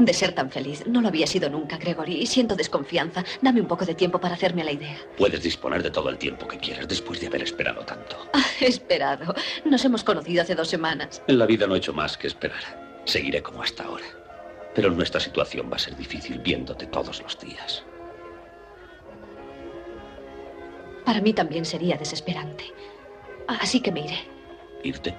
de 0.05 0.13
ser 0.13 0.33
tan 0.33 0.49
feliz. 0.49 0.83
No 0.87 1.01
lo 1.01 1.09
había 1.09 1.27
sido 1.27 1.49
nunca, 1.49 1.77
Gregory, 1.77 2.15
y 2.15 2.25
siento 2.25 2.55
desconfianza. 2.55 3.23
Dame 3.41 3.61
un 3.61 3.67
poco 3.67 3.85
de 3.85 3.95
tiempo 3.95 4.19
para 4.19 4.35
hacerme 4.35 4.63
la 4.63 4.71
idea. 4.71 4.97
Puedes 5.17 5.43
disponer 5.43 5.83
de 5.83 5.91
todo 5.91 6.09
el 6.09 6.17
tiempo 6.17 6.47
que 6.47 6.57
quieras 6.57 6.87
después 6.87 7.19
de 7.19 7.27
haber 7.27 7.43
esperado 7.43 7.83
tanto. 7.85 8.17
Ah, 8.33 8.45
esperado. 8.61 9.33
Nos 9.65 9.83
hemos 9.85 10.03
conocido 10.03 10.41
hace 10.41 10.55
dos 10.55 10.69
semanas. 10.69 11.21
En 11.27 11.37
la 11.37 11.45
vida 11.45 11.67
no 11.67 11.75
he 11.75 11.79
hecho 11.79 11.93
más 11.93 12.17
que 12.17 12.27
esperar. 12.27 13.01
Seguiré 13.05 13.41
como 13.43 13.61
hasta 13.61 13.83
ahora. 13.83 14.05
Pero 14.73 14.89
nuestra 14.91 15.19
situación 15.19 15.69
va 15.71 15.75
a 15.75 15.79
ser 15.79 15.95
difícil 15.97 16.39
viéndote 16.39 16.85
todos 16.87 17.21
los 17.21 17.37
días. 17.39 17.83
Para 21.05 21.21
mí 21.21 21.33
también 21.33 21.65
sería 21.65 21.97
desesperante. 21.97 22.65
Así 23.47 23.81
que 23.81 23.91
me 23.91 24.01
iré. 24.01 24.19
¿Irte? 24.83 25.15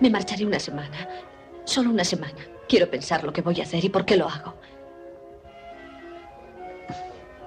Me 0.00 0.10
marcharé 0.10 0.46
una 0.46 0.60
semana. 0.60 1.08
Solo 1.64 1.90
una 1.90 2.04
semana. 2.04 2.38
Quiero 2.68 2.90
pensar 2.90 3.24
lo 3.24 3.32
que 3.32 3.42
voy 3.42 3.60
a 3.60 3.64
hacer 3.64 3.84
y 3.84 3.88
por 3.88 4.04
qué 4.04 4.16
lo 4.16 4.28
hago. 4.28 4.54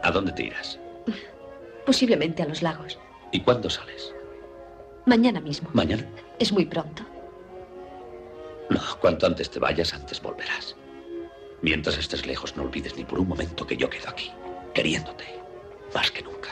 ¿A 0.02 0.12
dónde 0.12 0.32
te 0.32 0.44
irás? 0.44 0.80
Posiblemente 1.86 2.44
a 2.44 2.46
los 2.46 2.62
lagos. 2.62 2.98
¿Y 3.32 3.42
cuándo 3.42 3.70
sales? 3.70 4.14
Mañana 5.06 5.42
mismo. 5.42 5.70
¿Mañana? 5.74 6.06
Es 6.40 6.52
muy 6.52 6.66
pronto. 6.66 7.04
No, 8.70 8.80
cuanto 9.02 9.26
antes 9.26 9.50
te 9.50 9.60
vayas, 9.60 9.94
antes 9.94 10.22
volverás. 10.22 10.76
Mientras 11.62 11.98
estés 11.98 12.26
lejos, 12.26 12.56
no 12.56 12.64
olvides 12.64 12.96
ni 12.96 13.04
por 13.04 13.20
un 13.20 13.28
momento 13.28 13.68
que 13.68 13.76
yo 13.76 13.90
quedo 13.90 14.10
aquí, 14.10 14.32
queriéndote, 14.74 15.26
más 15.94 16.12
que 16.12 16.22
nunca. 16.22 16.50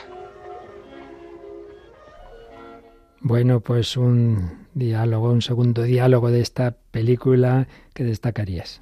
Bueno, 3.20 3.60
pues 3.60 3.96
un 3.96 4.67
diálogo, 4.78 5.30
un 5.30 5.42
segundo 5.42 5.82
diálogo 5.82 6.30
de 6.30 6.40
esta 6.40 6.76
película 6.90 7.68
que 7.94 8.04
destacarías. 8.04 8.80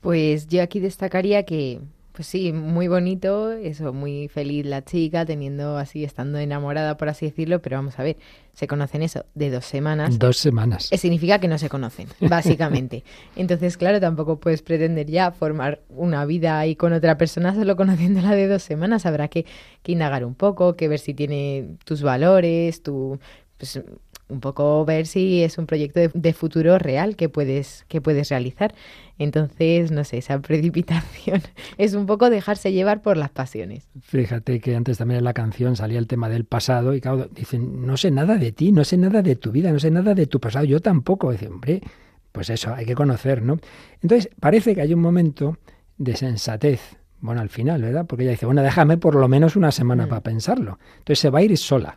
Pues 0.00 0.46
yo 0.46 0.62
aquí 0.62 0.78
destacaría 0.78 1.42
que, 1.44 1.80
pues 2.12 2.28
sí, 2.28 2.52
muy 2.52 2.86
bonito, 2.86 3.50
eso, 3.50 3.92
muy 3.92 4.28
feliz 4.28 4.64
la 4.64 4.84
chica, 4.84 5.26
teniendo 5.26 5.76
así, 5.76 6.04
estando 6.04 6.38
enamorada, 6.38 6.96
por 6.96 7.08
así 7.08 7.26
decirlo, 7.26 7.60
pero 7.60 7.76
vamos 7.76 7.98
a 7.98 8.04
ver, 8.04 8.16
se 8.52 8.68
conocen 8.68 9.02
eso 9.02 9.26
de 9.34 9.50
dos 9.50 9.64
semanas. 9.64 10.18
Dos 10.18 10.36
semanas. 10.36 10.92
Eh, 10.92 10.98
significa 10.98 11.40
que 11.40 11.48
no 11.48 11.58
se 11.58 11.68
conocen, 11.68 12.08
básicamente. 12.20 13.02
Entonces, 13.34 13.76
claro, 13.76 14.00
tampoco 14.00 14.38
puedes 14.38 14.62
pretender 14.62 15.06
ya 15.06 15.32
formar 15.32 15.80
una 15.88 16.24
vida 16.24 16.58
ahí 16.58 16.76
con 16.76 16.92
otra 16.92 17.18
persona 17.18 17.54
solo 17.54 17.74
conociéndola 17.74 18.30
de 18.36 18.46
dos 18.46 18.62
semanas. 18.62 19.06
Habrá 19.06 19.28
que, 19.28 19.44
que 19.82 19.92
indagar 19.92 20.24
un 20.24 20.34
poco, 20.34 20.76
que 20.76 20.88
ver 20.88 21.00
si 21.00 21.14
tiene 21.14 21.76
tus 21.84 22.02
valores, 22.02 22.82
tu 22.82 23.18
pues 23.58 23.80
un 24.28 24.40
poco 24.40 24.84
ver 24.84 25.06
si 25.06 25.42
es 25.42 25.56
un 25.58 25.66
proyecto 25.66 26.00
de, 26.12 26.32
futuro 26.32 26.78
real 26.78 27.16
que 27.16 27.28
puedes, 27.28 27.84
que 27.88 28.00
puedes 28.00 28.28
realizar. 28.28 28.74
Entonces, 29.18 29.92
no 29.92 30.04
sé, 30.04 30.18
esa 30.18 30.40
precipitación 30.42 31.42
es 31.78 31.94
un 31.94 32.06
poco 32.06 32.28
dejarse 32.28 32.72
llevar 32.72 33.02
por 33.02 33.16
las 33.16 33.30
pasiones. 33.30 33.88
Fíjate 34.02 34.60
que 34.60 34.74
antes 34.74 34.98
también 34.98 35.18
en 35.18 35.24
la 35.24 35.32
canción 35.32 35.76
salía 35.76 35.98
el 35.98 36.06
tema 36.06 36.28
del 36.28 36.44
pasado 36.44 36.94
y 36.94 37.00
claro, 37.00 37.28
dicen, 37.32 37.86
no 37.86 37.96
sé 37.96 38.10
nada 38.10 38.36
de 38.36 38.52
ti, 38.52 38.72
no 38.72 38.84
sé 38.84 38.96
nada 38.96 39.22
de 39.22 39.36
tu 39.36 39.52
vida, 39.52 39.70
no 39.70 39.78
sé 39.78 39.90
nada 39.90 40.14
de 40.14 40.26
tu 40.26 40.40
pasado, 40.40 40.64
yo 40.64 40.80
tampoco. 40.80 41.30
Dice, 41.30 41.48
hombre, 41.48 41.80
pues 42.32 42.50
eso, 42.50 42.74
hay 42.74 42.84
que 42.84 42.94
conocer, 42.94 43.42
¿no? 43.42 43.58
Entonces, 44.02 44.30
parece 44.40 44.74
que 44.74 44.80
hay 44.80 44.92
un 44.92 45.00
momento 45.00 45.56
de 45.98 46.16
sensatez, 46.16 46.96
bueno, 47.20 47.40
al 47.40 47.48
final, 47.48 47.80
¿verdad? 47.80 48.06
Porque 48.06 48.24
ella 48.24 48.32
dice, 48.32 48.46
bueno, 48.46 48.62
déjame 48.62 48.98
por 48.98 49.14
lo 49.14 49.28
menos 49.28 49.56
una 49.56 49.70
semana 49.70 50.06
mm. 50.06 50.08
para 50.08 50.20
pensarlo. 50.20 50.78
Entonces 50.98 51.20
se 51.20 51.30
va 51.30 51.38
a 51.38 51.42
ir 51.42 51.56
sola 51.56 51.96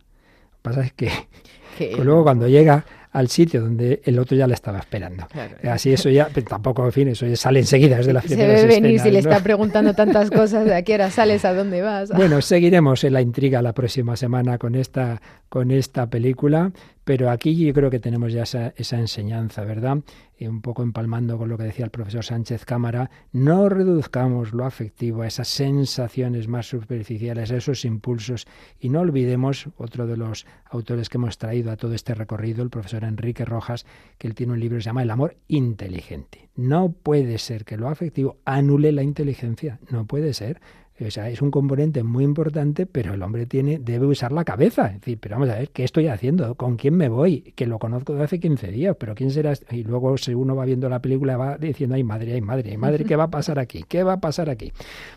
pasa 0.61 0.81
es 0.81 0.93
que, 0.93 1.09
luego 2.03 2.23
cuando 2.23 2.47
llega 2.47 2.85
al 3.11 3.27
sitio 3.27 3.61
donde 3.61 4.01
el 4.05 4.19
otro 4.19 4.37
ya 4.37 4.45
le 4.45 4.53
estaba 4.53 4.79
esperando. 4.79 5.27
Así 5.63 5.91
eso 5.91 6.09
ya, 6.09 6.29
tampoco, 6.47 6.85
en 6.85 6.91
fin, 6.91 7.07
eso 7.07 7.25
ya 7.25 7.35
sale 7.35 7.59
enseguida 7.59 7.97
desde 7.97 8.13
la 8.13 8.21
Se 8.21 8.35
ve 8.35 8.65
venir 8.65 8.99
si 8.99 9.09
le 9.09 9.19
está 9.19 9.41
preguntando 9.41 9.93
tantas 9.93 10.29
cosas 10.31 10.65
de 10.65 10.75
a 10.75 10.83
qué 10.83 10.93
hora 10.95 11.09
sales, 11.09 11.43
a 11.45 11.53
dónde 11.53 11.81
vas. 11.81 12.09
Bueno, 12.09 12.41
seguiremos 12.41 13.03
en 13.03 13.13
la 13.13 13.21
intriga 13.21 13.61
la 13.61 13.73
próxima 13.73 14.15
semana 14.15 14.57
con 14.57 14.75
esta, 14.75 15.21
con 15.49 15.71
esta 15.71 16.07
película, 16.07 16.71
pero 17.03 17.31
aquí 17.31 17.55
yo 17.55 17.73
creo 17.73 17.89
que 17.89 17.99
tenemos 17.99 18.31
ya 18.31 18.43
esa, 18.43 18.73
esa 18.77 18.99
enseñanza, 18.99 19.63
¿verdad? 19.63 19.97
y 20.39 20.47
un 20.47 20.61
poco 20.61 20.83
empalmando 20.83 21.37
con 21.37 21.49
lo 21.49 21.57
que 21.57 21.65
decía 21.65 21.83
el 21.83 21.91
profesor 21.91 22.23
Sánchez 22.23 22.63
Cámara, 22.63 23.11
no 23.33 23.67
reduzcamos 23.67 24.53
lo 24.53 24.65
afectivo 24.65 25.21
a 25.21 25.27
esas 25.27 25.49
sensaciones 25.49 26.47
más 26.47 26.67
superficiales, 26.67 27.51
a 27.51 27.57
esos 27.57 27.83
impulsos, 27.83 28.47
y 28.79 28.87
no 28.87 29.01
olvidemos 29.01 29.67
otro 29.77 30.07
de 30.07 30.15
los 30.15 30.45
autores 30.69 31.09
que 31.09 31.17
hemos 31.17 31.37
traído 31.37 31.68
todo 31.77 31.93
este 31.93 32.13
recorrido, 32.13 32.63
el 32.63 32.69
profesor 32.69 33.03
Enrique 33.03 33.45
Rojas, 33.45 33.85
que 34.17 34.27
él 34.27 34.35
tiene 34.35 34.53
un 34.53 34.59
libro 34.59 34.77
que 34.77 34.83
se 34.83 34.89
llama 34.89 35.03
El 35.03 35.11
amor 35.11 35.37
inteligente. 35.47 36.49
No 36.55 36.91
puede 36.91 37.37
ser 37.37 37.65
que 37.65 37.77
lo 37.77 37.89
afectivo 37.89 38.37
anule 38.45 38.91
la 38.91 39.03
inteligencia, 39.03 39.79
no 39.89 40.05
puede 40.05 40.33
ser. 40.33 40.61
O 41.05 41.11
sea, 41.11 41.29
es 41.29 41.41
un 41.41 41.49
componente 41.49 42.03
muy 42.03 42.25
importante, 42.25 42.85
pero 42.85 43.13
el 43.13 43.23
hombre 43.23 43.45
tiene, 43.45 43.79
debe 43.79 44.05
usar 44.05 44.33
la 44.33 44.43
cabeza. 44.43 44.87
Es 44.87 44.99
decir, 44.99 45.17
pero 45.17 45.35
vamos 45.35 45.49
a 45.49 45.57
ver, 45.57 45.69
¿qué 45.69 45.85
estoy 45.85 46.07
haciendo? 46.07 46.55
¿Con 46.55 46.75
quién 46.75 46.95
me 46.95 47.07
voy? 47.07 47.53
Que 47.55 47.67
lo 47.67 47.79
conozco 47.79 48.13
de 48.15 48.23
hace 48.23 48.39
15 48.39 48.67
días, 48.67 48.97
pero 48.99 49.15
¿quién 49.15 49.31
será? 49.31 49.53
Este? 49.53 49.77
Y 49.77 49.83
luego, 49.83 50.17
si 50.17 50.33
uno 50.33 50.57
va 50.57 50.65
viendo 50.65 50.89
la 50.89 51.01
película, 51.01 51.37
va 51.37 51.57
diciendo, 51.57 51.95
ay 51.95 52.03
madre, 52.03 52.33
ay 52.33 52.41
madre, 52.41 52.71
ay 52.71 52.77
madre, 52.77 53.05
¿qué 53.05 53.15
va 53.15 53.25
a 53.25 53.29
pasar 53.29 53.59
aquí? 53.59 53.85
¿Qué 53.87 54.03
va 54.03 54.13
a 54.13 54.19
pasar 54.19 54.49
aquí? 54.49 54.73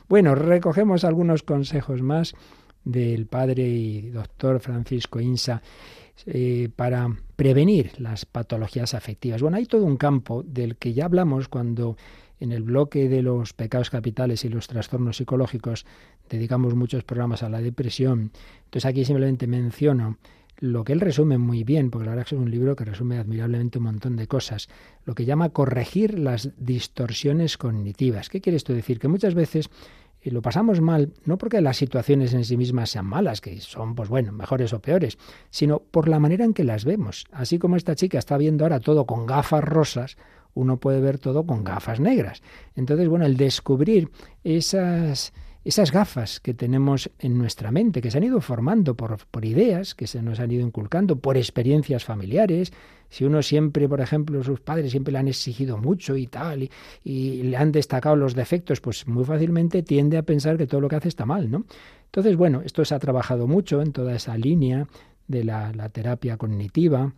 Bueno, 0.08 0.36
recogemos 0.36 1.02
algunos 1.02 1.42
consejos 1.42 2.00
más 2.00 2.34
del 2.84 3.26
padre 3.26 3.66
y 3.66 4.10
doctor 4.10 4.60
Francisco 4.60 5.20
Insa 5.20 5.62
eh, 6.26 6.68
para 6.74 7.08
prevenir 7.36 7.92
las 7.98 8.26
patologías 8.26 8.94
afectivas. 8.94 9.42
Bueno, 9.42 9.56
hay 9.56 9.66
todo 9.66 9.84
un 9.84 9.96
campo 9.96 10.42
del 10.42 10.76
que 10.76 10.92
ya 10.92 11.06
hablamos 11.06 11.48
cuando 11.48 11.96
en 12.38 12.52
el 12.52 12.62
bloque 12.62 13.08
de 13.08 13.22
los 13.22 13.52
pecados 13.52 13.90
capitales 13.90 14.44
y 14.44 14.48
los 14.48 14.66
trastornos 14.66 15.16
psicológicos 15.16 15.86
dedicamos 16.28 16.74
muchos 16.74 17.04
programas 17.04 17.42
a 17.42 17.48
la 17.48 17.60
depresión. 17.60 18.32
Entonces 18.64 18.84
aquí 18.84 19.04
simplemente 19.04 19.46
menciono 19.46 20.18
lo 20.58 20.84
que 20.84 20.92
él 20.92 21.00
resume 21.00 21.38
muy 21.38 21.64
bien, 21.64 21.90
porque 21.90 22.06
la 22.06 22.12
verdad 22.12 22.26
es 22.26 22.32
es 22.32 22.38
un 22.38 22.50
libro 22.50 22.76
que 22.76 22.84
resume 22.84 23.18
admirablemente 23.18 23.78
un 23.78 23.84
montón 23.84 24.16
de 24.16 24.28
cosas, 24.28 24.68
lo 25.04 25.14
que 25.14 25.24
llama 25.24 25.48
corregir 25.48 26.18
las 26.18 26.50
distorsiones 26.56 27.58
cognitivas. 27.58 28.28
¿Qué 28.28 28.40
quiere 28.40 28.56
esto 28.56 28.72
decir? 28.72 29.00
Que 29.00 29.08
muchas 29.08 29.34
veces 29.34 29.70
eh, 30.22 30.30
lo 30.30 30.42
pasamos 30.42 30.80
mal, 30.80 31.12
no 31.24 31.38
porque 31.38 31.60
las 31.60 31.76
situaciones 31.76 32.32
en 32.34 32.44
sí 32.44 32.56
mismas 32.56 32.90
sean 32.90 33.06
malas, 33.06 33.40
que 33.40 33.60
son, 33.60 33.94
pues 33.94 34.08
bueno, 34.08 34.32
mejores 34.32 34.72
o 34.72 34.80
peores, 34.80 35.18
sino 35.50 35.80
por 35.80 36.08
la 36.08 36.18
manera 36.18 36.44
en 36.44 36.54
que 36.54 36.64
las 36.64 36.84
vemos. 36.84 37.26
Así 37.32 37.58
como 37.58 37.76
esta 37.76 37.94
chica 37.94 38.18
está 38.18 38.36
viendo 38.36 38.64
ahora 38.64 38.80
todo 38.80 39.06
con 39.06 39.26
gafas 39.26 39.64
rosas, 39.64 40.16
uno 40.54 40.78
puede 40.78 41.00
ver 41.00 41.18
todo 41.18 41.44
con 41.44 41.64
gafas 41.64 42.00
negras. 42.00 42.42
Entonces, 42.76 43.08
bueno, 43.08 43.26
el 43.26 43.36
descubrir 43.36 44.10
esas 44.44 45.32
esas 45.64 45.92
gafas 45.92 46.40
que 46.40 46.54
tenemos 46.54 47.10
en 47.18 47.38
nuestra 47.38 47.70
mente, 47.70 48.00
que 48.00 48.10
se 48.10 48.18
han 48.18 48.24
ido 48.24 48.40
formando 48.40 48.96
por, 48.96 49.16
por, 49.26 49.44
ideas, 49.44 49.94
que 49.94 50.06
se 50.06 50.20
nos 50.22 50.40
han 50.40 50.50
ido 50.50 50.66
inculcando, 50.66 51.16
por 51.16 51.36
experiencias 51.36 52.04
familiares. 52.04 52.72
Si 53.08 53.24
uno 53.24 53.42
siempre, 53.42 53.88
por 53.88 54.00
ejemplo, 54.00 54.42
sus 54.42 54.60
padres 54.60 54.90
siempre 54.90 55.12
le 55.12 55.18
han 55.18 55.28
exigido 55.28 55.78
mucho 55.78 56.16
y 56.16 56.26
tal, 56.26 56.68
y, 57.04 57.42
le 57.42 57.56
han 57.56 57.70
destacado 57.70 58.16
los 58.16 58.34
defectos, 58.34 58.80
pues 58.80 59.06
muy 59.06 59.24
fácilmente 59.24 59.82
tiende 59.82 60.16
a 60.18 60.22
pensar 60.22 60.56
que 60.56 60.66
todo 60.66 60.80
lo 60.80 60.88
que 60.88 60.96
hace 60.96 61.08
está 61.08 61.26
mal, 61.26 61.50
¿no? 61.50 61.64
Entonces, 62.06 62.36
bueno, 62.36 62.62
esto 62.64 62.84
se 62.84 62.94
ha 62.94 62.98
trabajado 62.98 63.46
mucho 63.46 63.80
en 63.82 63.92
toda 63.92 64.14
esa 64.14 64.36
línea 64.36 64.86
de 65.28 65.44
la 65.44 65.88
terapia 65.90 66.36
cognitiva, 66.36 67.12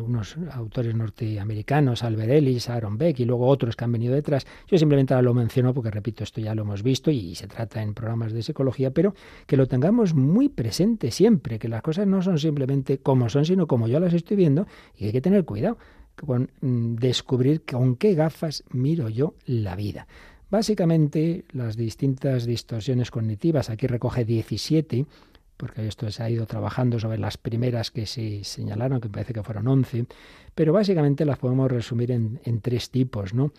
unos 0.00 0.36
autores 0.52 0.94
norteamericanos, 0.94 2.02
Albert 2.02 2.30
Ellis, 2.30 2.68
Aaron 2.68 2.98
Beck 2.98 3.20
y 3.20 3.24
luego 3.24 3.46
otros 3.46 3.76
que 3.76 3.84
han 3.84 3.92
venido 3.92 4.14
detrás. 4.14 4.46
Yo 4.66 4.78
simplemente 4.78 5.20
lo 5.20 5.34
menciono 5.34 5.74
porque, 5.74 5.90
repito, 5.90 6.24
esto 6.24 6.40
ya 6.40 6.54
lo 6.54 6.62
hemos 6.62 6.82
visto 6.82 7.10
y 7.10 7.34
se 7.34 7.46
trata 7.46 7.82
en 7.82 7.94
programas 7.94 8.32
de 8.32 8.42
psicología, 8.42 8.90
pero 8.90 9.14
que 9.46 9.56
lo 9.56 9.66
tengamos 9.66 10.14
muy 10.14 10.48
presente 10.48 11.10
siempre, 11.10 11.58
que 11.58 11.68
las 11.68 11.82
cosas 11.82 12.06
no 12.06 12.22
son 12.22 12.38
simplemente 12.38 12.98
como 12.98 13.28
son, 13.28 13.44
sino 13.44 13.66
como 13.66 13.86
yo 13.86 14.00
las 14.00 14.14
estoy 14.14 14.36
viendo 14.36 14.66
y 14.96 15.06
hay 15.06 15.12
que 15.12 15.20
tener 15.20 15.44
cuidado 15.44 15.78
con 16.16 16.50
mm, 16.60 16.96
descubrir 16.96 17.62
con 17.64 17.96
qué 17.96 18.14
gafas 18.14 18.64
miro 18.70 19.08
yo 19.08 19.34
la 19.46 19.76
vida. 19.76 20.06
Básicamente, 20.50 21.44
las 21.52 21.76
distintas 21.76 22.44
distorsiones 22.44 23.12
cognitivas, 23.12 23.70
aquí 23.70 23.86
recoge 23.86 24.24
17, 24.24 25.06
porque 25.60 25.86
esto 25.86 26.10
se 26.10 26.22
ha 26.22 26.30
ido 26.30 26.46
trabajando 26.46 26.98
sobre 26.98 27.18
las 27.18 27.36
primeras 27.36 27.90
que 27.90 28.06
se 28.06 28.42
señalaron, 28.44 28.98
que 28.98 29.10
parece 29.10 29.34
que 29.34 29.42
fueron 29.42 29.68
11, 29.68 30.06
pero 30.54 30.72
básicamente 30.72 31.26
las 31.26 31.38
podemos 31.38 31.70
resumir 31.70 32.10
en, 32.10 32.40
en 32.44 32.62
tres 32.62 32.88
tipos, 32.88 33.34
¿no? 33.34 33.52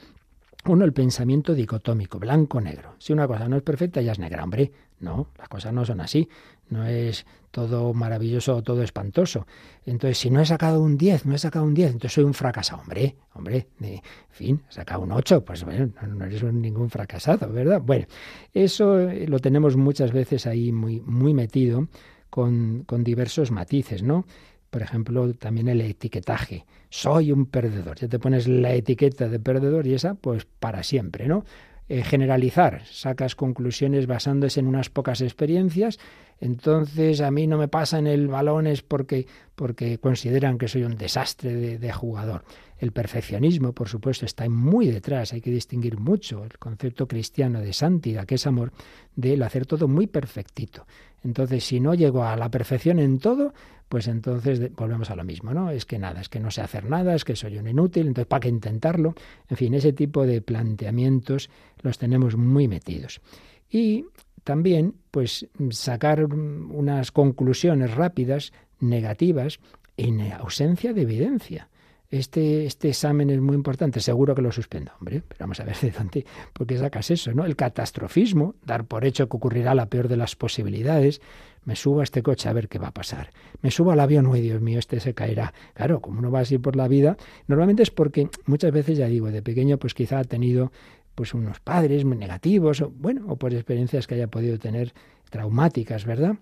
Uno, 0.65 0.85
el 0.85 0.93
pensamiento 0.93 1.55
dicotómico, 1.55 2.19
blanco-negro. 2.19 2.95
Si 2.99 3.13
una 3.13 3.27
cosa 3.27 3.47
no 3.49 3.57
es 3.57 3.63
perfecta, 3.63 4.01
ya 4.01 4.11
es 4.11 4.19
negra. 4.19 4.43
Hombre, 4.43 4.71
no, 4.99 5.27
las 5.37 5.49
cosas 5.49 5.73
no 5.73 5.85
son 5.85 6.01
así. 6.01 6.29
No 6.69 6.85
es 6.85 7.25
todo 7.49 7.93
maravilloso 7.93 8.55
o 8.55 8.61
todo 8.61 8.83
espantoso. 8.83 9.47
Entonces, 9.85 10.19
si 10.19 10.29
no 10.29 10.39
he 10.39 10.45
sacado 10.45 10.81
un 10.81 10.97
10, 10.97 11.25
no 11.25 11.35
he 11.35 11.37
sacado 11.39 11.65
un 11.65 11.73
10, 11.73 11.93
entonces 11.93 12.13
soy 12.13 12.23
un 12.23 12.33
fracasado. 12.33 12.81
Hombre, 12.81 13.15
hombre, 13.33 13.67
en 13.81 14.01
fin, 14.29 14.61
he 14.69 14.73
sacado 14.73 15.01
un 15.01 15.11
8, 15.11 15.43
pues 15.43 15.63
bueno, 15.65 15.91
no 16.07 16.25
eres 16.25 16.43
ningún 16.43 16.89
fracasado, 16.89 17.51
¿verdad? 17.51 17.81
Bueno, 17.83 18.05
eso 18.53 18.97
lo 19.27 19.39
tenemos 19.39 19.75
muchas 19.75 20.11
veces 20.13 20.45
ahí 20.47 20.71
muy, 20.71 21.01
muy 21.01 21.33
metido 21.33 21.87
con, 22.29 22.83
con 22.85 23.03
diversos 23.03 23.51
matices, 23.51 24.03
¿no? 24.03 24.25
Por 24.71 24.81
ejemplo, 24.81 25.33
también 25.33 25.67
el 25.67 25.81
etiquetaje. 25.81 26.65
Soy 26.89 27.31
un 27.31 27.45
perdedor. 27.45 27.99
Ya 27.99 28.07
te 28.07 28.19
pones 28.19 28.47
la 28.47 28.73
etiqueta 28.73 29.27
de 29.27 29.37
perdedor 29.37 29.85
y 29.85 29.93
esa, 29.93 30.15
pues 30.15 30.45
para 30.45 30.81
siempre, 30.81 31.27
¿no? 31.27 31.43
Eh, 31.89 32.03
generalizar, 32.03 32.85
sacas 32.85 33.35
conclusiones 33.35 34.07
basándose 34.07 34.61
en 34.61 34.67
unas 34.67 34.89
pocas 34.89 35.19
experiencias, 35.19 35.99
entonces 36.41 37.21
a 37.21 37.29
mí 37.29 37.45
no 37.45 37.57
me 37.57 37.67
pasan 37.67 38.07
el 38.07 38.27
balón 38.27 38.65
es 38.67 38.81
porque, 38.81 39.27
porque 39.55 39.99
consideran 39.99 40.57
que 40.57 40.67
soy 40.67 40.83
un 40.83 40.97
desastre 40.97 41.53
de, 41.53 41.77
de 41.77 41.91
jugador. 41.93 42.43
El 42.79 42.91
perfeccionismo, 42.91 43.73
por 43.73 43.87
supuesto, 43.87 44.25
está 44.25 44.49
muy 44.49 44.87
detrás, 44.87 45.33
hay 45.33 45.41
que 45.41 45.51
distinguir 45.51 45.99
mucho 45.99 46.43
el 46.43 46.57
concepto 46.57 47.07
cristiano 47.07 47.61
de 47.61 47.73
santidad, 47.73 48.25
que 48.25 48.35
es 48.35 48.47
amor, 48.47 48.73
del 49.15 49.43
hacer 49.43 49.67
todo 49.67 49.87
muy 49.87 50.07
perfectito. 50.07 50.87
Entonces, 51.23 51.63
si 51.63 51.79
no 51.79 51.93
llego 51.93 52.23
a 52.23 52.35
la 52.35 52.49
perfección 52.49 52.97
en 52.97 53.19
todo, 53.19 53.53
pues 53.87 54.07
entonces 54.07 54.73
volvemos 54.73 55.11
a 55.11 55.15
lo 55.15 55.23
mismo, 55.23 55.53
¿no? 55.53 55.69
Es 55.69 55.85
que 55.85 55.99
nada, 55.99 56.21
es 56.21 56.29
que 56.29 56.39
no 56.39 56.49
sé 56.49 56.61
hacer 56.61 56.89
nada, 56.89 57.13
es 57.13 57.23
que 57.23 57.35
soy 57.35 57.59
un 57.59 57.67
inútil, 57.67 58.07
entonces 58.07 58.27
¿para 58.27 58.39
qué 58.39 58.49
intentarlo? 58.49 59.13
En 59.47 59.57
fin, 59.57 59.75
ese 59.75 59.93
tipo 59.93 60.25
de 60.25 60.41
planteamientos 60.41 61.51
los 61.83 61.99
tenemos 61.99 62.35
muy 62.35 62.67
metidos. 62.67 63.21
Y 63.69 64.05
también, 64.43 64.95
pues, 65.11 65.47
sacar 65.69 66.25
unas 66.25 67.11
conclusiones 67.11 67.93
rápidas, 67.93 68.53
negativas, 68.79 69.59
en 69.97 70.31
ausencia 70.33 70.93
de 70.93 71.01
evidencia. 71.01 71.69
Este, 72.09 72.65
este 72.65 72.89
examen 72.89 73.29
es 73.29 73.39
muy 73.39 73.55
importante, 73.55 74.01
seguro 74.01 74.35
que 74.35 74.41
lo 74.41 74.51
suspendo, 74.51 74.91
hombre, 74.99 75.23
pero 75.25 75.39
vamos 75.39 75.61
a 75.61 75.63
ver 75.63 75.77
de 75.79 75.91
dónde, 75.91 76.25
porque 76.51 76.77
sacas 76.77 77.09
eso, 77.09 77.33
¿no? 77.33 77.45
El 77.45 77.55
catastrofismo, 77.55 78.55
dar 78.65 78.83
por 78.83 79.05
hecho 79.05 79.29
que 79.29 79.37
ocurrirá 79.37 79.73
la 79.73 79.85
peor 79.85 80.09
de 80.09 80.17
las 80.17 80.35
posibilidades, 80.35 81.21
me 81.63 81.75
subo 81.77 82.01
a 82.01 82.03
este 82.03 82.21
coche 82.21 82.49
a 82.49 82.53
ver 82.53 82.67
qué 82.67 82.79
va 82.79 82.87
a 82.87 82.93
pasar. 82.93 83.29
Me 83.61 83.71
subo 83.71 83.91
al 83.91 83.99
avión, 84.01 84.25
uy, 84.27 84.41
Dios 84.41 84.59
mío, 84.61 84.79
este 84.79 84.99
se 84.99 85.13
caerá. 85.13 85.53
Claro, 85.73 86.01
como 86.01 86.19
uno 86.19 86.31
va 86.31 86.41
así 86.41 86.57
por 86.57 86.75
la 86.75 86.89
vida, 86.89 87.15
normalmente 87.47 87.83
es 87.83 87.91
porque 87.91 88.29
muchas 88.45 88.71
veces, 88.71 88.97
ya 88.97 89.07
digo, 89.07 89.31
de 89.31 89.41
pequeño, 89.41 89.77
pues 89.77 89.93
quizá 89.93 90.19
ha 90.19 90.23
tenido 90.25 90.71
pues 91.15 91.33
unos 91.33 91.59
padres 91.59 92.05
negativos, 92.05 92.81
o 92.81 92.89
bueno, 92.89 93.25
o 93.27 93.35
por 93.35 93.53
experiencias 93.53 94.07
que 94.07 94.15
haya 94.15 94.27
podido 94.27 94.57
tener 94.57 94.93
traumáticas, 95.29 96.05
¿verdad? 96.05 96.35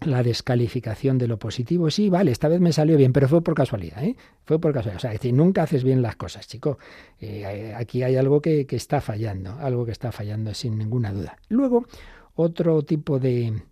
la 0.00 0.22
descalificación 0.22 1.18
de 1.18 1.28
lo 1.28 1.38
positivo. 1.38 1.90
Sí, 1.90 2.10
vale, 2.10 2.30
esta 2.30 2.48
vez 2.48 2.60
me 2.60 2.72
salió 2.72 2.96
bien, 2.96 3.12
pero 3.12 3.28
fue 3.28 3.42
por 3.42 3.54
casualidad, 3.54 4.02
¿eh? 4.04 4.16
Fue 4.44 4.58
por 4.58 4.72
casualidad. 4.72 4.96
O 4.96 5.00
sea, 5.00 5.16
que 5.16 5.32
nunca 5.32 5.62
haces 5.62 5.84
bien 5.84 6.02
las 6.02 6.16
cosas, 6.16 6.46
chico. 6.46 6.78
Eh, 7.20 7.72
aquí 7.74 8.02
hay 8.02 8.16
algo 8.16 8.40
que, 8.40 8.66
que, 8.66 8.76
está 8.76 9.00
fallando, 9.00 9.56
algo 9.60 9.86
que 9.86 9.92
está 9.92 10.12
fallando 10.12 10.52
sin 10.52 10.78
ninguna 10.78 11.12
duda. 11.12 11.36
Luego, 11.48 11.86
otro 12.34 12.82
tipo 12.82 13.18
de 13.18 13.62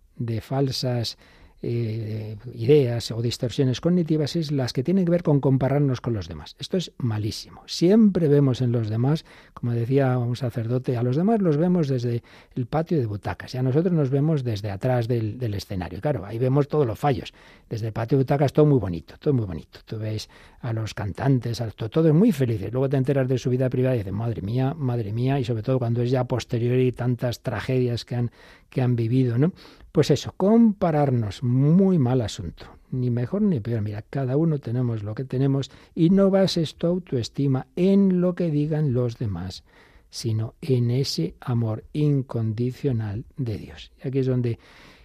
falsas 0.41 1.17
eh, 1.65 2.35
ideas 2.53 3.09
o 3.11 3.21
distorsiones 3.21 3.79
cognitivas 3.79 4.35
es 4.35 4.51
las 4.51 4.73
que 4.73 4.83
tienen 4.83 5.05
que 5.05 5.11
ver 5.11 5.23
con 5.23 5.39
compararnos 5.39 6.01
con 6.01 6.13
los 6.13 6.27
demás. 6.27 6.57
Esto 6.59 6.75
es 6.75 6.91
malísimo. 6.97 7.63
Siempre 7.67 8.27
vemos 8.27 8.59
en 8.59 8.73
los 8.73 8.89
demás, 8.89 9.23
como 9.53 9.71
decía 9.71 10.17
un 10.17 10.35
sacerdote, 10.35 10.97
a 10.97 11.03
los 11.03 11.15
demás 11.15 11.41
los 11.41 11.55
vemos 11.55 11.87
desde 11.87 12.21
el 12.53 12.65
patio 12.65 12.99
de 12.99 13.05
butacas 13.05 13.55
y 13.55 13.59
a 13.59 13.63
nosotros 13.63 13.93
nos 13.93 14.09
vemos 14.09 14.43
desde 14.43 14.71
atrás 14.71 15.07
del, 15.07 15.53
escenario. 15.53 16.01
Claro, 16.01 16.25
ahí 16.25 16.37
vemos 16.37 16.67
todos 16.67 16.85
los 16.85 16.99
fallos. 16.99 17.33
Desde 17.69 17.87
el 17.87 17.93
patio 17.93 18.17
de 18.17 18.25
butacas 18.25 18.51
todo 18.51 18.65
muy 18.65 18.79
bonito, 18.79 19.15
todo 19.17 19.33
muy 19.33 19.45
bonito. 19.45 19.79
Tú 19.85 19.97
ves 19.97 20.29
a 20.59 20.73
los 20.73 20.93
cantantes, 20.93 21.61
a 21.61 21.71
todo, 21.71 21.89
todo 21.89 22.09
es 22.09 22.13
muy 22.13 22.33
felices. 22.33 22.73
Luego 22.73 22.89
te 22.89 22.97
enteras 22.97 23.29
de 23.29 23.37
su 23.37 23.49
vida 23.49 23.69
privada 23.69 23.95
y 23.95 23.99
dices, 23.99 24.11
madre 24.11 24.41
mía, 24.41 24.73
madre 24.73 25.13
mía, 25.13 25.39
y 25.39 25.45
sobre 25.45 25.63
todo 25.63 25.79
cuando 25.79 26.01
es 26.01 26.11
ya 26.11 26.25
posterior 26.25 26.77
y 26.77 26.91
tantas 26.91 27.41
tragedias 27.41 28.03
que 28.03 28.15
han, 28.15 28.31
que 28.69 28.81
han 28.81 28.97
vivido, 28.97 29.37
¿no? 29.37 29.53
Pues 29.93 30.09
eso, 30.09 30.33
compararnos, 30.35 31.43
muy 31.43 31.99
mal 31.99 32.21
asunto. 32.21 32.65
Ni 32.89 33.11
mejor 33.11 33.43
ni 33.43 33.59
peor. 33.59 33.83
Mira, 33.83 34.01
cada 34.01 34.35
uno 34.37 34.57
tenemos 34.57 35.03
lo 35.03 35.13
que 35.13 35.23
tenemos 35.23 35.69
y 35.93 36.09
no 36.09 36.31
bases 36.31 36.73
tu 36.73 36.87
autoestima 36.87 37.67
en 37.75 38.19
lo 38.19 38.33
que 38.33 38.49
digan 38.49 38.91
los 38.93 39.19
demás, 39.19 39.63
sino 40.09 40.55
en 40.61 40.89
ese 40.89 41.35
amor 41.39 41.83
incondicional 41.93 43.25
de 43.37 43.59
Dios. 43.59 43.91
Y 44.03 44.07
aquí 44.07 44.17
es 44.17 44.25
donde, 44.25 44.57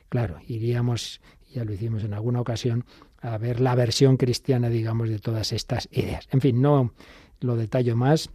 claro, 0.09 0.39
iríamos, 0.49 1.21
ya 1.53 1.67
lo 1.67 1.75
hicimos 1.75 2.03
en 2.03 2.15
alguna 2.15 2.41
ocasión, 2.41 2.87
a 3.21 3.37
ver 3.37 3.61
la 3.61 3.75
versión 3.75 4.17
cristiana, 4.17 4.71
digamos, 4.71 5.11
de 5.11 5.19
todas 5.19 5.53
estas 5.53 5.87
ideas. 5.93 6.27
En 6.33 6.41
fin, 6.41 6.63
no 6.63 6.95
lo 7.41 7.57
detallo 7.57 7.95
más, 7.95 8.31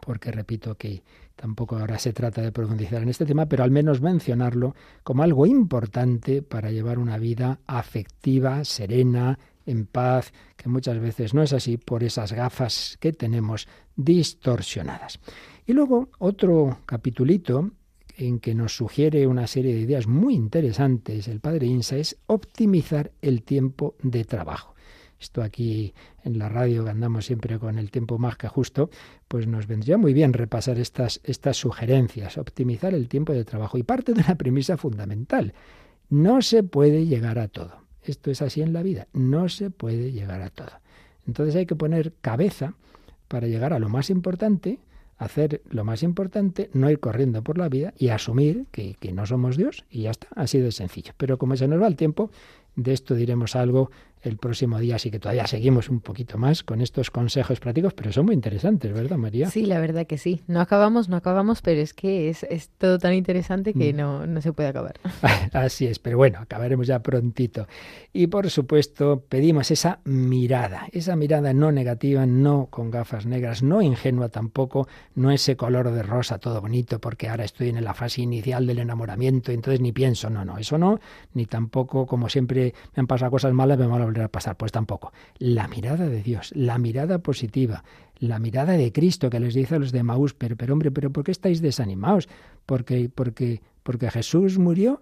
porque 0.00 0.30
repito 0.30 0.76
que 0.76 1.02
Tampoco 1.36 1.76
ahora 1.76 1.98
se 1.98 2.12
trata 2.12 2.42
de 2.42 2.52
profundizar 2.52 3.02
en 3.02 3.08
este 3.08 3.26
tema, 3.26 3.46
pero 3.46 3.64
al 3.64 3.70
menos 3.70 4.00
mencionarlo 4.00 4.74
como 5.02 5.22
algo 5.22 5.46
importante 5.46 6.42
para 6.42 6.70
llevar 6.70 6.98
una 6.98 7.18
vida 7.18 7.58
afectiva, 7.66 8.64
serena, 8.64 9.38
en 9.64 9.86
paz, 9.86 10.32
que 10.56 10.68
muchas 10.68 11.00
veces 11.00 11.34
no 11.34 11.42
es 11.42 11.52
así 11.52 11.78
por 11.78 12.04
esas 12.04 12.32
gafas 12.32 12.96
que 13.00 13.12
tenemos 13.12 13.66
distorsionadas. 13.96 15.20
Y 15.66 15.72
luego 15.72 16.10
otro 16.18 16.78
capitulito 16.86 17.70
en 18.16 18.38
que 18.38 18.54
nos 18.54 18.76
sugiere 18.76 19.26
una 19.26 19.46
serie 19.46 19.74
de 19.74 19.80
ideas 19.80 20.06
muy 20.06 20.34
interesantes 20.34 21.28
el 21.28 21.40
padre 21.40 21.66
Insa 21.66 21.96
es 21.96 22.18
optimizar 22.26 23.10
el 23.22 23.42
tiempo 23.42 23.96
de 24.02 24.24
trabajo. 24.24 24.74
Esto 25.22 25.40
aquí 25.40 25.94
en 26.24 26.36
la 26.36 26.48
radio, 26.48 26.82
que 26.82 26.90
andamos 26.90 27.26
siempre 27.26 27.56
con 27.60 27.78
el 27.78 27.92
tiempo 27.92 28.18
más 28.18 28.36
que 28.36 28.48
justo, 28.48 28.90
pues 29.28 29.46
nos 29.46 29.68
vendría 29.68 29.96
muy 29.96 30.12
bien 30.12 30.32
repasar 30.32 30.80
estas, 30.80 31.20
estas 31.22 31.56
sugerencias, 31.56 32.38
optimizar 32.38 32.92
el 32.92 33.08
tiempo 33.08 33.32
de 33.32 33.44
trabajo. 33.44 33.78
Y 33.78 33.84
parte 33.84 34.14
de 34.14 34.20
una 34.20 34.34
premisa 34.34 34.76
fundamental. 34.76 35.54
No 36.10 36.42
se 36.42 36.64
puede 36.64 37.06
llegar 37.06 37.38
a 37.38 37.46
todo. 37.46 37.84
Esto 38.02 38.32
es 38.32 38.42
así 38.42 38.62
en 38.62 38.72
la 38.72 38.82
vida. 38.82 39.06
No 39.12 39.48
se 39.48 39.70
puede 39.70 40.10
llegar 40.10 40.42
a 40.42 40.50
todo. 40.50 40.72
Entonces 41.24 41.54
hay 41.54 41.66
que 41.66 41.76
poner 41.76 42.14
cabeza 42.20 42.74
para 43.28 43.46
llegar 43.46 43.72
a 43.72 43.78
lo 43.78 43.88
más 43.88 44.10
importante, 44.10 44.80
hacer 45.18 45.62
lo 45.70 45.84
más 45.84 46.02
importante, 46.02 46.68
no 46.72 46.90
ir 46.90 46.98
corriendo 46.98 47.42
por 47.42 47.58
la 47.58 47.68
vida 47.68 47.94
y 47.96 48.08
asumir 48.08 48.66
que, 48.72 48.96
que, 48.98 49.12
no 49.12 49.24
somos 49.24 49.56
Dios 49.56 49.84
y 49.88 50.02
ya 50.02 50.10
está, 50.10 50.26
así 50.34 50.58
de 50.58 50.72
sencillo. 50.72 51.12
Pero 51.16 51.38
como 51.38 51.54
se 51.54 51.68
nos 51.68 51.80
va 51.80 51.86
el 51.86 51.94
tiempo, 51.94 52.32
de 52.74 52.92
esto 52.92 53.14
diremos 53.14 53.54
algo 53.54 53.90
el 54.22 54.36
próximo 54.36 54.78
día, 54.78 54.96
así 54.96 55.10
que 55.10 55.18
todavía 55.18 55.46
seguimos 55.46 55.88
un 55.88 56.00
poquito 56.00 56.38
más 56.38 56.62
con 56.62 56.80
estos 56.80 57.10
consejos 57.10 57.60
prácticos, 57.60 57.94
pero 57.94 58.12
son 58.12 58.26
muy 58.26 58.34
interesantes, 58.34 58.92
¿verdad, 58.92 59.16
María? 59.16 59.50
Sí, 59.50 59.66
la 59.66 59.80
verdad 59.80 60.06
que 60.06 60.18
sí. 60.18 60.42
No 60.46 60.60
acabamos, 60.60 61.08
no 61.08 61.16
acabamos, 61.16 61.62
pero 61.62 61.80
es 61.80 61.94
que 61.94 62.28
es, 62.28 62.44
es 62.44 62.68
todo 62.70 62.98
tan 62.98 63.14
interesante 63.14 63.74
que 63.74 63.92
mm. 63.92 63.96
no, 63.96 64.26
no 64.26 64.40
se 64.40 64.52
puede 64.52 64.68
acabar. 64.68 64.94
Así 65.52 65.86
es, 65.86 65.98
pero 65.98 66.16
bueno, 66.16 66.38
acabaremos 66.40 66.86
ya 66.86 67.00
prontito. 67.00 67.66
Y 68.12 68.26
por 68.26 68.50
supuesto, 68.50 69.24
pedimos 69.28 69.70
esa 69.70 70.00
mirada, 70.04 70.88
esa 70.92 71.16
mirada 71.16 71.52
no 71.52 71.72
negativa, 71.72 72.26
no 72.26 72.66
con 72.70 72.90
gafas 72.90 73.26
negras, 73.26 73.62
no 73.62 73.82
ingenua 73.82 74.28
tampoco, 74.28 74.88
no 75.14 75.30
ese 75.30 75.56
color 75.56 75.90
de 75.90 76.02
rosa 76.02 76.38
todo 76.38 76.60
bonito, 76.60 77.00
porque 77.00 77.28
ahora 77.28 77.44
estoy 77.44 77.70
en 77.70 77.82
la 77.82 77.94
fase 77.94 78.22
inicial 78.22 78.66
del 78.66 78.78
enamoramiento 78.78 79.12
entonces 79.50 79.80
ni 79.80 79.92
pienso, 79.92 80.30
no, 80.30 80.44
no, 80.44 80.58
eso 80.58 80.78
no, 80.78 81.00
ni 81.34 81.46
tampoco, 81.46 82.06
como 82.06 82.28
siempre 82.28 82.74
me 82.94 83.00
han 83.00 83.06
pasado 83.06 83.30
cosas 83.30 83.52
malas, 83.52 83.78
me 83.78 83.86
van 83.86 84.02
a 84.02 84.06
volver 84.12 84.24
a 84.24 84.28
pasar, 84.28 84.56
pues 84.56 84.72
tampoco. 84.72 85.12
La 85.38 85.68
mirada 85.68 86.08
de 86.08 86.22
Dios, 86.22 86.52
la 86.54 86.78
mirada 86.78 87.18
positiva, 87.18 87.84
la 88.18 88.38
mirada 88.38 88.74
de 88.74 88.92
Cristo 88.92 89.30
que 89.30 89.40
les 89.40 89.54
dice 89.54 89.76
a 89.76 89.78
los 89.78 89.92
de 89.92 90.02
Maús, 90.02 90.34
pero, 90.34 90.56
pero 90.56 90.74
hombre, 90.74 90.90
pero 90.90 91.10
¿por 91.10 91.24
qué 91.24 91.32
estáis 91.32 91.60
desanimados? 91.60 92.28
Porque, 92.66 93.10
porque, 93.12 93.62
porque 93.82 94.10
Jesús 94.10 94.58
murió, 94.58 95.00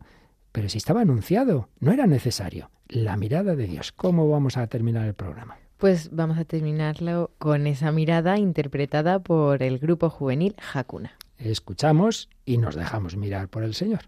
pero 0.52 0.68
si 0.68 0.78
estaba 0.78 1.02
anunciado, 1.02 1.68
no 1.80 1.92
era 1.92 2.06
necesario. 2.06 2.70
La 2.88 3.16
mirada 3.16 3.54
de 3.54 3.66
Dios. 3.66 3.92
¿Cómo 3.92 4.28
vamos 4.28 4.56
a 4.56 4.66
terminar 4.66 5.06
el 5.06 5.14
programa? 5.14 5.56
Pues 5.76 6.10
vamos 6.12 6.38
a 6.38 6.44
terminarlo 6.44 7.30
con 7.38 7.66
esa 7.66 7.90
mirada 7.92 8.38
interpretada 8.38 9.20
por 9.20 9.62
el 9.62 9.78
grupo 9.78 10.10
juvenil 10.10 10.54
Hakuna. 10.74 11.12
Escuchamos 11.38 12.28
y 12.44 12.58
nos 12.58 12.74
dejamos 12.74 13.16
mirar 13.16 13.48
por 13.48 13.62
el 13.62 13.74
Señor. 13.74 14.00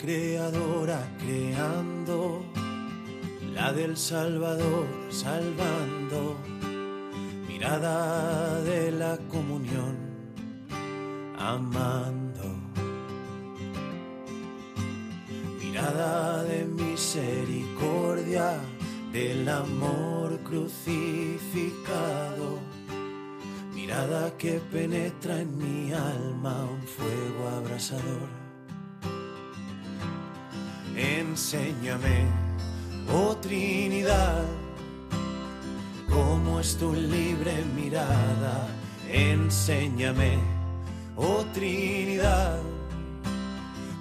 Creadora 0.00 1.06
creando, 1.18 2.42
la 3.52 3.72
del 3.72 3.98
Salvador 3.98 4.86
salvando, 5.10 6.36
mirada 7.46 8.62
de 8.62 8.92
la 8.92 9.18
comunión 9.28 9.98
amando, 11.36 12.56
mirada 15.60 16.44
de 16.44 16.64
misericordia 16.64 18.58
del 19.12 19.46
amor 19.48 20.38
crucificado. 20.44 22.58
Mirada 23.74 24.36
que 24.38 24.60
penetra 24.60 25.40
en 25.40 25.58
mi 25.58 25.92
alma 25.92 26.64
un 26.64 26.86
fuego 26.86 27.48
abrasador 27.56 28.39
Enséñame, 31.00 32.26
oh 33.10 33.34
Trinidad, 33.36 34.44
cómo 36.10 36.60
es 36.60 36.76
tu 36.76 36.92
libre 36.92 37.64
mirada. 37.74 38.68
Enséñame, 39.08 40.38
oh 41.16 41.42
Trinidad, 41.54 42.60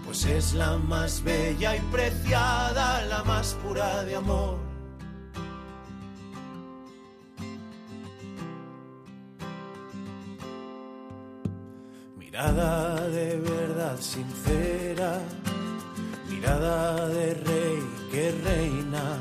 pues 0.05 0.25
es 0.25 0.53
la 0.53 0.77
más 0.77 1.23
bella 1.23 1.77
y 1.77 1.79
preciada, 1.89 3.01
la 3.05 3.23
más 3.23 3.53
pura 3.63 4.03
de 4.03 4.15
amor. 4.17 4.57
Mirada 12.17 13.07
de 13.07 13.37
verdad 13.39 13.97
sincera 14.01 15.21
mirada 16.39 17.07
de 17.09 17.33
rey 17.33 17.79
que 18.11 18.31
reina, 18.45 19.19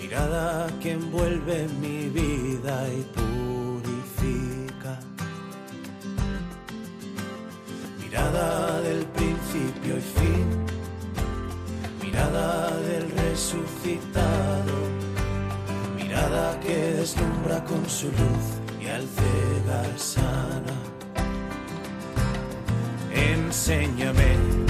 mirada 0.00 0.68
que 0.80 0.92
envuelve 0.92 1.68
mi 1.80 2.08
vida 2.08 2.76
y 2.88 3.02
purifica, 3.16 4.98
mirada 8.00 8.80
del 8.80 9.06
principio 9.06 9.98
y 9.98 10.04
fin, 10.18 10.46
mirada 12.02 12.76
del 12.88 13.08
resucitado, 13.10 14.76
mirada 15.96 16.58
que 16.58 16.76
deslumbra 16.98 17.64
con 17.64 17.88
su 17.88 18.06
luz 18.06 18.46
y 18.82 18.88
al 18.88 19.06
cegar 19.06 19.96
sana. 19.96 20.76
Enséñame 23.12 24.69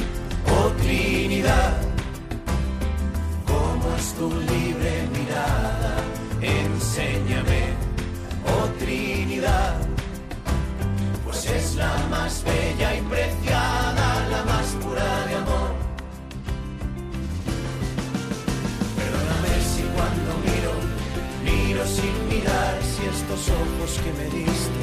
ojos 23.62 23.98
que 24.02 24.12
me 24.12 24.26
diste 24.38 24.80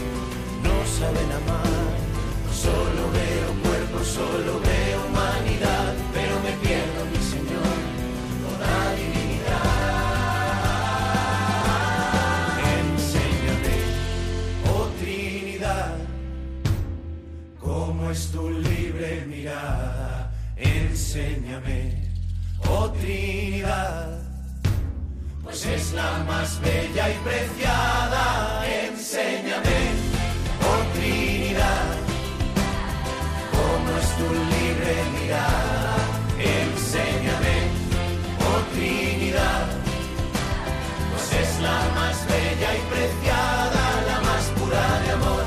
no 0.63 0.85
saben 0.99 1.31
amar, 1.31 1.97
solo 2.51 3.01
veo 3.17 3.49
cuerpo, 3.63 4.03
solo 4.03 4.59
veo 4.59 4.99
humanidad, 5.07 5.93
pero 6.13 6.33
me 6.45 6.51
pierdo, 6.63 7.05
mi 7.11 7.21
Señor, 7.33 7.77
la 8.59 8.79
divinidad. 8.95 9.67
Enséñame, 12.79 13.77
oh 14.73 14.87
Trinidad, 14.99 15.95
cómo 17.59 18.09
es 18.11 18.31
tu 18.31 18.49
libre 18.49 19.25
mirada. 19.27 20.31
Enséñame, 20.55 22.09
oh 22.67 22.89
Trinidad, 22.91 24.16
pues 25.57 25.81
es 25.81 25.93
la 25.93 26.23
más 26.27 26.61
bella 26.61 27.09
y 27.09 27.17
preciada. 27.23 28.63
Enséñame, 28.85 29.79
oh 30.61 30.97
Trinidad 30.97 31.97
tu 34.17 34.33
libre 34.33 34.95
mirada, 35.19 35.95
enséñame, 36.39 37.57
oh 38.39 38.61
Trinidad, 38.73 39.67
pues 41.11 41.41
es 41.41 41.61
la 41.61 41.79
más 41.95 42.17
bella 42.27 42.69
y 42.75 42.81
preciada, 42.89 43.83
la 44.09 44.21
más 44.21 44.43
pura 44.57 45.01
de 45.01 45.11
amor, 45.11 45.43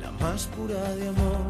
la 0.00 0.10
más 0.12 0.46
pura 0.46 0.94
de 0.94 1.08
amor. 1.08 1.43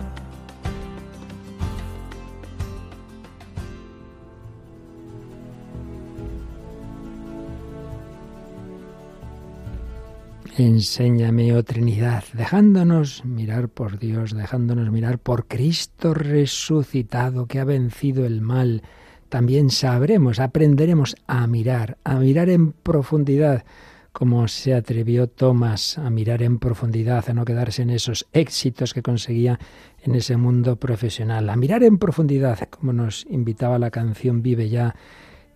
Enséñame, 10.57 11.53
oh 11.53 11.65
Trinidad, 11.65 12.23
dejándonos 12.33 13.25
mirar 13.25 13.69
por 13.69 13.99
Dios, 13.99 14.37
dejándonos 14.37 14.89
mirar 14.93 15.19
por 15.19 15.49
Cristo 15.49 16.15
resucitado 16.15 17.47
que 17.47 17.59
ha 17.59 17.65
vencido 17.65 18.25
el 18.25 18.41
mal. 18.41 18.83
También 19.29 19.69
sabremos, 19.71 20.39
aprenderemos 20.39 21.17
a 21.27 21.49
mirar, 21.49 21.99
a 22.05 22.21
mirar 22.21 22.51
en 22.51 22.71
profundidad, 22.71 23.65
como 24.13 24.47
se 24.47 24.75
atrevió 24.75 25.27
Tomás 25.27 25.99
a 25.99 26.09
mirar 26.09 26.41
en 26.41 26.61
profundidad, 26.61 27.29
a 27.29 27.35
no 27.35 27.45
quedarse 27.45 27.83
en 27.83 27.91
esos 27.91 28.29
éxitos 28.33 28.95
que 28.95 29.03
conseguía 29.03 29.59
en 30.05 30.15
ese 30.15 30.37
mundo 30.37 30.77
profesional, 30.77 31.51
a 31.51 31.57
mirar 31.57 31.83
en 31.83 31.99
profundidad, 31.99 32.61
como 32.71 32.93
nos 32.93 33.27
invitaba 33.29 33.81
la 33.81 33.91
canción 33.91 34.41
Vive 34.41 34.69
ya, 34.69 34.95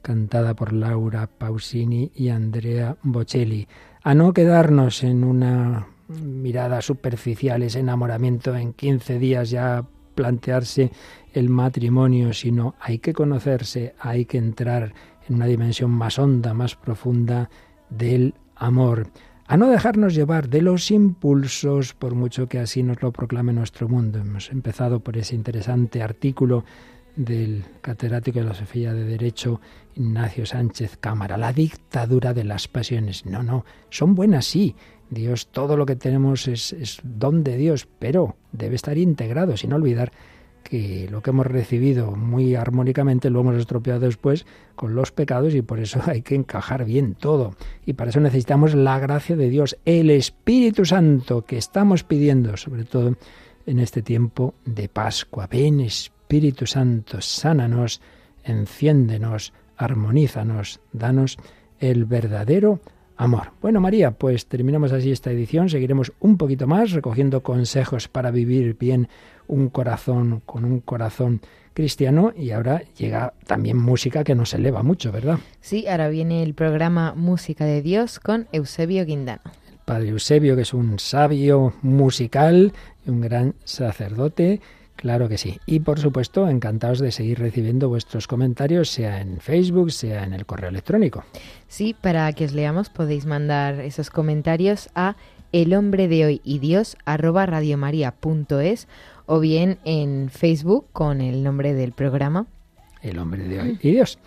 cantada 0.03 0.55
por 0.55 0.73
Laura 0.73 1.29
Pausini 1.29 2.11
y 2.17 2.31
Andrea 2.31 2.97
Bocelli 3.05 3.69
a 4.03 4.15
no 4.15 4.33
quedarnos 4.33 5.03
en 5.03 5.25
una 5.25 5.87
mirada 6.09 6.81
superficial, 6.81 7.63
ese 7.63 7.81
enamoramiento 7.81 8.57
en 8.57 8.73
15 8.73 9.19
días 9.19 9.51
ya 9.51 9.85
plantearse 10.15 10.91
el 11.33 11.49
matrimonio, 11.49 12.33
sino 12.33 12.75
hay 12.81 12.99
que 12.99 13.13
conocerse, 13.13 13.95
hay 14.01 14.25
que 14.25 14.39
entrar 14.39 14.95
en 15.29 15.37
una 15.37 15.47
dimensión 15.47 15.91
más 15.91 16.19
honda, 16.19 16.55
más 16.55 16.75
profunda 16.75 17.51
del 17.91 18.35
amor, 18.57 19.09
a 19.47 19.57
no 19.57 19.69
dejarnos 19.69 20.15
llevar 20.15 20.49
de 20.49 20.61
los 20.61 20.91
impulsos, 20.91 21.95
por 21.95 22.15
mucho 22.15 22.49
que 22.49 22.59
así 22.59 22.83
nos 22.83 23.01
lo 23.01 23.13
proclame 23.13 23.53
nuestro 23.55 23.89
mundo. 23.89 24.19
Hemos 24.19 24.51
empezado 24.51 25.01
por 25.01 25.17
ese 25.17 25.35
interesante 25.35 26.03
artículo 26.03 26.65
del 27.17 27.65
catedrático 27.81 28.41
de 28.41 28.45
la 28.45 28.55
Sofía 28.55 28.93
de 28.93 29.05
Derecho 29.05 29.61
Ignacio 29.99 30.47
Sánchez 30.47 30.97
Cámara, 30.99 31.37
la 31.37 31.53
dictadura 31.53 32.33
de 32.33 32.45
las 32.45 32.69
pasiones. 32.69 33.27
No, 33.27 33.43
no, 33.43 33.65
son 33.91 34.15
buenas 34.15 34.47
sí. 34.47 34.75
Dios, 35.11 35.49
todo 35.49 35.77
lo 35.77 35.87
que 35.87 35.97
tenemos 35.97 36.49
es, 36.49 36.73
es 36.73 37.01
don 37.03 37.43
de 37.43 37.57
Dios, 37.57 37.89
pero 37.99 38.37
debe 38.53 38.77
estar 38.77 38.99
integrado, 38.99 39.57
sin 39.57 39.73
olvidar 39.73 40.13
que 40.63 41.09
lo 41.11 41.23
que 41.23 41.31
hemos 41.31 41.47
recibido 41.47 42.13
muy 42.13 42.55
armónicamente 42.55 43.31
lo 43.31 43.41
hemos 43.41 43.57
estropeado 43.57 44.01
después 44.01 44.45
con 44.75 44.95
los 44.95 45.13
pecados 45.13 45.55
y 45.55 45.63
por 45.63 45.81
eso 45.81 46.01
hay 46.07 46.23
que 46.23 46.35
encajar 46.35 46.85
bien 46.85 47.15
todo. 47.15 47.55
Y 47.87 47.95
para 47.95 48.11
eso 48.11 48.21
necesitamos 48.21 48.75
la 48.75 48.99
gracia 48.99 49.35
de 49.35 49.49
Dios, 49.49 49.79
el 49.85 50.11
Espíritu 50.11 50.85
Santo 50.85 51.43
que 51.43 51.57
estamos 51.57 52.05
pidiendo, 52.05 52.57
sobre 52.57 52.85
todo 52.85 53.17
en 53.67 53.79
este 53.79 54.03
tiempo 54.03 54.55
de 54.65 54.89
Pascua. 54.89 55.47
Ven 55.47 55.81
Espíritu 55.81 56.67
Santo, 56.67 57.21
sánanos, 57.21 58.01
enciéndenos, 58.45 59.53
armonízanos, 59.79 60.81
danos 60.93 61.39
el 61.79 62.05
verdadero 62.05 62.81
amor. 63.17 63.53
Bueno, 63.63 63.81
María, 63.81 64.11
pues 64.13 64.47
terminamos 64.47 64.93
así 64.93 65.11
esta 65.11 65.31
edición. 65.31 65.69
Seguiremos 65.69 66.13
un 66.21 66.37
poquito 66.37 66.67
más 66.67 66.93
recogiendo 66.93 67.43
consejos 67.43 68.09
para 68.09 68.31
vivir 68.31 68.77
bien 68.79 69.09
un 69.47 69.69
corazón 69.71 70.43
con 70.45 70.65
un 70.65 70.81
corazón 70.81 71.41
cristiano 71.75 72.33
y 72.37 72.51
ahora 72.51 72.83
llega 72.97 73.35
también 73.47 73.77
música 73.77 74.25
que 74.25 74.35
nos 74.35 74.53
eleva 74.55 74.83
mucho, 74.83 75.13
¿verdad? 75.13 75.39
Sí, 75.61 75.87
ahora 75.87 76.09
viene 76.09 76.43
el 76.43 76.55
programa 76.55 77.15
Música 77.15 77.65
de 77.65 77.83
Dios 77.83 78.19
con 78.19 78.49
Eusebio 78.53 79.05
Guindano. 79.05 79.43
El 79.71 79.79
padre 79.85 80.09
Eusebio, 80.09 80.57
que 80.57 80.63
es 80.63 80.75
un 80.75 80.99
sabio 80.99 81.73
musical 81.83 82.73
y 83.07 83.11
un 83.11 83.21
gran 83.21 83.55
sacerdote. 83.65 84.61
Claro 84.99 85.29
que 85.29 85.39
sí. 85.39 85.61
Y 85.65 85.79
por 85.79 86.01
supuesto, 86.01 86.49
encantados 86.49 86.99
de 86.99 87.13
seguir 87.13 87.39
recibiendo 87.39 87.89
vuestros 87.89 88.27
comentarios, 88.27 88.91
sea 88.91 89.21
en 89.21 89.39
Facebook, 89.39 89.93
sea 89.93 90.25
en 90.25 90.33
el 90.33 90.45
correo 90.45 90.71
electrónico. 90.71 91.25
Sí, 91.69 91.95
para 91.95 92.33
que 92.33 92.47
os 92.47 92.53
leamos 92.53 92.91
podéis 92.91 93.25
mandar 93.25 93.79
esos 93.79 94.11
comentarios 94.11 94.91
a 94.97 95.15
el 95.53 95.73
hombre 95.75 96.09
de 96.09 96.27
hoy 96.27 96.41
y 96.43 96.59
Dios 96.59 96.97
arroba 97.05 97.47
radiomaria.es 97.47 98.89
o 99.27 99.39
bien 99.39 99.79
en 99.85 100.31
Facebook 100.31 100.87
con 100.93 101.21
el 101.21 101.45
nombre 101.45 101.75
del 101.75 101.93
programa. 101.93 102.47
El 103.01 103.21
hombre 103.21 103.45
de 103.45 103.61
hoy 103.61 103.79
y 103.81 103.93
Dios. 103.93 104.19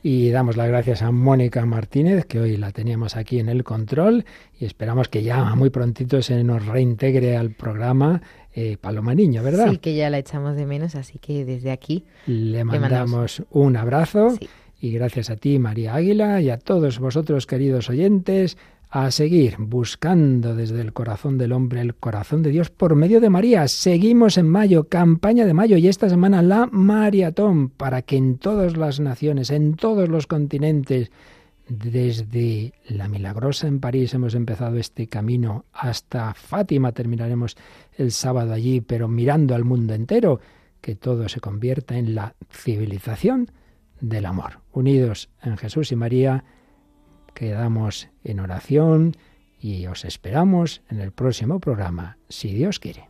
Y 0.00 0.30
damos 0.30 0.56
las 0.56 0.68
gracias 0.68 1.02
a 1.02 1.10
Mónica 1.10 1.66
Martínez, 1.66 2.24
que 2.24 2.38
hoy 2.38 2.56
la 2.56 2.70
teníamos 2.70 3.16
aquí 3.16 3.40
en 3.40 3.48
el 3.48 3.64
control, 3.64 4.24
y 4.60 4.64
esperamos 4.64 5.08
que 5.08 5.24
ya 5.24 5.56
muy 5.56 5.70
prontito 5.70 6.22
se 6.22 6.44
nos 6.44 6.64
reintegre 6.64 7.36
al 7.36 7.50
programa 7.50 8.22
eh, 8.54 8.76
Paloma 8.80 9.14
Niño, 9.14 9.42
¿verdad? 9.42 9.70
Sí, 9.70 9.78
que 9.78 9.94
ya 9.94 10.10
la 10.10 10.18
echamos 10.18 10.56
de 10.56 10.66
menos, 10.66 10.94
así 10.94 11.18
que 11.18 11.44
desde 11.44 11.70
aquí 11.70 12.04
le 12.26 12.64
mandamos, 12.64 13.42
un 13.50 13.76
abrazo. 13.76 14.36
Y 14.80 14.92
gracias 14.92 15.28
a 15.28 15.36
ti, 15.36 15.58
María 15.58 15.94
Águila, 15.94 16.40
y 16.40 16.48
a 16.48 16.58
todos 16.58 16.98
vosotros, 16.98 17.46
queridos 17.46 17.90
oyentes, 17.90 18.56
a 18.90 19.12
seguir 19.12 19.54
buscando 19.58 20.56
desde 20.56 20.80
el 20.80 20.92
corazón 20.92 21.38
del 21.38 21.52
hombre 21.52 21.80
el 21.80 21.94
corazón 21.94 22.42
de 22.42 22.50
Dios 22.50 22.70
por 22.70 22.96
medio 22.96 23.20
de 23.20 23.30
María. 23.30 23.68
Seguimos 23.68 24.36
en 24.36 24.48
mayo, 24.48 24.88
campaña 24.88 25.46
de 25.46 25.54
mayo 25.54 25.76
y 25.76 25.86
esta 25.86 26.08
semana 26.08 26.42
la 26.42 26.66
maratón 26.66 27.68
para 27.68 28.02
que 28.02 28.16
en 28.16 28.38
todas 28.38 28.76
las 28.76 28.98
naciones, 28.98 29.50
en 29.50 29.74
todos 29.74 30.08
los 30.08 30.26
continentes, 30.26 31.12
desde 31.70 32.74
la 32.88 33.06
Milagrosa 33.06 33.68
en 33.68 33.78
París 33.78 34.12
hemos 34.12 34.34
empezado 34.34 34.76
este 34.76 35.06
camino 35.06 35.64
hasta 35.72 36.34
Fátima, 36.34 36.90
terminaremos 36.90 37.56
el 37.96 38.10
sábado 38.10 38.52
allí, 38.52 38.80
pero 38.80 39.06
mirando 39.06 39.54
al 39.54 39.64
mundo 39.64 39.94
entero, 39.94 40.40
que 40.80 40.96
todo 40.96 41.28
se 41.28 41.40
convierta 41.40 41.96
en 41.96 42.16
la 42.16 42.34
civilización 42.50 43.52
del 44.00 44.26
amor. 44.26 44.60
Unidos 44.72 45.30
en 45.42 45.56
Jesús 45.56 45.92
y 45.92 45.96
María, 45.96 46.44
quedamos 47.34 48.08
en 48.24 48.40
oración 48.40 49.16
y 49.60 49.86
os 49.86 50.04
esperamos 50.04 50.82
en 50.90 51.00
el 51.00 51.12
próximo 51.12 51.60
programa, 51.60 52.18
si 52.28 52.52
Dios 52.52 52.80
quiere. 52.80 53.09